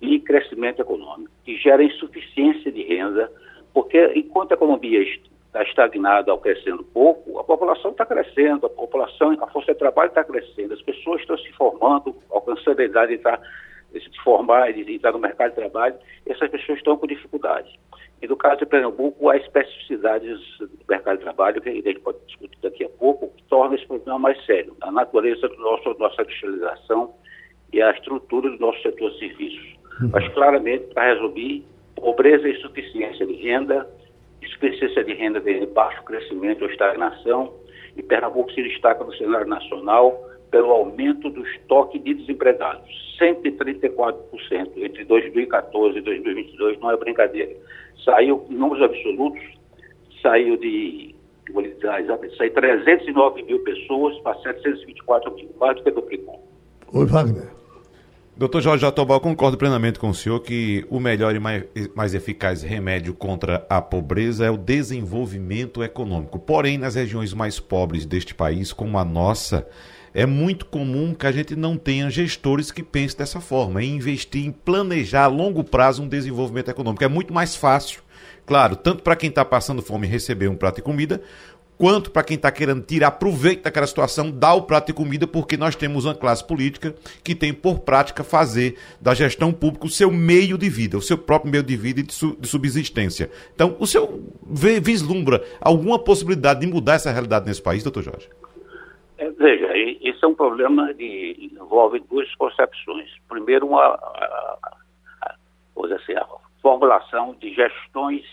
e 0.00 0.18
crescimento 0.20 0.80
econômico, 0.80 1.30
que 1.44 1.56
gera 1.56 1.82
insuficiência 1.82 2.70
de 2.72 2.82
renda, 2.82 3.30
porque 3.74 4.12
enquanto 4.14 4.52
a 4.52 4.54
economia 4.54 5.02
está 5.02 5.62
estagnada 5.62 6.32
ou 6.32 6.38
crescendo 6.38 6.84
pouco, 6.84 7.38
a 7.38 7.44
população 7.44 7.90
está 7.90 8.06
crescendo, 8.06 8.66
a 8.66 8.70
população, 8.70 9.36
a 9.40 9.46
força 9.48 9.72
de 9.72 9.78
trabalho 9.78 10.08
está 10.08 10.24
crescendo, 10.24 10.74
as 10.74 10.82
pessoas 10.82 11.20
estão 11.20 11.36
se 11.36 11.52
formando, 11.52 12.16
alcançando 12.30 12.80
a 12.80 12.84
idade 12.84 13.12
de, 13.12 13.16
estar, 13.16 13.40
de 13.92 14.00
se 14.00 14.10
formar 14.22 14.70
e 14.70 14.84
de 14.84 14.94
entrar 14.94 15.12
no 15.12 15.18
mercado 15.18 15.50
de 15.50 15.56
trabalho, 15.56 15.96
essas 16.26 16.50
pessoas 16.50 16.78
estão 16.78 16.96
com 16.96 17.06
dificuldade. 17.06 17.78
E 18.20 18.26
no 18.26 18.36
caso 18.36 18.58
de 18.58 18.66
Pernambuco, 18.66 19.30
há 19.30 19.36
especificidades 19.36 20.40
do 20.58 20.68
mercado 20.88 21.18
de 21.18 21.24
trabalho, 21.24 21.60
que 21.60 21.68
a 21.68 21.72
gente 21.72 22.00
pode 22.00 22.18
discutir 22.26 22.58
daqui 22.62 22.84
a 22.84 22.88
pouco, 22.88 23.28
que 23.36 23.42
torna 23.44 23.76
esse 23.76 23.86
problema 23.86 24.18
mais 24.18 24.44
sério. 24.44 24.76
A 24.80 24.90
natureza 24.90 25.48
da 25.48 25.56
nossa, 25.56 25.94
nossa 25.98 26.22
industrialização 26.22 27.14
e 27.72 27.80
a 27.80 27.90
estrutura 27.92 28.50
do 28.50 28.58
nosso 28.58 28.82
setor 28.82 29.10
de 29.12 29.18
serviços. 29.20 29.78
Uhum. 30.00 30.10
Mas, 30.12 30.28
claramente, 30.34 30.92
para 30.94 31.14
resolver, 31.14 31.62
pobreza 31.94 32.48
e 32.48 32.56
insuficiência 32.56 33.24
de 33.24 33.34
renda, 33.34 33.88
insuficiência 34.42 35.04
de 35.04 35.14
renda 35.14 35.40
de 35.40 35.66
baixo 35.66 36.02
crescimento 36.02 36.62
ou 36.62 36.70
estagnação, 36.70 37.54
e 37.96 38.02
Pernambuco 38.02 38.50
se 38.52 38.62
destaca 38.62 39.04
no 39.04 39.14
cenário 39.14 39.46
nacional 39.46 40.27
pelo 40.50 40.70
aumento 40.70 41.30
do 41.30 41.46
estoque 41.46 41.98
de 41.98 42.14
desempregados, 42.14 42.88
134% 43.20 44.70
entre 44.76 45.04
2014 45.04 45.98
e 45.98 46.00
2022, 46.00 46.80
não 46.80 46.90
é 46.90 46.96
brincadeira. 46.96 47.54
Saiu, 48.04 48.46
em 48.48 48.54
números 48.54 48.82
absolutos, 48.82 49.42
saiu 50.22 50.56
de, 50.56 51.14
vou 51.52 51.62
lhe 51.62 51.70
dizer, 51.70 51.90
saiu 52.36 52.52
309 52.52 53.42
mil 53.42 53.58
pessoas 53.60 54.18
para 54.20 54.34
724 54.40 55.34
mil, 55.34 55.48
do 55.48 55.82
que 55.82 55.90
duplicou. 55.90 56.42
Oi, 56.92 57.06
Wagner. 57.06 57.58
Doutor 58.38 58.62
Jorge 58.62 58.82
Jatobal, 58.82 59.20
concordo 59.20 59.58
plenamente 59.58 59.98
com 59.98 60.10
o 60.10 60.14
senhor 60.14 60.38
que 60.38 60.86
o 60.88 61.00
melhor 61.00 61.34
e 61.34 61.40
mais, 61.40 61.64
mais, 61.92 62.14
eficaz 62.14 62.62
remédio 62.62 63.12
contra 63.12 63.66
a 63.68 63.82
pobreza 63.82 64.46
é 64.46 64.50
o 64.50 64.56
desenvolvimento 64.56 65.82
econômico. 65.82 66.38
Porém, 66.38 66.78
nas 66.78 66.94
regiões 66.94 67.34
mais 67.34 67.58
pobres 67.58 68.06
deste 68.06 68.36
país, 68.36 68.72
como 68.72 68.96
a 68.96 69.04
nossa, 69.04 69.68
é 70.14 70.26
muito 70.26 70.66
comum 70.66 71.14
que 71.14 71.26
a 71.26 71.32
gente 71.32 71.54
não 71.54 71.76
tenha 71.76 72.10
gestores 72.10 72.70
que 72.70 72.82
pensem 72.82 73.18
dessa 73.18 73.40
forma, 73.40 73.82
em 73.82 73.96
investir, 73.96 74.44
em 74.44 74.52
planejar 74.52 75.24
a 75.24 75.28
longo 75.28 75.64
prazo 75.64 76.02
um 76.02 76.08
desenvolvimento 76.08 76.70
econômico. 76.70 77.04
É 77.04 77.08
muito 77.08 77.32
mais 77.32 77.56
fácil, 77.56 78.00
claro, 78.46 78.76
tanto 78.76 79.02
para 79.02 79.16
quem 79.16 79.28
está 79.28 79.44
passando 79.44 79.82
fome 79.82 80.06
receber 80.06 80.48
um 80.48 80.56
prato 80.56 80.76
de 80.76 80.82
comida, 80.82 81.22
quanto 81.78 82.10
para 82.10 82.24
quem 82.24 82.34
está 82.34 82.50
querendo 82.50 82.82
tirar 82.82 83.12
proveito 83.12 83.62
daquela 83.62 83.86
situação, 83.86 84.30
dar 84.30 84.54
o 84.54 84.62
prato 84.62 84.88
de 84.88 84.92
comida, 84.92 85.26
porque 85.26 85.56
nós 85.56 85.76
temos 85.76 86.04
uma 86.04 86.14
classe 86.14 86.44
política 86.44 86.94
que 87.22 87.34
tem 87.34 87.54
por 87.54 87.78
prática 87.78 88.24
fazer 88.24 88.76
da 89.00 89.14
gestão 89.14 89.52
pública 89.52 89.86
o 89.86 89.90
seu 89.90 90.10
meio 90.10 90.58
de 90.58 90.68
vida, 90.68 90.98
o 90.98 91.02
seu 91.02 91.16
próprio 91.16 91.52
meio 91.52 91.62
de 91.62 91.76
vida 91.76 92.00
e 92.00 92.02
de, 92.02 92.36
de 92.40 92.48
subsistência. 92.48 93.30
Então, 93.54 93.76
o 93.78 93.86
senhor 93.86 94.12
vislumbra 94.44 95.42
alguma 95.60 95.98
possibilidade 95.98 96.60
de 96.60 96.66
mudar 96.66 96.94
essa 96.94 97.12
realidade 97.12 97.46
nesse 97.46 97.62
país, 97.62 97.84
doutor 97.84 98.02
Jorge? 98.02 98.28
É, 99.18 99.30
veja, 99.30 99.68
esse 99.76 100.24
é 100.24 100.28
um 100.28 100.34
problema 100.34 100.94
que 100.94 101.50
envolve 101.52 101.98
duas 102.08 102.32
concepções. 102.36 103.10
Primeiro, 103.28 103.66
uma, 103.66 103.82
a, 103.82 104.58
a, 105.22 105.94
assim, 105.94 106.14
a 106.14 106.26
formulação 106.62 107.34
de 107.40 107.52
gestões 107.52 108.24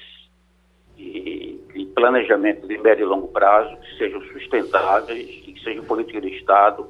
de, 0.95 1.59
planejamento 1.95 2.67
de 2.67 2.77
médio 2.77 3.05
e 3.05 3.07
longo 3.07 3.29
prazo 3.29 3.75
que 3.77 3.97
sejam 3.97 4.21
sustentáveis 4.27 5.27
e 5.27 5.53
que 5.53 5.63
sejam 5.63 5.83
políticas 5.86 6.21
de 6.21 6.38
Estado 6.38 6.88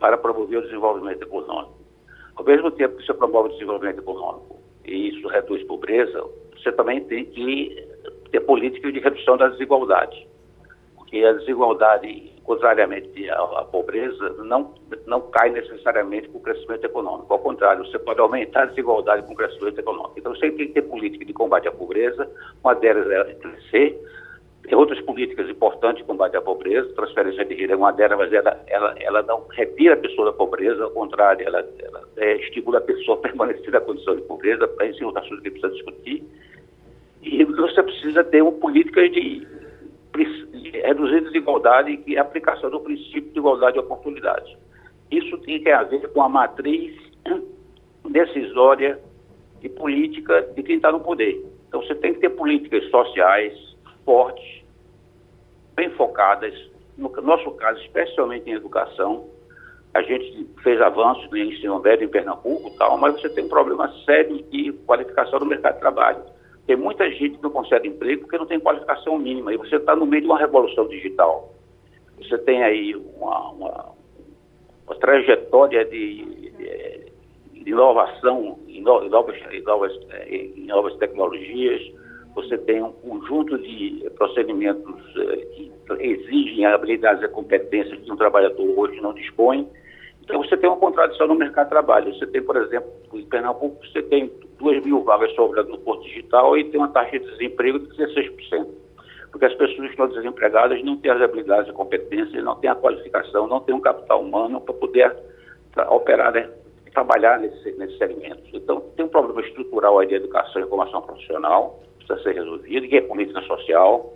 para 0.00 0.18
promover 0.18 0.58
o 0.58 0.62
desenvolvimento 0.62 1.22
econômico. 1.22 1.78
Ao 2.34 2.44
mesmo 2.44 2.70
tempo 2.72 2.96
que 2.96 3.06
você 3.06 3.14
promove 3.14 3.50
o 3.50 3.52
desenvolvimento 3.52 4.00
econômico 4.00 4.60
e 4.84 5.10
isso 5.10 5.28
reduz 5.28 5.62
pobreza, 5.64 6.24
você 6.56 6.72
também 6.72 7.04
tem 7.04 7.24
que 7.26 7.86
ter 8.30 8.40
políticas 8.40 8.92
de 8.92 9.00
redução 9.00 9.36
das 9.36 9.52
desigualdades. 9.52 10.26
Porque 11.08 11.24
a 11.24 11.32
desigualdade 11.32 12.38
contrariamente 12.44 13.28
à, 13.30 13.42
à, 13.42 13.64
pobreza, 13.64 14.30
não, 14.42 14.74
não 15.06 15.20
cai 15.30 15.50
necessariamente 15.50 16.28
com 16.28 16.38
o 16.38 16.40
crescimento 16.40 16.84
econômico. 16.84 17.32
Ao 17.32 17.38
contrário, 17.38 17.84
você 17.84 17.98
pode 17.98 18.20
aumentar 18.20 18.62
a 18.62 18.66
desigualdade 18.66 19.26
com 19.26 19.32
o 19.32 19.36
crescimento 19.36 19.78
econômico. 19.78 20.14
Então, 20.16 20.34
você 20.34 20.50
tem 20.50 20.66
que 20.66 20.72
ter 20.72 20.82
política 20.82 21.26
de 21.26 21.32
combate 21.34 21.68
à 21.68 21.72
pobreza, 21.72 22.26
uma 22.62 22.74
delas 22.74 23.06
é 23.10 23.34
crescer. 23.34 23.98
Tem 24.62 24.74
outras 24.74 25.00
políticas 25.02 25.48
importantes 25.48 26.02
de 26.02 26.08
combate 26.08 26.36
à 26.36 26.42
pobreza, 26.42 26.92
transferência 26.94 27.44
de 27.44 27.54
renda 27.54 27.72
é 27.72 27.76
uma 27.76 27.92
delas, 27.92 28.18
mas 28.18 28.32
ela, 28.32 28.62
ela, 28.66 28.94
ela 28.98 29.22
não 29.22 29.46
retira 29.50 29.94
a 29.94 29.98
pessoa 29.98 30.30
da 30.30 30.36
pobreza, 30.36 30.84
ao 30.84 30.90
contrário, 30.90 31.46
ela, 31.46 31.66
ela 31.80 32.02
é, 32.16 32.36
estimula 32.36 32.78
a 32.78 32.82
pessoa 32.82 33.16
a 33.16 33.20
permanecer 33.20 33.70
na 33.70 33.80
condição 33.80 34.14
de 34.14 34.22
pobreza, 34.22 34.68
para 34.68 34.86
isso 34.86 35.02
é 35.02 35.06
outra 35.06 35.20
coisa 35.20 35.42
que 35.42 35.50
precisa 35.50 35.72
discutir. 35.72 36.24
E 37.22 37.44
você 37.44 37.82
precisa 37.82 38.24
ter 38.24 38.42
uma 38.42 38.52
política 38.52 39.08
de 39.08 39.46
reduzir 40.24 41.22
desigualdade 41.22 42.02
e 42.06 42.16
a 42.18 42.22
aplicação 42.22 42.70
do 42.70 42.80
princípio 42.80 43.32
de 43.32 43.38
igualdade 43.38 43.74
de 43.74 43.80
oportunidade. 43.80 44.56
Isso 45.10 45.38
tem 45.38 45.62
que 45.62 45.84
ver 45.84 46.12
com 46.12 46.22
a 46.22 46.28
matriz 46.28 46.96
decisória 48.08 48.98
e 49.62 49.68
política 49.68 50.42
de 50.54 50.62
quem 50.62 50.76
está 50.76 50.92
no 50.92 51.00
poder. 51.00 51.44
Então 51.68 51.82
você 51.82 51.94
tem 51.94 52.14
que 52.14 52.20
ter 52.20 52.30
políticas 52.30 52.88
sociais 52.90 53.52
fortes, 54.04 54.62
bem 55.74 55.90
focadas, 55.90 56.54
no 56.96 57.10
nosso 57.22 57.50
caso, 57.52 57.80
especialmente 57.82 58.48
em 58.48 58.54
educação. 58.54 59.28
A 59.94 60.02
gente 60.02 60.48
fez 60.62 60.80
avanços 60.80 61.30
no 61.30 61.36
ensino 61.36 61.80
médio 61.80 62.04
em 62.04 62.08
Pernambuco, 62.08 62.70
tal, 62.76 62.98
mas 62.98 63.20
você 63.20 63.28
tem 63.28 63.44
um 63.44 63.48
problema 63.48 63.92
sério 64.04 64.42
de 64.44 64.72
qualificação 64.86 65.38
no 65.40 65.46
mercado 65.46 65.74
de 65.74 65.80
trabalho. 65.80 66.22
Tem 66.68 66.76
muita 66.76 67.10
gente 67.10 67.38
que 67.38 67.42
não 67.42 67.50
consegue 67.50 67.88
emprego 67.88 68.20
porque 68.20 68.36
não 68.36 68.44
tem 68.44 68.60
qualificação 68.60 69.18
mínima. 69.18 69.54
E 69.54 69.56
você 69.56 69.76
está 69.76 69.96
no 69.96 70.04
meio 70.04 70.20
de 70.20 70.28
uma 70.28 70.38
revolução 70.38 70.86
digital. 70.86 71.54
Você 72.18 72.36
tem 72.36 72.62
aí 72.62 72.94
uma, 72.94 73.52
uma, 73.52 73.92
uma 74.86 74.96
trajetória 74.96 75.82
de, 75.86 76.24
de, 76.26 77.12
de 77.54 77.70
inovação 77.70 78.58
em, 78.68 78.82
no, 78.82 79.02
em, 79.02 79.08
novas, 79.08 79.34
novas, 79.64 79.92
em 80.26 80.66
novas 80.66 80.94
tecnologias. 80.96 81.80
Você 82.34 82.58
tem 82.58 82.82
um 82.82 82.92
conjunto 82.92 83.56
de 83.56 84.06
procedimentos 84.18 85.02
eh, 85.16 85.36
que 85.54 85.72
exigem 86.00 86.66
habilidades 86.66 87.22
e 87.22 87.28
competências 87.28 87.98
que 87.98 88.12
um 88.12 88.16
trabalhador 88.16 88.78
hoje 88.78 89.00
não 89.00 89.14
dispõe. 89.14 89.66
Então, 90.28 90.42
você 90.42 90.58
tem 90.58 90.68
uma 90.68 90.76
contradição 90.76 91.26
no 91.26 91.34
mercado 91.34 91.64
de 91.64 91.70
trabalho. 91.70 92.14
Você 92.14 92.26
tem, 92.26 92.42
por 92.42 92.54
exemplo, 92.56 92.90
em 93.14 93.24
Pernambuco, 93.24 93.78
você 93.86 94.02
tem 94.02 94.30
2 94.60 94.84
mil 94.84 95.02
vagas 95.02 95.34
sobrando 95.34 95.70
no 95.70 95.78
Porto 95.78 96.02
Digital 96.02 96.56
e 96.58 96.64
tem 96.64 96.78
uma 96.78 96.90
taxa 96.90 97.18
de 97.18 97.30
desemprego 97.30 97.78
de 97.78 97.88
16%. 97.96 98.66
Porque 99.32 99.46
as 99.46 99.54
pessoas 99.54 99.78
que 99.78 99.86
estão 99.86 100.08
desempregadas 100.08 100.84
não 100.84 100.98
têm 100.98 101.12
as 101.12 101.22
habilidades 101.22 101.70
e 101.70 101.72
competências, 101.72 102.44
não 102.44 102.56
têm 102.56 102.68
a 102.68 102.74
qualificação, 102.74 103.46
não 103.46 103.60
têm 103.60 103.74
um 103.74 103.80
capital 103.80 104.20
humano 104.20 104.60
para 104.60 104.74
poder 104.74 105.16
operar, 105.88 106.32
né, 106.32 106.50
trabalhar 106.92 107.38
nesse, 107.38 107.72
nesse 107.78 107.96
segmento. 107.96 108.42
Então, 108.52 108.80
tem 108.96 109.06
um 109.06 109.08
problema 109.08 109.40
estrutural 109.40 109.98
aí 109.98 110.08
de 110.08 110.14
educação 110.14 110.60
e 110.60 110.68
formação 110.68 111.00
profissional, 111.00 111.80
precisa 111.96 112.22
ser 112.22 112.34
resolvido, 112.34 112.86
que 112.86 112.96
é 112.98 113.00
política 113.00 113.40
social. 113.42 114.12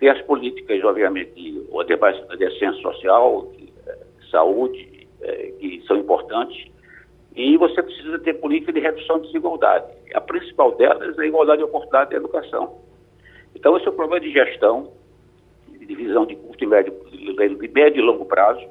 Tem 0.00 0.08
as 0.08 0.20
políticas, 0.22 0.82
obviamente, 0.82 1.32
de, 1.34 1.52
de, 1.52 2.36
de 2.36 2.58
ciência 2.58 2.82
social, 2.82 3.52
de, 3.52 3.66
de 3.66 3.72
eh, 3.86 3.98
saúde, 4.30 4.93
é, 5.20 5.52
que 5.58 5.82
são 5.86 5.96
importantes, 5.96 6.70
e 7.34 7.56
você 7.56 7.82
precisa 7.82 8.18
ter 8.20 8.34
política 8.34 8.72
de 8.72 8.80
redução 8.80 9.18
de 9.18 9.26
desigualdade. 9.26 9.86
A 10.14 10.20
principal 10.20 10.72
delas 10.76 11.18
é 11.18 11.22
a 11.22 11.26
igualdade 11.26 11.58
de 11.58 11.64
oportunidade 11.64 12.10
da 12.10 12.16
educação. 12.16 12.78
Então, 13.54 13.76
esse 13.76 13.86
é 13.86 13.90
o 13.90 13.94
problema 13.94 14.20
de 14.20 14.32
gestão, 14.32 14.92
de 15.68 15.94
visão 15.94 16.26
de 16.26 16.36
curto 16.36 16.62
e 16.62 16.66
médio, 16.66 16.94
de 17.10 17.68
médio 17.68 18.00
e 18.00 18.06
longo 18.06 18.24
prazo, 18.24 18.66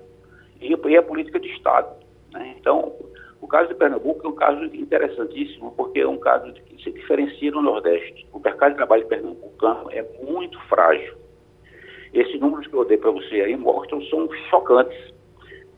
e, 0.62 0.74
a 0.98 1.04
política 1.04 1.40
de 1.40 1.50
Estado. 1.50 1.94
Né? 2.32 2.56
Então, 2.58 2.94
o 3.42 3.48
caso 3.48 3.68
de 3.68 3.76
Pernambuco 3.76 4.26
é 4.26 4.30
um 4.30 4.36
caso 4.36 4.64
interessantíssimo, 4.74 5.74
porque 5.76 6.00
é 6.00 6.08
um 6.08 6.18
caso 6.18 6.54
que 6.54 6.82
se 6.82 6.92
diferencia 6.92 7.52
no 7.52 7.62
Nordeste. 7.62 8.26
O 8.32 8.40
mercado 8.40 8.72
de 8.72 8.78
trabalho 8.78 9.06
pernambucano 9.08 9.92
é 9.92 10.02
muito 10.24 10.58
frágil. 10.70 11.14
Esses 12.14 12.40
números 12.40 12.68
que 12.68 12.74
eu 12.74 12.86
dei 12.86 12.98
para 12.98 13.12
você 13.12 13.42
aí 13.42 13.58
mostram 13.58 14.02
são 14.04 14.30
chocantes. 14.50 15.13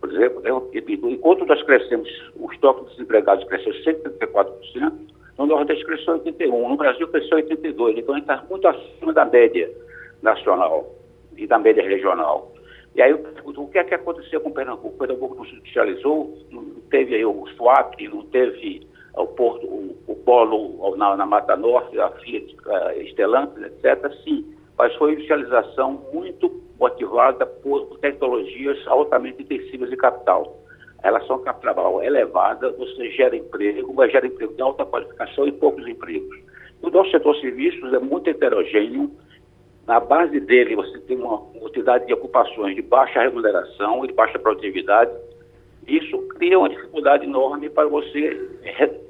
Por 0.05 0.13
exemplo, 0.13 0.69
repito, 0.71 1.09
enquanto 1.09 1.47
nós 1.47 1.63
crescemos, 1.63 2.07
o 2.35 2.51
estoque 2.51 2.83
de 2.83 2.91
desempregados 2.91 3.43
cresceu 3.45 3.73
134%, 3.73 4.93
No 5.35 5.47
Nordeste 5.47 5.83
cresceu 5.83 6.13
81, 6.13 6.69
no 6.69 6.77
Brasil 6.77 7.07
cresceu 7.07 7.37
82, 7.37 7.97
então 7.97 8.13
a 8.13 8.17
gente 8.19 8.29
está 8.29 8.45
muito 8.47 8.67
acima 8.67 9.11
da 9.13 9.25
média 9.25 9.67
nacional 10.21 10.93
e 11.35 11.47
da 11.47 11.57
média 11.57 11.83
regional. 11.83 12.53
E 12.93 13.01
aí, 13.01 13.13
o 13.13 13.67
que 13.67 13.79
é 13.79 13.83
que 13.83 13.95
aconteceu 13.95 14.39
com 14.41 14.51
Pernambuco? 14.51 14.95
Pernambuco 14.95 15.35
não 15.35 15.45
se 15.45 15.55
industrializou, 15.55 16.37
não 16.51 16.63
teve 16.91 17.15
aí 17.15 17.25
o 17.25 17.47
SWAP, 17.57 18.07
não 18.07 18.21
teve 18.27 18.87
o 19.15 19.25
porto, 19.25 19.65
o, 19.65 19.97
o 20.07 20.15
polo 20.17 20.95
na, 20.97 21.17
na, 21.17 21.25
Mata 21.25 21.55
Norte, 21.55 21.99
a 21.99 22.11
Fiat, 22.11 22.55
a 22.67 22.93
Stellantis, 23.09 23.63
etc. 23.63 24.13
Sim, 24.23 24.45
mas 24.77 24.93
foi 24.97 25.13
industrialização 25.13 25.99
muito 26.13 26.63
motivada 26.79 27.45
por 27.45 27.97
tecnologias 27.99 28.77
altamente 28.87 29.43
intensivas 29.43 29.89
de 29.89 29.97
capital. 29.97 30.61
A 31.03 31.07
relação 31.07 31.39
capital 31.39 32.03
elevada, 32.03 32.71
você 32.71 33.11
gera 33.11 33.35
emprego, 33.35 33.93
mas 33.93 34.11
gera 34.11 34.27
emprego 34.27 34.53
de 34.53 34.61
alta 34.61 34.85
qualificação 34.85 35.47
e 35.47 35.51
poucos 35.51 35.87
empregos. 35.87 36.37
O 36.81 36.89
nosso 36.89 37.11
setor 37.11 37.35
serviços 37.37 37.93
é 37.93 37.99
muito 37.99 38.29
heterogêneo. 38.29 39.11
Na 39.87 39.99
base 39.99 40.39
dele, 40.39 40.75
você 40.75 40.99
tem 41.01 41.17
uma 41.17 41.37
quantidade 41.37 42.07
de 42.07 42.13
ocupações 42.13 42.75
de 42.75 42.81
baixa 42.81 43.21
remuneração 43.21 44.03
e 44.03 44.07
de 44.07 44.13
baixa 44.13 44.39
produtividade. 44.39 45.11
Isso 45.87 46.17
cria 46.29 46.57
uma 46.57 46.69
dificuldade 46.69 47.25
enorme 47.25 47.69
para 47.69 47.87
você 47.87 48.49
re 48.63 49.05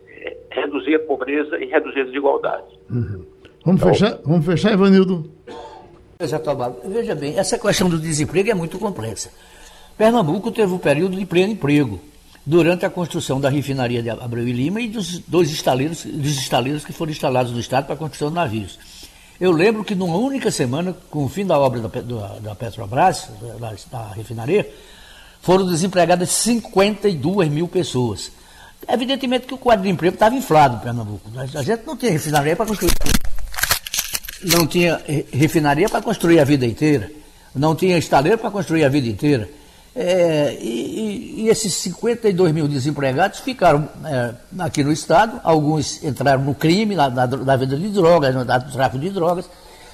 reduzir 0.49 0.95
a 0.95 0.99
pobreza 0.99 1.57
e 1.59 1.65
reduzir 1.65 2.01
a 2.01 2.03
desigualdade. 2.05 2.79
Uhum. 2.89 3.25
Vamos, 3.63 3.81
então, 3.81 3.93
fechar, 3.93 4.19
vamos 4.23 4.45
fechar, 4.45 4.73
Ivanildo? 4.73 5.29
Veja 6.85 7.13
bem, 7.13 7.37
essa 7.37 7.59
questão 7.59 7.89
do 7.89 7.99
desemprego 7.99 8.49
é 8.49 8.53
muito 8.53 8.79
complexa. 8.79 9.29
Pernambuco 9.97 10.51
teve 10.51 10.73
um 10.73 10.77
período 10.77 11.17
de 11.17 11.25
pleno 11.25 11.51
emprego 11.51 11.99
durante 12.45 12.85
a 12.85 12.89
construção 12.89 13.39
da 13.39 13.49
refinaria 13.49 14.01
de 14.01 14.09
Abreu 14.09 14.47
e 14.47 14.51
Lima 14.51 14.79
e 14.79 14.87
dos 14.87 15.19
dois 15.19 15.49
estaleiros, 15.49 16.05
dos 16.05 16.37
estaleiros 16.37 16.85
que 16.85 16.93
foram 16.93 17.11
instalados 17.11 17.51
no 17.51 17.59
estado 17.59 17.85
para 17.85 17.95
a 17.95 17.97
construção 17.97 18.29
de 18.29 18.35
navios. 18.35 18.77
Eu 19.39 19.51
lembro 19.51 19.83
que 19.83 19.95
numa 19.95 20.15
única 20.15 20.49
semana, 20.51 20.95
com 21.09 21.25
o 21.25 21.29
fim 21.29 21.45
da 21.45 21.59
obra 21.59 21.81
da, 21.81 22.39
da 22.39 22.55
Petrobras, 22.55 23.29
da, 23.59 23.73
da 23.91 24.13
refinaria, 24.13 24.71
foram 25.41 25.67
desempregadas 25.67 26.29
52 26.29 27.49
mil 27.49 27.67
pessoas. 27.67 28.31
Evidentemente 28.87 29.47
que 29.47 29.53
o 29.53 29.57
quadro 29.57 29.83
de 29.83 29.89
emprego 29.89 30.13
estava 30.13 30.35
inflado 30.35 30.77
em 30.77 30.79
Pernambuco. 30.79 31.29
A 31.37 31.61
gente 31.61 31.85
não 31.85 31.97
tinha 31.97 32.11
refinaria 32.11 32.55
para 32.55 32.65
construir 32.65 32.93
não 34.43 34.67
tinha 34.67 35.01
refinaria 35.31 35.87
para 35.89 36.01
construir 36.01 36.39
a 36.39 36.43
vida 36.43 36.65
inteira, 36.65 37.11
não 37.53 37.75
tinha 37.75 37.97
estaleiro 37.97 38.37
para 38.37 38.51
construir 38.51 38.83
a 38.83 38.89
vida 38.89 39.07
inteira. 39.07 39.49
É, 39.97 40.57
e, 40.59 41.43
e, 41.43 41.47
esses 41.47 41.73
52 41.75 42.51
mil 42.51 42.67
desempregados 42.67 43.39
ficaram 43.39 43.87
é, 44.03 44.33
aqui 44.59 44.83
no 44.83 44.91
Estado, 44.91 45.39
alguns 45.41 46.03
entraram 46.03 46.43
no 46.43 46.53
crime, 46.53 46.95
na, 46.95 47.09
na, 47.09 47.25
na 47.25 47.55
venda 47.55 47.77
de 47.77 47.87
drogas, 47.87 48.35
no, 48.35 48.43
tráfico 48.45 48.99
de 48.99 49.09
drogas, 49.09 49.49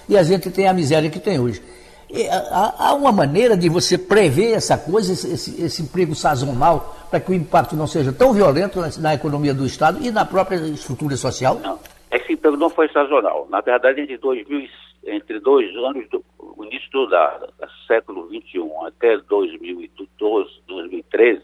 e 0.09 0.17
a 0.17 0.23
gente 0.23 0.49
tem 0.49 0.67
a 0.67 0.73
miséria 0.73 1.07
que 1.07 1.19
tem 1.19 1.39
hoje. 1.39 1.61
E, 2.09 2.27
há, 2.27 2.73
há, 2.79 2.93
uma 2.95 3.11
maneira 3.11 3.55
de 3.55 3.69
você 3.69 3.95
prever 3.95 4.53
essa 4.53 4.75
coisa, 4.75 5.13
esse, 5.13 5.27
esse, 5.31 5.61
esse 5.61 5.81
emprego 5.83 6.15
sazonal, 6.15 7.07
para 7.11 7.19
que 7.19 7.29
o 7.29 7.35
impacto 7.35 7.75
não 7.75 7.85
seja 7.85 8.11
tão 8.11 8.33
violento 8.33 8.81
na, 8.81 8.89
na 8.97 9.13
economia 9.13 9.53
do 9.53 9.67
Estado 9.67 9.99
e 10.01 10.09
na 10.09 10.25
própria 10.25 10.57
estrutura 10.65 11.15
social? 11.15 11.59
Não 11.61 11.77
esse 12.11 12.33
emprego 12.33 12.57
não 12.57 12.69
foi 12.69 12.89
sazonal. 12.89 13.47
Na 13.49 13.61
verdade, 13.61 14.01
entre, 14.01 14.17
2000, 14.17 14.69
entre 15.05 15.39
dois 15.39 15.73
anos, 15.77 16.07
do, 16.09 16.23
início 16.63 16.89
do 16.91 17.07
da, 17.07 17.37
da 17.57 17.69
século 17.87 18.27
XXI 18.27 18.69
até 18.85 19.17
2012, 19.17 20.61
2013, 20.67 21.41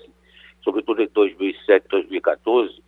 sobretudo 0.61 1.01
em 1.01 1.07
2007 1.07 1.87
2014, 1.89 2.81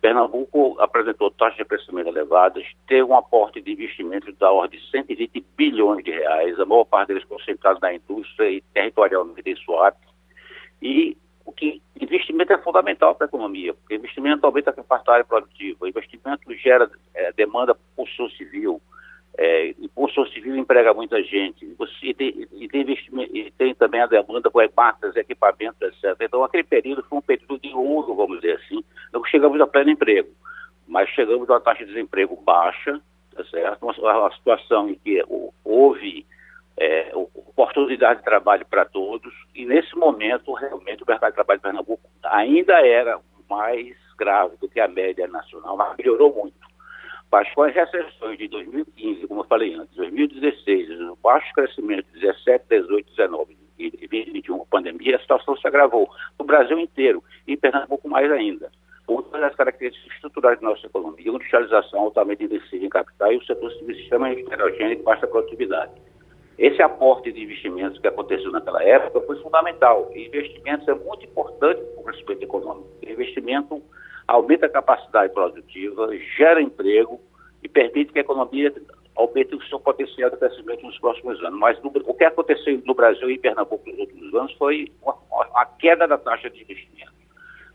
Pernambuco 0.00 0.76
apresentou 0.80 1.30
taxas 1.30 1.58
de 1.58 1.64
crescimento 1.66 2.08
elevadas, 2.08 2.64
teve 2.88 3.02
um 3.02 3.16
aporte 3.16 3.60
de 3.60 3.72
investimento 3.72 4.32
da 4.32 4.50
ordem 4.50 4.80
de 4.80 4.90
120 4.90 5.44
bilhões 5.56 6.02
de 6.02 6.10
reais, 6.10 6.58
a 6.58 6.64
maior 6.64 6.84
parte 6.84 7.08
deles 7.08 7.24
concentrados 7.24 7.80
na 7.82 7.94
indústria 7.94 8.50
e 8.50 8.62
territorialmente 8.72 9.50
em 9.50 9.56
SWAP, 9.56 9.96
e 10.80 11.16
o 11.44 11.52
que 11.52 11.82
investimento 12.00 12.52
é 12.52 12.58
fundamental 12.58 13.14
para 13.14 13.26
a 13.26 13.28
economia, 13.28 13.74
porque 13.74 13.94
investimento 13.94 14.44
aumenta 14.44 14.70
a 14.70 14.74
capacidade 14.74 15.26
produtiva, 15.26 15.88
investimento 15.88 16.54
gera 16.56 16.90
é, 17.14 17.32
demanda 17.32 17.74
por 17.74 17.82
construção 17.96 18.30
civil, 18.30 18.80
é, 19.38 19.68
e 19.78 19.88
construção 19.94 20.32
civil 20.32 20.56
emprega 20.56 20.92
muita 20.92 21.22
gente, 21.22 21.64
e, 22.02 22.14
tem, 22.14 22.48
e, 22.52 22.68
tem 22.68 22.84
e 23.32 23.50
tem 23.52 23.74
também 23.74 24.00
a 24.00 24.06
demanda 24.06 24.50
por 24.50 24.68
máquinas, 24.76 25.16
equipamentos, 25.16 25.80
etc. 25.80 26.16
Então, 26.20 26.44
aquele 26.44 26.64
período 26.64 27.04
foi 27.08 27.18
um 27.18 27.22
período 27.22 27.58
de 27.58 27.72
ouro, 27.72 28.14
vamos 28.14 28.40
dizer 28.40 28.56
assim, 28.56 28.84
não 29.12 29.24
chegamos 29.24 29.60
a 29.60 29.66
pleno 29.66 29.90
emprego, 29.90 30.28
mas 30.86 31.08
chegamos 31.10 31.48
a 31.48 31.54
uma 31.54 31.60
taxa 31.60 31.84
de 31.84 31.92
desemprego 31.92 32.36
baixa, 32.36 33.00
tá 33.34 33.44
certo? 33.44 33.82
Uma, 33.82 34.18
uma 34.18 34.32
situação 34.34 34.90
em 34.90 34.94
que 34.94 35.24
houve 35.64 36.26
é, 36.76 37.10
oportunidade 37.14 38.20
de 38.20 38.24
trabalho 38.24 38.66
para 38.66 38.84
todos, 38.84 39.32
e 39.54 39.64
nesse 39.64 39.79
momento, 40.00 40.52
realmente, 40.54 41.02
o 41.02 41.06
mercado 41.06 41.30
de 41.30 41.36
trabalho 41.36 41.58
de 41.58 41.62
Pernambuco 41.62 42.10
ainda 42.24 42.86
era 42.86 43.20
mais 43.48 43.96
grave 44.18 44.56
do 44.56 44.68
que 44.68 44.80
a 44.80 44.88
média 44.88 45.26
nacional, 45.28 45.76
mas 45.76 45.96
melhorou 45.96 46.34
muito. 46.34 46.54
Com 47.54 47.62
as 47.62 47.72
recessões 47.72 48.38
de 48.38 48.48
2015, 48.48 49.26
como 49.28 49.40
eu 49.40 49.44
falei 49.44 49.74
antes, 49.74 49.94
2016, 49.94 50.90
o 51.10 51.16
baixo 51.22 51.52
crescimento 51.54 52.06
de 52.12 52.20
17, 52.20 52.64
18, 52.68 53.10
19 53.10 53.56
e 53.78 53.90
2021, 53.90 54.62
a 54.62 54.66
pandemia, 54.66 55.16
a 55.16 55.20
situação 55.20 55.56
se 55.56 55.66
agravou 55.66 56.10
no 56.38 56.44
Brasil 56.44 56.78
inteiro 56.78 57.22
e 57.46 57.52
em 57.52 57.56
Pernambuco 57.56 58.08
mais 58.08 58.30
ainda. 58.32 58.70
Uma 59.06 59.38
das 59.38 59.54
características 59.54 60.12
estruturais 60.14 60.60
da 60.60 60.68
nossa 60.68 60.86
economia, 60.86 61.28
industrialização 61.28 62.00
altamente 62.00 62.44
intensiva 62.44 62.84
em 62.84 62.88
capital 62.88 63.32
e 63.32 63.36
o 63.36 63.44
setor 63.44 63.72
civil 63.72 63.96
sistema 63.96 64.30
heterogêneo 64.30 64.96
de 64.96 65.02
baixa 65.02 65.26
produtividade. 65.26 65.92
Esse 66.60 66.82
aporte 66.82 67.32
de 67.32 67.42
investimentos 67.42 67.98
que 67.98 68.06
aconteceu 68.06 68.52
naquela 68.52 68.84
época 68.84 69.22
foi 69.22 69.40
fundamental. 69.40 70.10
Investimentos 70.14 70.86
é 70.86 70.94
muito 70.94 71.24
importante 71.24 71.80
para 71.80 72.00
o 72.02 72.04
crescimento 72.04 72.42
econômico. 72.42 72.86
Investimento 73.02 73.82
aumenta 74.28 74.66
a 74.66 74.68
capacidade 74.68 75.32
produtiva, 75.32 76.10
gera 76.36 76.60
emprego 76.60 77.18
e 77.62 77.68
permite 77.68 78.12
que 78.12 78.18
a 78.18 78.20
economia 78.20 78.74
aumente 79.16 79.54
o 79.54 79.62
seu 79.68 79.80
potencial 79.80 80.28
de 80.28 80.36
crescimento 80.36 80.84
nos 80.84 80.98
próximos 80.98 81.42
anos. 81.42 81.58
Mas 81.58 81.80
no, 81.82 81.90
o 82.04 82.12
que 82.12 82.24
aconteceu 82.24 82.78
no 82.84 82.92
Brasil 82.92 83.30
e 83.30 83.36
em 83.36 83.40
Pernambuco 83.40 83.88
nos 83.88 83.98
últimos 83.98 84.34
anos 84.34 84.52
foi 84.58 84.92
uma 85.02 85.64
queda 85.78 86.06
da 86.06 86.18
taxa 86.18 86.50
de 86.50 86.60
investimento. 86.60 87.14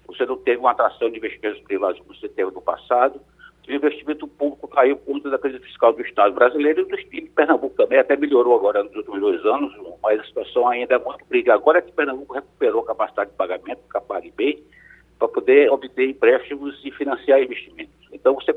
Você 0.06 0.28
não 0.28 0.38
teve 0.38 0.60
uma 0.60 0.70
atração 0.70 1.10
de 1.10 1.18
investimentos 1.18 1.60
privados 1.64 2.00
como 2.02 2.14
você 2.14 2.30
teve 2.30 2.52
no 2.52 2.62
passado 2.62 3.20
o 3.68 3.74
investimento 3.74 4.28
público 4.28 4.68
caiu 4.68 4.97
por 4.97 5.13
conta 5.13 5.30
da 5.30 5.38
crise 5.38 5.59
fiscal 5.59 5.93
do 5.93 6.01
Estado 6.01 6.34
brasileiro 6.34 6.82
e 6.82 6.86
do 6.86 6.95
Estado 6.95 7.30
Pernambuco 7.36 7.76
também, 7.76 7.99
até 7.99 8.16
melhorou 8.16 8.55
agora 8.55 8.84
nos 8.84 8.95
últimos 8.95 9.20
dois 9.20 9.45
anos, 9.45 9.74
mas 10.01 10.20
a 10.20 10.24
situação 10.24 10.68
ainda 10.68 10.95
é 10.95 10.99
muito 10.99 11.26
crítica. 11.26 11.53
Agora 11.53 11.82
que 11.82 11.91
Pernambuco 11.91 12.34
recuperou 12.34 12.82
a 12.82 12.88
capacidade 12.88 13.32
de 13.32 13.36
pagamento, 13.36 13.82
com 13.91 13.97
a 13.97 14.01
PagBem, 14.01 14.63
para 15.18 15.28
poder 15.28 15.72
obter 15.72 16.09
empréstimos 16.09 16.80
e 16.84 16.91
financiar 16.91 17.41
investimentos. 17.41 17.93
Então, 18.11 18.36
você, 18.36 18.55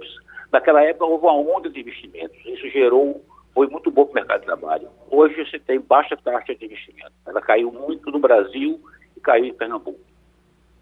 naquela 0.52 0.82
época 0.82 1.06
houve 1.06 1.24
uma 1.24 1.56
onda 1.56 1.70
de 1.70 1.80
investimentos. 1.80 2.36
Isso 2.44 2.68
gerou, 2.70 3.24
foi 3.54 3.66
muito 3.68 3.90
bom 3.90 4.04
para 4.04 4.12
o 4.12 4.14
mercado 4.14 4.40
de 4.40 4.46
trabalho. 4.46 4.88
Hoje 5.10 5.44
você 5.44 5.58
tem 5.58 5.80
baixa 5.80 6.16
taxa 6.16 6.54
de 6.54 6.64
investimento. 6.64 7.12
Ela 7.26 7.40
caiu 7.40 7.72
muito 7.72 8.10
no 8.10 8.18
Brasil 8.18 8.80
e 9.16 9.20
caiu 9.20 9.46
em 9.46 9.54
Pernambuco. 9.54 10.07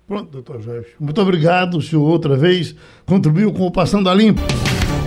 Pronto, 0.06 0.30
doutor 0.30 0.62
Jorge. 0.62 0.88
Muito 1.00 1.20
obrigado. 1.20 1.78
O 1.78 1.82
senhor 1.82 2.02
outra 2.02 2.36
vez 2.36 2.74
contribuiu 3.04 3.52
com 3.52 3.66
o 3.66 3.70
Passando 3.72 4.08
a 4.08 4.14
Limpo. 4.14 4.40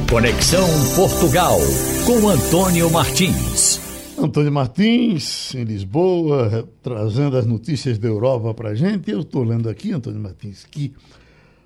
Conexão 0.09 0.67
Portugal 0.95 1.57
com 2.05 2.27
Antônio 2.27 2.91
Martins. 2.91 3.79
Antônio 4.17 4.51
Martins, 4.51 5.55
em 5.55 5.63
Lisboa, 5.63 6.67
trazendo 6.83 7.37
as 7.37 7.45
notícias 7.45 7.97
da 7.97 8.09
Europa 8.09 8.53
para 8.53 8.69
a 8.69 8.75
gente. 8.75 9.09
Eu 9.09 9.21
estou 9.21 9.43
lendo 9.43 9.69
aqui, 9.69 9.93
Antônio 9.93 10.19
Martins, 10.19 10.65
que 10.65 10.93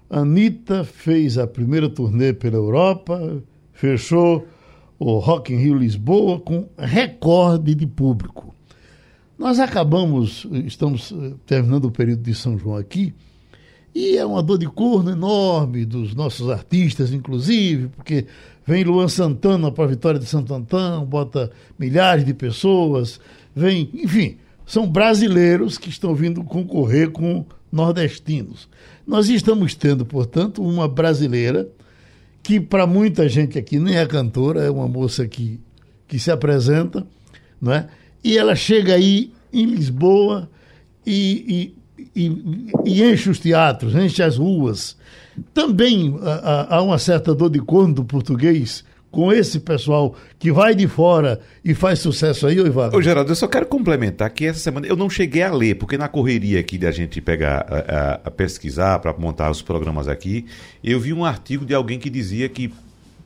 Anitta 0.08 0.84
fez 0.84 1.40
a 1.40 1.48
primeira 1.48 1.90
turnê 1.90 2.34
pela 2.34 2.58
Europa, 2.58 3.42
fechou 3.72 4.46
o 5.00 5.18
Rock 5.18 5.52
in 5.52 5.58
Rio 5.58 5.76
Lisboa 5.76 6.40
com 6.40 6.68
recorde 6.78 7.74
de 7.74 7.88
público. 7.88 8.43
Nós 9.44 9.60
acabamos, 9.60 10.48
estamos 10.66 11.12
eh, 11.12 11.34
terminando 11.46 11.84
o 11.84 11.92
período 11.92 12.22
de 12.22 12.34
São 12.34 12.58
João 12.58 12.78
aqui, 12.78 13.14
e 13.94 14.16
é 14.16 14.26
uma 14.26 14.42
dor 14.42 14.58
de 14.58 14.68
corno 14.68 15.12
enorme 15.12 15.84
dos 15.84 16.16
nossos 16.16 16.50
artistas, 16.50 17.12
inclusive, 17.12 17.90
porque 17.90 18.26
vem 18.66 18.86
Luan 18.86 19.10
Santana 19.10 19.70
para 19.70 19.84
a 19.84 19.88
Vitória 19.88 20.18
de 20.18 20.28
Santo 20.28 20.54
Antão, 20.54 21.06
bota 21.06 21.52
milhares 21.78 22.24
de 22.24 22.34
pessoas, 22.34 23.20
vem, 23.54 23.90
enfim, 23.94 24.38
são 24.66 24.90
brasileiros 24.90 25.78
que 25.78 25.90
estão 25.90 26.16
vindo 26.16 26.42
concorrer 26.46 27.12
com 27.12 27.46
nordestinos. 27.70 28.70
Nós 29.06 29.28
estamos 29.28 29.76
tendo, 29.76 30.06
portanto, 30.06 30.64
uma 30.64 30.88
brasileira 30.88 31.68
que 32.42 32.62
para 32.62 32.88
muita 32.88 33.28
gente 33.28 33.60
aqui 33.60 33.78
nem 33.78 33.98
é 33.98 34.06
cantora, 34.06 34.64
é 34.64 34.72
uma 34.72 34.88
moça 34.88 35.28
que, 35.28 35.60
que 36.08 36.18
se 36.18 36.32
apresenta, 36.32 37.06
não 37.60 37.74
é? 37.74 37.90
E 38.24 38.38
ela 38.38 38.56
chega 38.56 38.94
aí 38.96 39.32
em 39.52 39.66
Lisboa 39.66 40.50
e, 41.06 41.46
e 41.48 41.84
e, 42.16 42.72
e 42.86 43.04
enche 43.04 43.30
os 43.30 43.40
teatros, 43.40 43.96
enche 43.96 44.22
as 44.22 44.38
ruas. 44.38 44.96
Também 45.54 46.16
há, 46.22 46.76
há 46.78 46.82
uma 46.82 47.00
certa 47.00 47.34
dor 47.34 47.50
de 47.50 47.60
corno 47.60 47.94
do 47.94 48.06
português 48.06 48.84
com 49.10 49.32
esse 49.32 49.60
pessoal 49.60 50.16
que 50.40 50.52
vai 50.52 50.74
de 50.74 50.88
fora 50.88 51.40
e 51.64 51.76
faz 51.76 52.00
sucesso 52.00 52.48
aí, 52.48 52.58
Ivan? 52.58 52.90
Ô, 52.94 53.02
Geraldo, 53.02 53.32
eu 53.32 53.36
só 53.36 53.48
quero 53.48 53.68
complementar 53.68 54.30
que 54.32 54.46
essa 54.46 54.60
semana 54.60 54.88
eu 54.88 54.96
não 54.96 55.10
cheguei 55.10 55.44
a 55.44 55.52
ler, 55.52 55.76
porque 55.76 55.98
na 55.98 56.08
correria 56.08 56.60
aqui 56.60 56.80
da 56.80 56.92
gente 56.92 57.22
pegar, 57.22 57.66
a, 57.70 58.22
a 58.26 58.32
pesquisar 58.32 58.98
para 59.00 59.14
montar 59.14 59.52
os 59.52 59.62
programas 59.62 60.08
aqui, 60.08 60.46
eu 60.84 61.00
vi 61.00 61.14
um 61.14 61.24
artigo 61.24 61.64
de 61.64 61.76
alguém 61.76 62.00
que 62.00 62.10
dizia 62.10 62.50
que 62.50 62.74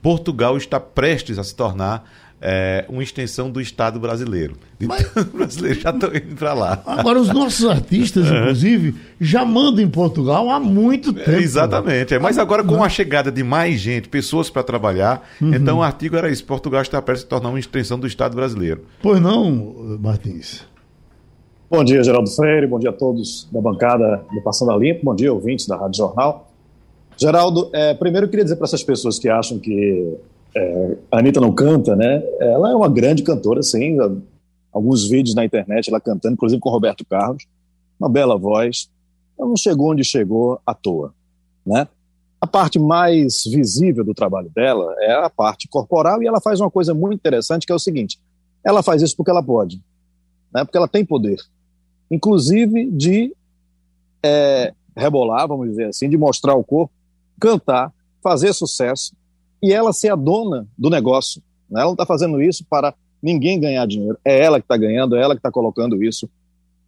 Portugal 0.02 0.58
está 0.58 0.80
prestes 0.80 1.39
a 1.39 1.43
se 1.43 1.56
tornar 1.56 2.10
é, 2.42 2.86
uma 2.88 3.02
extensão 3.02 3.50
do 3.50 3.60
Estado 3.60 4.00
brasileiro. 4.00 4.56
Mas... 4.80 5.02
Então, 5.02 5.24
os 5.24 5.30
brasileiros 5.30 5.82
já 5.82 5.90
estão 5.90 6.10
indo 6.10 6.36
para 6.36 6.54
lá. 6.54 6.82
Agora, 6.86 7.20
os 7.20 7.30
nossos 7.30 7.66
artistas, 7.66 8.28
inclusive, 8.28 8.96
já 9.20 9.44
mandam 9.44 9.84
em 9.84 9.90
Portugal 9.90 10.50
há 10.50 10.60
muito 10.60 11.12
tempo. 11.14 11.32
É, 11.32 11.40
exatamente. 11.40 12.14
É, 12.14 12.20
mas 12.20 12.38
agora, 12.38 12.64
com 12.64 12.84
a 12.84 12.90
chegada 12.90 13.32
de 13.32 13.44
mais 13.44 13.80
gente, 13.80 14.08
pessoas 14.08 14.50
para 14.50 14.64
trabalhar, 14.64 15.28
uhum. 15.42 15.54
então 15.54 15.80
o 15.80 15.84
artigo 15.84 16.16
era 16.16 16.30
isso: 16.30 16.46
Portugal 16.46 16.82
está 16.82 17.02
prestes 17.02 17.24
a 17.24 17.26
se 17.26 17.30
tornar 17.30 17.50
uma 17.50 17.60
extensão 17.60 18.00
do 18.00 18.06
Estado 18.06 18.36
brasileiro. 18.36 18.84
Pois 19.02 19.20
não, 19.20 19.98
Martins. 20.00 20.66
Bom 21.70 21.84
dia, 21.84 22.02
Geraldo 22.02 22.30
Freire. 22.30 22.66
Bom 22.66 22.80
dia 22.80 22.92
a 22.92 22.94
todos 22.94 23.48
da 23.52 23.60
bancada 23.60 24.24
do 24.34 24.42
Passando 24.42 24.72
a 24.72 24.78
Limpo. 24.78 25.02
Bom 25.04 25.16
dia, 25.16 25.34
ouvintes 25.34 25.68
da 25.68 25.76
Rádio 25.76 25.98
Jornal. 25.98 26.50
Geraldo, 27.18 27.70
é, 27.74 27.94
primeiro 27.96 28.28
eu 28.28 28.30
queria 28.30 28.46
dizer 28.46 28.56
para 28.56 28.66
essas 28.66 28.84
pessoas 28.84 29.18
que 29.18 29.28
acham 29.28 29.58
que 29.60 30.16
é, 30.56 30.98
a 31.12 31.20
Anitta 31.20 31.39
não 31.39 31.54
canta, 31.54 31.95
né? 31.95 32.24
Ela 32.39 32.72
é 32.72 32.76
uma 32.76 32.89
grande 32.89 33.24
cantora, 33.24 33.62
sim. 33.62 33.98
Alguns 34.72 35.08
vídeos 35.08 35.36
na 35.36 35.45
internet 35.45 35.89
ela 35.89 36.00
cantando, 36.00 36.34
inclusive 36.34 36.60
com 36.60 36.70
Roberto 36.70 37.06
Carlos. 37.06 37.45
Uma 38.00 38.10
bela 38.10 38.38
voz. 38.38 38.89
Ela 39.38 39.48
não 39.48 39.58
chegou 39.58 39.91
onde 39.91 40.04
chegou 40.04 40.60
à 40.66 40.74
toa, 40.74 41.14
né? 41.66 41.88
A 42.39 42.45
parte 42.45 42.78
mais 42.78 43.43
visível 43.45 44.04
do 44.04 44.14
trabalho 44.14 44.50
dela 44.50 44.95
é 45.00 45.14
a 45.14 45.30
parte 45.30 45.68
corporal 45.68 46.22
e 46.22 46.28
ela 46.28 46.39
faz 46.39 46.60
uma 46.60 46.70
coisa 46.70 46.93
muito 46.93 47.16
interessante 47.16 47.66
que 47.66 47.72
é 47.72 47.76
o 47.76 47.80
seguinte: 47.80 48.20
ela 48.64 48.84
faz 48.84 49.02
isso 49.02 49.16
porque 49.16 49.32
ela 49.32 49.41
pode, 49.41 49.82
né? 50.54 50.64
Porque 50.64 50.78
ela 50.78 50.88
tem 50.88 51.04
poder, 51.04 51.38
inclusive 52.12 52.89
de 52.91 53.36
é, 54.24 54.74
rebolar, 54.95 55.48
vamos 55.48 55.70
dizer 55.70 55.86
assim, 55.86 56.10
de 56.10 56.18
mostrar 56.18 56.56
o 56.56 56.64
corpo, 56.64 56.93
cantar, 57.39 57.91
fazer 58.22 58.54
sucesso 58.54 59.16
e 59.62 59.74
ela 59.74 59.93
ser 59.93 60.10
a 60.10 60.16
dona 60.16 60.68
do 60.78 60.89
negócio. 60.89 61.41
Né? 61.70 61.82
Ela 61.82 61.86
não 61.86 61.93
está 61.93 62.05
fazendo 62.05 62.41
isso 62.41 62.66
para 62.70 62.93
ninguém 63.22 63.60
ganhar 63.60 63.86
dinheiro. 63.88 64.18
É 64.24 64.39
ela 64.39 64.60
que 64.60 64.66
está 64.66 64.78
ganhando, 64.78 65.16
é 65.16 65.22
ela 65.22 65.34
que 65.34 65.39
está 65.39 65.51
colocando 65.51 66.03
isso, 66.03 66.30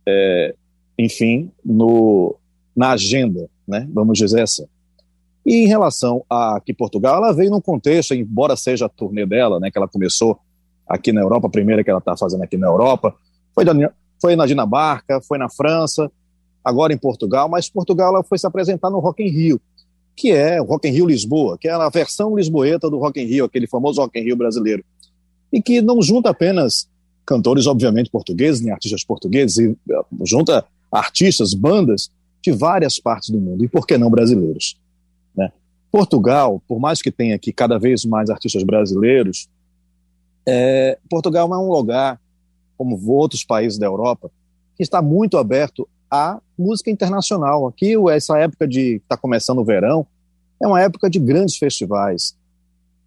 é, 0.05 0.55
enfim, 0.97 1.51
no, 1.63 2.35
na 2.75 2.91
agenda, 2.91 3.49
né? 3.67 3.87
vamos 3.91 4.17
dizer 4.17 4.41
assim. 4.41 4.65
E 5.45 5.63
em 5.63 5.67
relação 5.67 6.23
a 6.29 6.61
que 6.63 6.73
Portugal, 6.73 7.17
ela 7.17 7.33
veio 7.33 7.49
num 7.49 7.61
contexto, 7.61 8.13
embora 8.13 8.55
seja 8.55 8.85
a 8.85 8.89
turnê 8.89 9.25
dela, 9.25 9.59
né, 9.59 9.71
que 9.71 9.77
ela 9.77 9.87
começou 9.87 10.39
aqui 10.87 11.11
na 11.11 11.21
Europa, 11.21 11.47
a 11.47 11.49
primeira 11.49 11.83
que 11.83 11.89
ela 11.89 11.99
está 11.99 12.15
fazendo 12.15 12.43
aqui 12.43 12.57
na 12.57 12.67
Europa, 12.67 13.15
foi, 13.55 13.63
da, 13.63 13.73
foi 14.21 14.35
na 14.35 14.45
Dinamarca, 14.45 15.21
foi 15.21 15.37
na 15.37 15.49
França, 15.49 16.11
agora 16.63 16.93
em 16.93 16.97
Portugal, 16.97 17.47
mas 17.49 17.69
Portugal 17.69 18.13
ela 18.13 18.23
foi 18.23 18.37
se 18.37 18.45
apresentar 18.45 18.89
no 18.89 18.99
Rock 18.99 19.23
in 19.23 19.29
Rio 19.29 19.61
que 20.19 20.33
é 20.33 20.61
o 20.61 20.65
Rock 20.65 20.85
in 20.85 20.91
Rio 20.91 21.05
Lisboa, 21.05 21.57
que 21.57 21.69
é 21.69 21.71
a 21.71 21.87
versão 21.87 22.35
lisboeta 22.35 22.89
do 22.89 22.97
Rock 22.97 23.21
in 23.21 23.25
Rio, 23.25 23.45
aquele 23.45 23.65
famoso 23.65 24.01
Rock 24.01 24.19
in 24.19 24.23
Rio 24.23 24.35
brasileiro, 24.35 24.83
e 25.49 25.61
que 25.61 25.81
não 25.81 26.01
junta 26.01 26.29
apenas 26.29 26.89
cantores, 27.25 27.65
obviamente, 27.65 28.09
portugueses, 28.09 28.59
nem 28.59 28.73
artistas 28.73 29.01
portugueses, 29.01 29.57
e 29.57 29.77
eh, 29.89 30.01
junta 30.25 30.65
artistas, 30.91 31.53
bandas 31.53 32.11
de 32.41 32.51
várias 32.51 32.99
partes 32.99 33.29
do 33.29 33.39
mundo, 33.39 33.63
e 33.63 33.69
por 33.69 33.87
que 33.87 33.97
não 33.97 34.09
brasileiros? 34.09 34.77
Né? 35.33 35.53
Portugal, 35.89 36.61
por 36.67 36.81
mais 36.81 37.01
que 37.01 37.11
tenha 37.11 37.35
aqui 37.35 37.53
cada 37.53 37.79
vez 37.79 38.03
mais 38.03 38.29
artistas 38.29 38.61
brasileiros, 38.63 39.47
é, 40.45 40.99
Portugal 41.09 41.53
é 41.53 41.57
um 41.57 41.71
lugar, 41.71 42.19
como 42.77 42.99
outros 43.09 43.45
países 43.45 43.79
da 43.79 43.85
Europa, 43.85 44.29
que 44.75 44.83
está 44.83 45.01
muito 45.01 45.37
aberto 45.37 45.87
a 46.11 46.41
música 46.59 46.91
internacional. 46.91 47.65
Aqui, 47.67 47.93
essa 48.11 48.37
época 48.37 48.67
de 48.67 48.97
está 48.97 49.15
começando 49.15 49.59
o 49.59 49.65
verão, 49.65 50.05
é 50.61 50.67
uma 50.67 50.81
época 50.81 51.09
de 51.09 51.17
grandes 51.17 51.57
festivais 51.57 52.37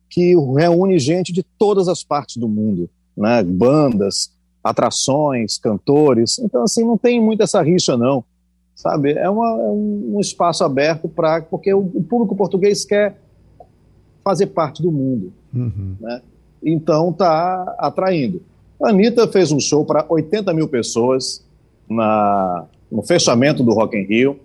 que 0.09 0.35
reúne 0.57 0.99
gente 0.99 1.33
de 1.33 1.43
todas 1.43 1.89
as 1.89 2.03
partes 2.03 2.37
do 2.37 2.49
mundo, 2.49 2.89
né? 3.17 3.43
Bandas, 3.43 4.31
atrações, 4.63 5.59
cantores. 5.59 6.39
Então, 6.39 6.63
assim, 6.63 6.85
não 6.85 6.97
tem 6.97 7.21
muito 7.21 7.43
essa 7.43 7.63
rixa, 7.63 7.97
não. 7.97 8.25
Sabe? 8.75 9.13
É, 9.13 9.29
uma, 9.29 9.47
é 9.47 9.71
um 9.71 10.19
espaço 10.21 10.65
aberto 10.65 11.09
para. 11.09 11.43
Porque 11.43 11.73
o, 11.73 11.81
o, 11.81 12.03
público 12.03 12.37
português 12.37 12.85
quer 12.85 13.19
fazer 14.25 14.47
parte 14.49 14.83
do 14.83 14.91
mundo. 14.93 15.33
Uhum. 15.55 15.97
Né? 16.01 16.23
Então, 16.63 17.11
está 17.11 17.75
atraindo. 17.79 18.43
A 18.83 18.91
Anitta 18.91 19.29
fez 19.29 19.53
um 19.53 19.61
show 19.61 19.85
para 19.85 20.05
80 20.09 20.53
mil 20.53 20.69
pessoas 20.69 21.45
na, 21.89 22.67
no 22.93 23.03
fechamento 23.03 23.65
do 23.65 23.73
Rock 23.73 23.97
in 23.97 24.05
Rio. 24.05 24.39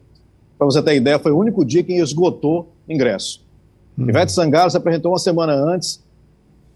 Para 0.57 0.65
você 0.65 0.81
ter 0.81 0.95
ideia, 0.95 1.19
foi 1.19 1.33
o 1.33 1.37
único 1.37 1.65
dia 1.65 1.83
que 1.83 1.93
esgotou 1.93 2.71
ingresso. 2.87 3.45
Uhum. 3.97 4.09
Ivete 4.09 4.31
Sangalo 4.31 4.71
se 4.71 4.77
apresentou 4.77 5.11
uma 5.11 5.19
semana 5.19 5.53
antes, 5.53 6.01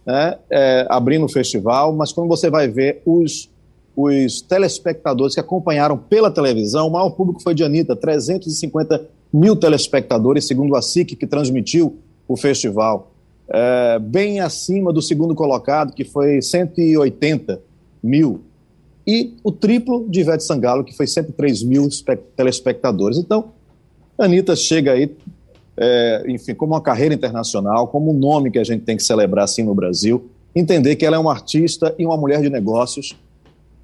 né, 0.06 0.38
é, 0.50 0.86
abrindo 0.90 1.26
o 1.26 1.30
festival, 1.30 1.94
mas 1.94 2.12
quando 2.12 2.28
você 2.28 2.50
vai 2.50 2.68
ver 2.68 3.02
os, 3.06 3.50
os 3.96 4.42
telespectadores 4.42 5.34
que 5.34 5.40
acompanharam 5.40 5.98
pela 5.98 6.30
televisão, 6.30 6.88
o 6.88 6.92
maior 6.92 7.12
público 7.12 7.42
foi 7.42 7.56
de 7.56 7.64
Anitta, 7.64 7.96
350 7.96 9.08
mil 9.32 9.56
telespectadores, 9.56 10.46
segundo 10.46 10.76
a 10.76 10.82
SIC, 10.82 11.16
que 11.16 11.26
transmitiu 11.26 11.98
o 12.28 12.36
festival. 12.36 13.12
É, 13.48 14.00
bem 14.00 14.40
acima 14.42 14.92
do 14.92 15.02
segundo 15.02 15.34
colocado, 15.34 15.94
que 15.94 16.04
foi 16.04 16.42
180 16.42 17.62
mil 18.04 18.42
e 19.12 19.34
o 19.43 19.51
triplo 19.51 20.07
de 20.09 20.22
Ivete 20.22 20.41
Sangalo, 20.41 20.86
que 20.86 20.95
foi 20.95 21.05
103 21.05 21.64
mil 21.64 21.89
telespectadores. 22.38 23.18
Então, 23.18 23.51
a 24.18 24.24
Anitta 24.24 24.55
chega 24.55 24.93
aí, 24.93 25.14
é, 25.76 26.24
enfim, 26.30 26.53
como 26.53 26.72
uma 26.72 26.82
carreira 26.82 27.14
internacional, 27.14 27.89
como 27.89 28.12
um 28.12 28.18
nome 28.18 28.49
que 28.49 28.57
a 28.57 28.64
gente 28.64 28.86
tem 28.86 28.95
que 28.95 29.03
celebrar 29.03 29.43
assim 29.43 29.64
no 29.64 29.76
Brasil, 29.76 30.30
entender 30.55 30.95
que 30.95 31.05
ela 31.05 31.18
é 31.18 31.20
uma 31.20 31.34
artista 31.34 31.93
e 31.99 32.05
uma 32.05 32.16
mulher 32.16 32.41
de 32.41 32.49
negócios, 32.49 33.14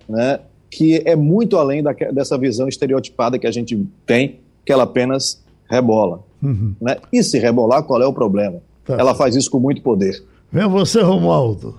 né, 0.08 0.40
que 0.72 1.02
é 1.04 1.16
muito 1.16 1.58
além 1.58 1.84
da, 1.84 1.92
dessa 1.92 2.38
visão 2.38 2.70
estereotipada 2.70 3.38
que 3.38 3.48
a 3.48 3.52
gente 3.52 3.86
tem, 4.06 4.40
que 4.66 4.72
ela 4.72 4.84
apenas 4.84 5.44
rebola. 5.70 6.24
Uhum. 6.42 6.74
Né? 6.80 6.96
E 7.12 7.22
se 7.22 7.38
rebolar, 7.38 7.84
qual 7.84 8.02
é 8.02 8.08
o 8.08 8.14
problema? 8.14 8.62
Tá. 8.86 8.96
Ela 8.98 9.14
faz 9.14 9.36
isso 9.36 9.52
com 9.52 9.60
muito 9.60 9.82
poder. 9.82 10.24
Vem 10.50 10.70
você, 10.70 11.02
Romualdo. 11.02 11.76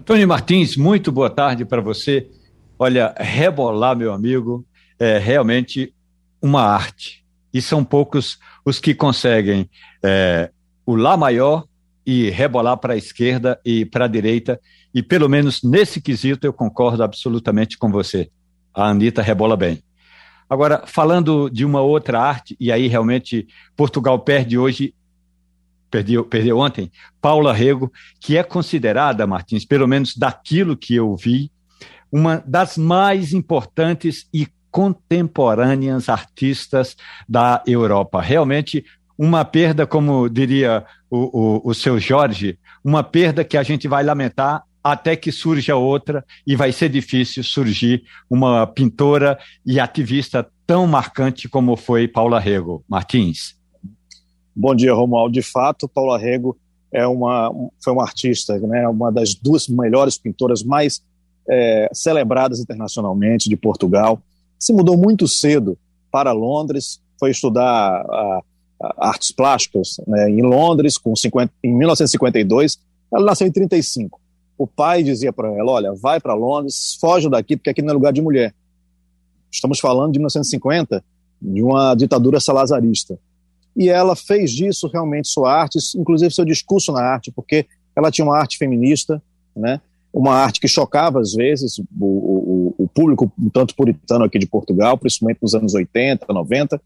Antônio 0.00 0.26
Martins, 0.26 0.78
muito 0.78 1.12
boa 1.12 1.28
tarde 1.28 1.62
para 1.62 1.82
você. 1.82 2.26
Olha, 2.78 3.14
rebolar, 3.18 3.94
meu 3.94 4.14
amigo, 4.14 4.64
é 4.98 5.18
realmente 5.18 5.92
uma 6.40 6.62
arte. 6.62 7.22
E 7.52 7.60
são 7.60 7.84
poucos 7.84 8.38
os 8.64 8.80
que 8.80 8.94
conseguem 8.94 9.68
é, 10.02 10.50
o 10.86 10.96
Lá 10.96 11.18
maior 11.18 11.66
e 12.06 12.30
rebolar 12.30 12.78
para 12.78 12.94
a 12.94 12.96
esquerda 12.96 13.60
e 13.62 13.84
para 13.84 14.06
a 14.06 14.08
direita. 14.08 14.58
E 14.94 15.02
pelo 15.02 15.28
menos 15.28 15.62
nesse 15.62 16.00
quesito 16.00 16.46
eu 16.46 16.52
concordo 16.54 17.02
absolutamente 17.02 17.76
com 17.76 17.90
você. 17.90 18.30
A 18.72 18.88
Anitta 18.88 19.20
rebola 19.20 19.54
bem. 19.54 19.82
Agora, 20.48 20.84
falando 20.86 21.50
de 21.50 21.62
uma 21.62 21.82
outra 21.82 22.22
arte, 22.22 22.56
e 22.58 22.72
aí 22.72 22.88
realmente 22.88 23.46
Portugal 23.76 24.18
perde 24.20 24.56
hoje 24.56 24.94
perdeu, 25.90 26.24
perdeu 26.24 26.58
ontem, 26.58 26.90
Paula 27.20 27.52
Rego, 27.52 27.92
que 28.20 28.36
é 28.36 28.42
considerada, 28.42 29.26
Martins, 29.26 29.64
pelo 29.64 29.88
menos 29.88 30.16
daquilo 30.16 30.76
que 30.76 30.94
eu 30.94 31.14
vi, 31.16 31.50
uma 32.10 32.42
das 32.46 32.76
mais 32.76 33.32
importantes 33.32 34.26
e 34.32 34.48
contemporâneas 34.70 36.08
artistas 36.08 36.96
da 37.28 37.62
Europa. 37.66 38.20
Realmente 38.20 38.84
uma 39.18 39.44
perda, 39.44 39.86
como 39.86 40.28
diria 40.28 40.84
o, 41.10 41.60
o, 41.66 41.70
o 41.70 41.74
seu 41.74 41.98
Jorge, 41.98 42.58
uma 42.82 43.02
perda 43.02 43.44
que 43.44 43.58
a 43.58 43.62
gente 43.62 43.86
vai 43.86 44.02
lamentar 44.02 44.62
até 44.82 45.14
que 45.14 45.30
surja 45.30 45.76
outra 45.76 46.24
e 46.46 46.56
vai 46.56 46.72
ser 46.72 46.88
difícil 46.88 47.44
surgir 47.44 48.02
uma 48.30 48.66
pintora 48.66 49.38
e 49.66 49.78
ativista 49.78 50.48
tão 50.66 50.86
marcante 50.86 51.48
como 51.48 51.76
foi 51.76 52.08
Paula 52.08 52.40
Rego. 52.40 52.82
Martins. 52.88 53.59
Bom 54.54 54.74
dia, 54.74 54.92
Romualdo. 54.92 55.32
De 55.32 55.42
fato, 55.42 55.88
Paula 55.88 56.18
Rego 56.18 56.56
é 56.92 57.06
uma, 57.06 57.52
foi 57.82 57.92
uma 57.92 58.02
artista, 58.02 58.58
né, 58.58 58.88
uma 58.88 59.12
das 59.12 59.34
duas 59.34 59.68
melhores 59.68 60.18
pintoras 60.18 60.62
mais 60.62 61.02
é, 61.48 61.88
celebradas 61.92 62.58
internacionalmente 62.60 63.48
de 63.48 63.56
Portugal. 63.56 64.20
Se 64.58 64.72
mudou 64.72 64.96
muito 64.96 65.26
cedo 65.28 65.78
para 66.10 66.32
Londres, 66.32 67.00
foi 67.18 67.30
estudar 67.30 67.60
a, 67.64 68.42
a 68.82 69.08
artes 69.08 69.30
plásticas 69.30 70.00
né, 70.06 70.28
em 70.28 70.42
Londres 70.42 70.98
com 70.98 71.14
50, 71.14 71.52
em 71.62 71.74
1952. 71.74 72.78
Ela 73.12 73.24
nasceu 73.24 73.46
em 73.46 73.52
35. 73.52 74.20
O 74.58 74.66
pai 74.66 75.02
dizia 75.02 75.32
para 75.32 75.48
ela: 75.56 75.72
Olha, 75.72 75.94
vai 75.94 76.20
para 76.20 76.34
Londres, 76.34 76.96
foge 77.00 77.28
daqui, 77.28 77.56
porque 77.56 77.70
aqui 77.70 77.82
não 77.82 77.90
é 77.90 77.94
lugar 77.94 78.12
de 78.12 78.20
mulher. 78.20 78.54
Estamos 79.50 79.80
falando 79.80 80.12
de 80.12 80.18
1950, 80.18 81.02
de 81.40 81.62
uma 81.62 81.94
ditadura 81.94 82.38
salazarista. 82.40 83.18
E 83.76 83.88
ela 83.88 84.16
fez 84.16 84.50
disso 84.50 84.88
realmente 84.88 85.28
sua 85.28 85.52
arte, 85.52 85.78
inclusive 85.96 86.34
seu 86.34 86.44
discurso 86.44 86.92
na 86.92 87.02
arte, 87.02 87.30
porque 87.30 87.66
ela 87.94 88.10
tinha 88.10 88.24
uma 88.24 88.36
arte 88.36 88.58
feminista, 88.58 89.22
né? 89.56 89.80
uma 90.12 90.34
arte 90.34 90.60
que 90.60 90.66
chocava 90.66 91.20
às 91.20 91.34
vezes 91.34 91.78
o, 91.78 91.84
o, 92.00 92.74
o 92.78 92.88
público 92.88 93.30
um 93.38 93.48
tanto 93.48 93.74
puritano 93.74 94.24
aqui 94.24 94.38
de 94.38 94.46
Portugal, 94.46 94.98
principalmente 94.98 95.38
nos 95.40 95.54
anos 95.54 95.74
80, 95.74 96.26
90, 96.32 96.80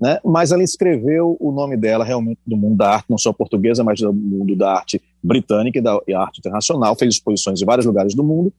né? 0.00 0.18
mas 0.24 0.50
ela 0.50 0.62
escreveu 0.62 1.36
o 1.38 1.52
nome 1.52 1.76
dela 1.76 2.04
realmente 2.04 2.40
do 2.44 2.56
mundo 2.56 2.76
da 2.76 2.90
arte, 2.90 3.06
não 3.08 3.18
só 3.18 3.32
portuguesa, 3.32 3.84
mas 3.84 4.00
do 4.00 4.12
mundo 4.12 4.56
da 4.56 4.72
arte 4.72 5.00
britânica 5.22 5.78
e 5.78 5.82
da 5.82 6.00
arte 6.16 6.40
internacional, 6.40 6.96
fez 6.96 7.14
exposições 7.14 7.62
em 7.62 7.64
vários 7.64 7.86
lugares 7.86 8.14
do 8.14 8.24
mundo, 8.24 8.52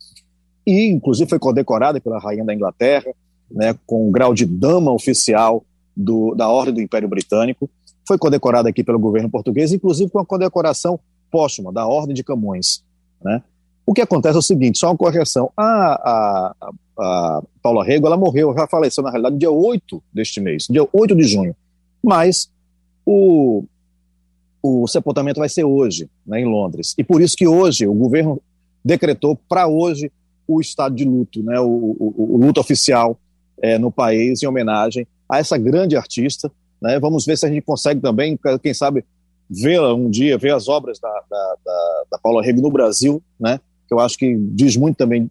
e 0.66 0.88
inclusive 0.88 1.30
foi 1.30 1.40
condecorada 1.40 2.00
pela 2.00 2.20
rainha 2.20 2.46
da 2.46 2.54
Inglaterra, 2.54 3.14
né, 3.52 3.76
com 3.86 4.08
o 4.08 4.12
grau 4.12 4.34
de 4.34 4.46
dama 4.46 4.92
oficial 4.92 5.64
do, 5.96 6.36
da 6.36 6.50
Ordem 6.50 6.74
do 6.74 6.82
Império 6.82 7.08
Britânico, 7.08 7.70
foi 8.08 8.18
condecorada 8.18 8.70
aqui 8.70 8.84
pelo 8.84 9.00
governo 9.00 9.30
português, 9.30 9.72
inclusive 9.72 10.12
com 10.12 10.20
a 10.20 10.26
condecoração 10.26 11.00
póstuma 11.32 11.72
da 11.72 11.88
Ordem 11.88 12.16
de 12.16 12.24
Camões, 12.24 12.84
né? 13.24 13.42
O 13.86 13.94
que 13.94 14.02
acontece 14.02 14.36
é 14.36 14.40
o 14.40 14.42
seguinte, 14.42 14.80
só 14.80 14.88
uma 14.88 14.98
correção. 14.98 15.52
A, 15.56 15.64
a, 15.64 16.56
a 16.98 17.44
Paula 17.62 17.84
Rego, 17.84 18.08
ela 18.08 18.18
morreu, 18.18 18.54
já 18.56 18.66
faleceu 18.66 19.04
na 19.04 19.12
realidade 19.12 19.38
dia 19.38 19.52
8 19.52 20.02
deste 20.12 20.42
mês, 20.42 20.66
dia 20.68 20.88
8 20.92 21.16
de 21.16 21.24
junho. 21.24 21.56
Mas 22.04 22.50
o, 23.06 23.64
o 24.62 24.88
sepultamento 24.88 25.40
vai 25.40 25.50
ser 25.50 25.66
hoje, 25.66 26.10
né, 26.26 26.42
em 26.42 26.46
Londres. 26.46 26.96
E 26.98 27.04
por 27.04 27.22
isso 27.22 27.36
que 27.36 27.48
hoje 27.48 27.86
o 27.86 27.94
governo 27.94 28.42
decretou 28.84 29.36
para 29.48 29.68
hoje 29.68 30.12
o 30.48 30.60
estado 30.60 30.96
de 30.96 31.06
luto, 31.06 31.44
né, 31.44 31.60
o, 31.60 31.68
o, 31.68 32.36
o 32.36 32.38
luto 32.38 32.60
oficial 32.60 33.18
é, 33.62 33.78
no 33.78 33.92
país 33.92 34.42
em 34.42 34.48
homenagem 34.48 35.08
a 35.30 35.40
essa 35.40 35.58
grande 35.58 35.96
artista. 35.96 36.52
Né? 36.82 37.00
Vamos 37.00 37.26
ver 37.26 37.38
se 37.38 37.46
a 37.46 37.50
gente 37.50 37.64
consegue 37.64 38.02
também, 38.02 38.38
quem 38.62 38.74
sabe, 38.74 39.06
vê-la 39.50 39.94
um 39.94 40.10
dia, 40.10 40.38
ver 40.38 40.54
as 40.54 40.68
obras 40.68 41.00
da, 41.00 41.10
da, 41.30 41.56
da, 41.64 42.04
da 42.12 42.18
Paula 42.18 42.44
Rego 42.44 42.62
no 42.62 42.72
Brasil, 42.72 43.22
né? 43.40 43.60
que 43.88 43.94
eu 43.94 44.00
acho 44.00 44.18
que 44.18 44.36
diz 44.36 44.76
muito 44.76 44.98
também 44.98 45.30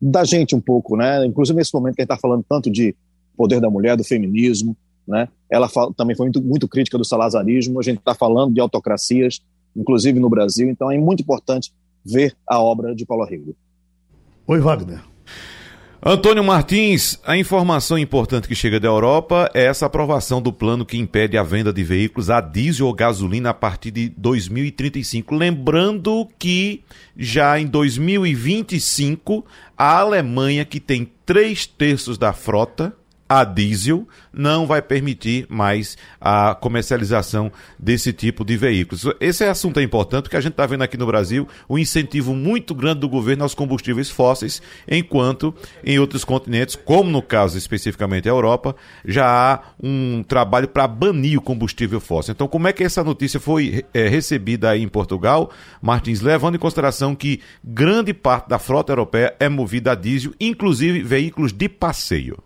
da 0.00 0.24
gente 0.24 0.54
um 0.54 0.60
pouco, 0.60 0.96
né? 0.96 1.24
Inclusive 1.24 1.56
nesse 1.56 1.72
momento 1.72 1.94
que 1.94 2.02
a 2.02 2.04
gente 2.04 2.12
está 2.12 2.20
falando 2.20 2.44
tanto 2.48 2.70
de 2.70 2.94
poder 3.36 3.60
da 3.60 3.70
mulher, 3.70 3.96
do 3.96 4.04
feminismo, 4.04 4.76
né? 5.06 5.28
Ela 5.50 5.68
fala, 5.68 5.92
também 5.94 6.14
foi 6.14 6.26
muito, 6.26 6.42
muito 6.42 6.68
crítica 6.68 6.98
do 6.98 7.04
salazarismo. 7.04 7.80
A 7.80 7.82
gente 7.82 7.98
está 7.98 8.14
falando 8.14 8.52
de 8.52 8.60
autocracias, 8.60 9.40
inclusive 9.74 10.20
no 10.20 10.28
Brasil. 10.28 10.68
Então 10.68 10.90
é 10.90 10.98
muito 10.98 11.22
importante 11.22 11.72
ver 12.04 12.36
a 12.46 12.60
obra 12.60 12.94
de 12.94 13.06
Paulo 13.06 13.24
Rego. 13.24 13.56
Oi, 14.46 14.60
Wagner. 14.60 15.13
Antônio 16.06 16.44
Martins, 16.44 17.18
a 17.24 17.34
informação 17.34 17.98
importante 17.98 18.46
que 18.46 18.54
chega 18.54 18.78
da 18.78 18.88
Europa 18.88 19.50
é 19.54 19.64
essa 19.64 19.86
aprovação 19.86 20.42
do 20.42 20.52
plano 20.52 20.84
que 20.84 20.98
impede 20.98 21.38
a 21.38 21.42
venda 21.42 21.72
de 21.72 21.82
veículos 21.82 22.28
a 22.28 22.42
diesel 22.42 22.88
ou 22.88 22.92
gasolina 22.92 23.48
a 23.48 23.54
partir 23.54 23.90
de 23.90 24.10
2035. 24.10 25.34
Lembrando 25.34 26.28
que 26.38 26.84
já 27.16 27.58
em 27.58 27.66
2025, 27.66 29.46
a 29.78 30.00
Alemanha, 30.00 30.66
que 30.66 30.78
tem 30.78 31.10
três 31.24 31.64
terços 31.64 32.18
da 32.18 32.34
frota, 32.34 32.94
a 33.28 33.44
diesel 33.44 34.06
não 34.32 34.66
vai 34.66 34.82
permitir 34.82 35.46
mais 35.48 35.96
a 36.20 36.54
comercialização 36.54 37.50
desse 37.78 38.12
tipo 38.12 38.44
de 38.44 38.56
veículos. 38.56 39.04
Esse 39.20 39.44
assunto 39.44 39.80
é 39.80 39.82
importante 39.82 40.24
porque 40.24 40.36
a 40.36 40.40
gente 40.40 40.52
está 40.52 40.66
vendo 40.66 40.82
aqui 40.82 40.96
no 40.96 41.06
Brasil 41.06 41.48
o 41.68 41.74
um 41.74 41.78
incentivo 41.78 42.34
muito 42.34 42.74
grande 42.74 43.00
do 43.00 43.08
governo 43.08 43.42
aos 43.42 43.54
combustíveis 43.54 44.10
fósseis, 44.10 44.60
enquanto 44.88 45.54
em 45.82 45.98
outros 45.98 46.24
continentes, 46.24 46.76
como 46.76 47.10
no 47.10 47.22
caso 47.22 47.56
especificamente 47.56 48.28
a 48.28 48.32
Europa, 48.32 48.76
já 49.04 49.26
há 49.26 49.60
um 49.82 50.22
trabalho 50.22 50.68
para 50.68 50.86
banir 50.86 51.38
o 51.38 51.42
combustível 51.42 52.00
fóssil. 52.00 52.32
Então, 52.32 52.48
como 52.48 52.68
é 52.68 52.72
que 52.72 52.84
essa 52.84 53.02
notícia 53.02 53.40
foi 53.40 53.84
é, 53.94 54.08
recebida 54.08 54.70
aí 54.70 54.82
em 54.82 54.88
Portugal, 54.88 55.50
Martins, 55.80 56.20
levando 56.20 56.56
em 56.56 56.58
consideração 56.58 57.14
que 57.14 57.40
grande 57.62 58.12
parte 58.12 58.48
da 58.48 58.58
frota 58.58 58.92
europeia 58.92 59.34
é 59.40 59.48
movida 59.48 59.92
a 59.92 59.94
diesel, 59.94 60.32
inclusive 60.40 61.02
veículos 61.02 61.52
de 61.52 61.68
passeio? 61.68 62.38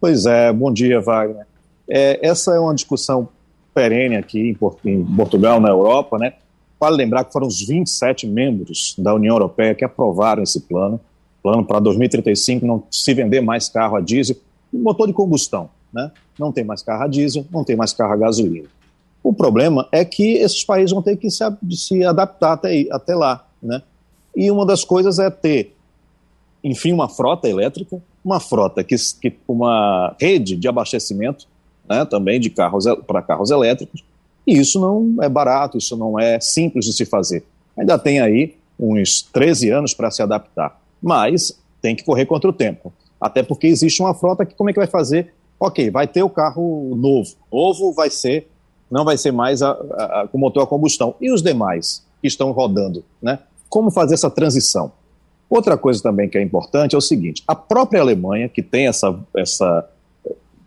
Pois 0.00 0.24
é, 0.24 0.50
bom 0.50 0.72
dia, 0.72 0.98
Wagner. 0.98 1.46
É, 1.86 2.26
essa 2.26 2.54
é 2.54 2.58
uma 2.58 2.74
discussão 2.74 3.28
perene 3.74 4.16
aqui 4.16 4.56
em, 4.84 5.04
Portugal, 5.04 5.60
na 5.60 5.68
Europa, 5.68 6.16
né? 6.16 6.32
Vale 6.80 6.96
lembrar 6.96 7.24
que 7.24 7.32
foram 7.32 7.46
os 7.46 7.60
27 7.60 8.26
membros 8.26 8.94
da 8.96 9.14
União 9.14 9.34
Europeia 9.34 9.74
que 9.74 9.84
aprovaram 9.84 10.42
esse 10.42 10.60
plano, 10.60 10.98
plano 11.42 11.66
para 11.66 11.78
2035 11.80 12.64
não 12.64 12.82
se 12.90 13.12
vender 13.12 13.42
mais 13.42 13.68
carro 13.68 13.96
a 13.96 14.00
diesel, 14.00 14.36
motor 14.72 15.06
de 15.06 15.12
combustão, 15.12 15.68
né? 15.92 16.10
Não 16.38 16.50
tem 16.50 16.64
mais 16.64 16.82
carro 16.82 17.02
a 17.02 17.06
diesel, 17.06 17.44
não 17.50 17.62
tem 17.62 17.76
mais 17.76 17.92
carro 17.92 18.14
a 18.14 18.16
gasolina. 18.16 18.68
O 19.22 19.34
problema 19.34 19.86
é 19.92 20.02
que 20.02 20.32
esses 20.38 20.64
países 20.64 20.92
vão 20.92 21.02
ter 21.02 21.18
que 21.18 21.30
se, 21.30 21.44
se 21.72 22.02
adaptar 22.04 22.54
até, 22.54 22.86
até 22.90 23.14
lá, 23.14 23.46
né? 23.62 23.82
E 24.34 24.50
uma 24.50 24.64
das 24.64 24.82
coisas 24.82 25.18
é 25.18 25.28
ter, 25.28 25.76
enfim, 26.64 26.90
uma 26.90 27.08
frota 27.08 27.46
elétrica, 27.46 28.00
uma 28.24 28.40
frota 28.40 28.84
que, 28.84 28.96
que 29.20 29.34
uma 29.48 30.14
rede 30.20 30.56
de 30.56 30.68
abastecimento, 30.68 31.46
né, 31.88 32.04
também 32.04 32.38
de 32.38 32.50
carros 32.50 32.84
para 33.06 33.22
carros 33.22 33.50
elétricos. 33.50 34.04
E 34.46 34.58
isso 34.58 34.80
não 34.80 35.22
é 35.22 35.28
barato, 35.28 35.78
isso 35.78 35.96
não 35.96 36.18
é 36.18 36.40
simples 36.40 36.84
de 36.84 36.92
se 36.92 37.04
fazer. 37.04 37.44
Ainda 37.76 37.98
tem 37.98 38.20
aí 38.20 38.56
uns 38.78 39.22
13 39.22 39.70
anos 39.70 39.94
para 39.94 40.10
se 40.10 40.22
adaptar, 40.22 40.80
mas 41.02 41.58
tem 41.80 41.94
que 41.94 42.04
correr 42.04 42.26
contra 42.26 42.48
o 42.48 42.52
tempo. 42.52 42.92
Até 43.20 43.42
porque 43.42 43.66
existe 43.66 44.00
uma 44.00 44.14
frota 44.14 44.46
que 44.46 44.54
como 44.54 44.70
é 44.70 44.72
que 44.72 44.78
vai 44.78 44.88
fazer? 44.88 45.34
Ok, 45.58 45.90
vai 45.90 46.06
ter 46.06 46.22
o 46.22 46.30
carro 46.30 46.94
novo. 46.96 47.34
Novo 47.52 47.92
vai 47.92 48.08
ser, 48.08 48.48
não 48.90 49.04
vai 49.04 49.18
ser 49.18 49.30
mais 49.30 49.60
a, 49.60 49.70
a, 49.70 50.22
a, 50.22 50.28
com 50.28 50.38
motor 50.38 50.62
a 50.62 50.66
combustão. 50.66 51.14
E 51.20 51.30
os 51.30 51.42
demais 51.42 52.02
que 52.20 52.28
estão 52.28 52.50
rodando, 52.52 53.04
né? 53.20 53.38
Como 53.68 53.90
fazer 53.90 54.14
essa 54.14 54.30
transição? 54.30 54.92
Outra 55.50 55.76
coisa 55.76 56.00
também 56.00 56.28
que 56.28 56.38
é 56.38 56.42
importante 56.42 56.94
é 56.94 56.98
o 56.98 57.00
seguinte: 57.00 57.42
a 57.46 57.56
própria 57.56 58.00
Alemanha, 58.00 58.48
que 58.48 58.62
tem 58.62 58.86
essa, 58.86 59.18
essa 59.36 59.90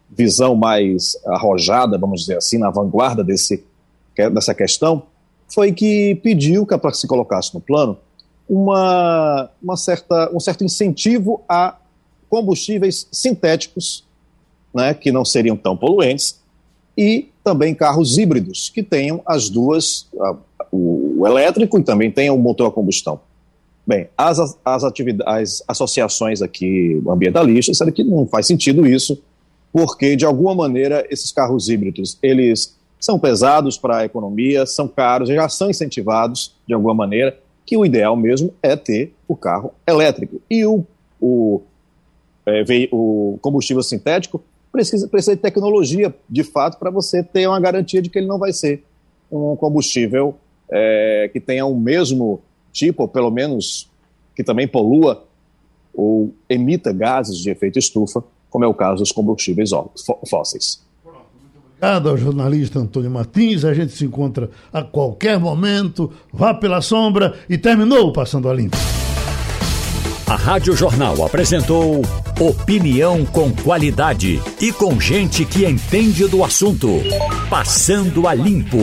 visão 0.09 0.55
mais 0.55 1.17
arrojada, 1.25 1.97
vamos 1.97 2.21
dizer 2.21 2.37
assim, 2.37 2.57
na 2.57 2.69
vanguarda 2.69 3.23
desse, 3.23 3.63
dessa 4.15 4.53
questão, 4.53 5.03
foi 5.47 5.71
que 5.71 6.15
pediu 6.15 6.65
que 6.65 6.77
para 6.77 6.91
se 6.91 7.07
colocasse 7.07 7.53
no 7.53 7.61
plano 7.61 7.97
uma, 8.47 9.49
uma 9.61 9.77
certa, 9.77 10.29
um 10.35 10.39
certo 10.39 10.65
incentivo 10.65 11.41
a 11.47 11.77
combustíveis 12.29 13.07
sintéticos, 13.11 14.03
né, 14.73 14.93
que 14.93 15.11
não 15.11 15.23
seriam 15.23 15.55
tão 15.55 15.77
poluentes, 15.77 16.41
e 16.97 17.29
também 17.43 17.73
carros 17.73 18.17
híbridos, 18.17 18.69
que 18.69 18.83
tenham 18.83 19.21
as 19.25 19.49
duas, 19.49 20.07
a, 20.19 20.35
o, 20.71 21.21
o 21.21 21.27
elétrico 21.27 21.77
e 21.77 21.83
também 21.83 22.11
tenham 22.11 22.35
o 22.35 22.39
motor 22.39 22.67
a 22.67 22.71
combustão. 22.71 23.19
Bem, 23.85 24.07
as, 24.17 24.39
as, 24.63 24.83
as 25.25 25.63
associações 25.67 26.41
aqui 26.41 27.01
ambientalistas 27.07 27.73
disseram 27.73 27.91
que 27.91 28.03
não 28.03 28.25
faz 28.25 28.47
sentido 28.47 28.87
isso, 28.87 29.21
porque, 29.73 30.15
de 30.15 30.25
alguma 30.25 30.55
maneira, 30.55 31.05
esses 31.09 31.31
carros 31.31 31.67
híbridos, 31.67 32.17
eles 32.21 32.77
são 32.99 33.19
pesados 33.19 33.77
para 33.77 33.97
a 33.97 34.05
economia, 34.05 34.65
são 34.65 34.87
caros, 34.87 35.27
já 35.27 35.49
são 35.49 35.69
incentivados, 35.69 36.55
de 36.65 36.73
alguma 36.73 36.93
maneira, 36.93 37.37
que 37.65 37.75
o 37.75 37.85
ideal 37.85 38.15
mesmo 38.15 38.53
é 38.61 38.75
ter 38.75 39.13
o 39.27 39.35
carro 39.35 39.73
elétrico. 39.85 40.41
E 40.49 40.65
o, 40.65 40.85
o, 41.19 41.61
é, 42.45 42.63
o 42.91 43.37
combustível 43.41 43.83
sintético 43.83 44.41
precisa, 44.71 45.07
precisa 45.07 45.35
de 45.35 45.41
tecnologia, 45.41 46.13
de 46.29 46.43
fato, 46.43 46.77
para 46.77 46.89
você 46.89 47.21
ter 47.21 47.47
uma 47.47 47.59
garantia 47.59 48.01
de 48.01 48.09
que 48.09 48.19
ele 48.19 48.27
não 48.27 48.39
vai 48.39 48.53
ser 48.53 48.83
um 49.29 49.55
combustível 49.55 50.35
é, 50.71 51.29
que 51.33 51.39
tenha 51.39 51.65
o 51.65 51.75
mesmo 51.75 52.41
tipo, 52.73 53.03
ou 53.03 53.07
pelo 53.07 53.31
menos 53.31 53.89
que 54.35 54.43
também 54.43 54.67
polua 54.67 55.23
ou 55.93 56.33
emita 56.49 56.91
gases 56.91 57.37
de 57.37 57.51
efeito 57.51 57.77
estufa, 57.77 58.23
como 58.49 58.65
é 58.65 58.67
o 58.67 58.73
caso 58.73 58.97
dos 58.97 59.11
combustíveis 59.11 59.69
fósseis. 60.27 60.81
Obrigado 61.77 62.09
ao 62.09 62.17
jornalista 62.17 62.79
Antônio 62.79 63.11
Martins. 63.11 63.65
A 63.65 63.73
gente 63.73 63.91
se 63.91 64.05
encontra 64.05 64.49
a 64.71 64.81
qualquer 64.81 65.37
momento. 65.37 66.11
Vá 66.31 66.53
pela 66.53 66.81
sombra 66.81 67.37
e 67.49 67.57
terminou 67.57 68.11
Passando 68.13 68.49
a 68.49 68.53
Limpo. 68.53 68.77
A 70.25 70.35
Rádio 70.35 70.75
Jornal 70.75 71.25
apresentou 71.25 72.01
opinião 72.39 73.25
com 73.25 73.51
qualidade 73.51 74.41
e 74.61 74.71
com 74.71 74.99
gente 74.99 75.45
que 75.45 75.65
entende 75.65 76.25
do 76.27 76.43
assunto. 76.43 76.87
Passando 77.49 78.27
a 78.27 78.33
Limpo. 78.33 78.77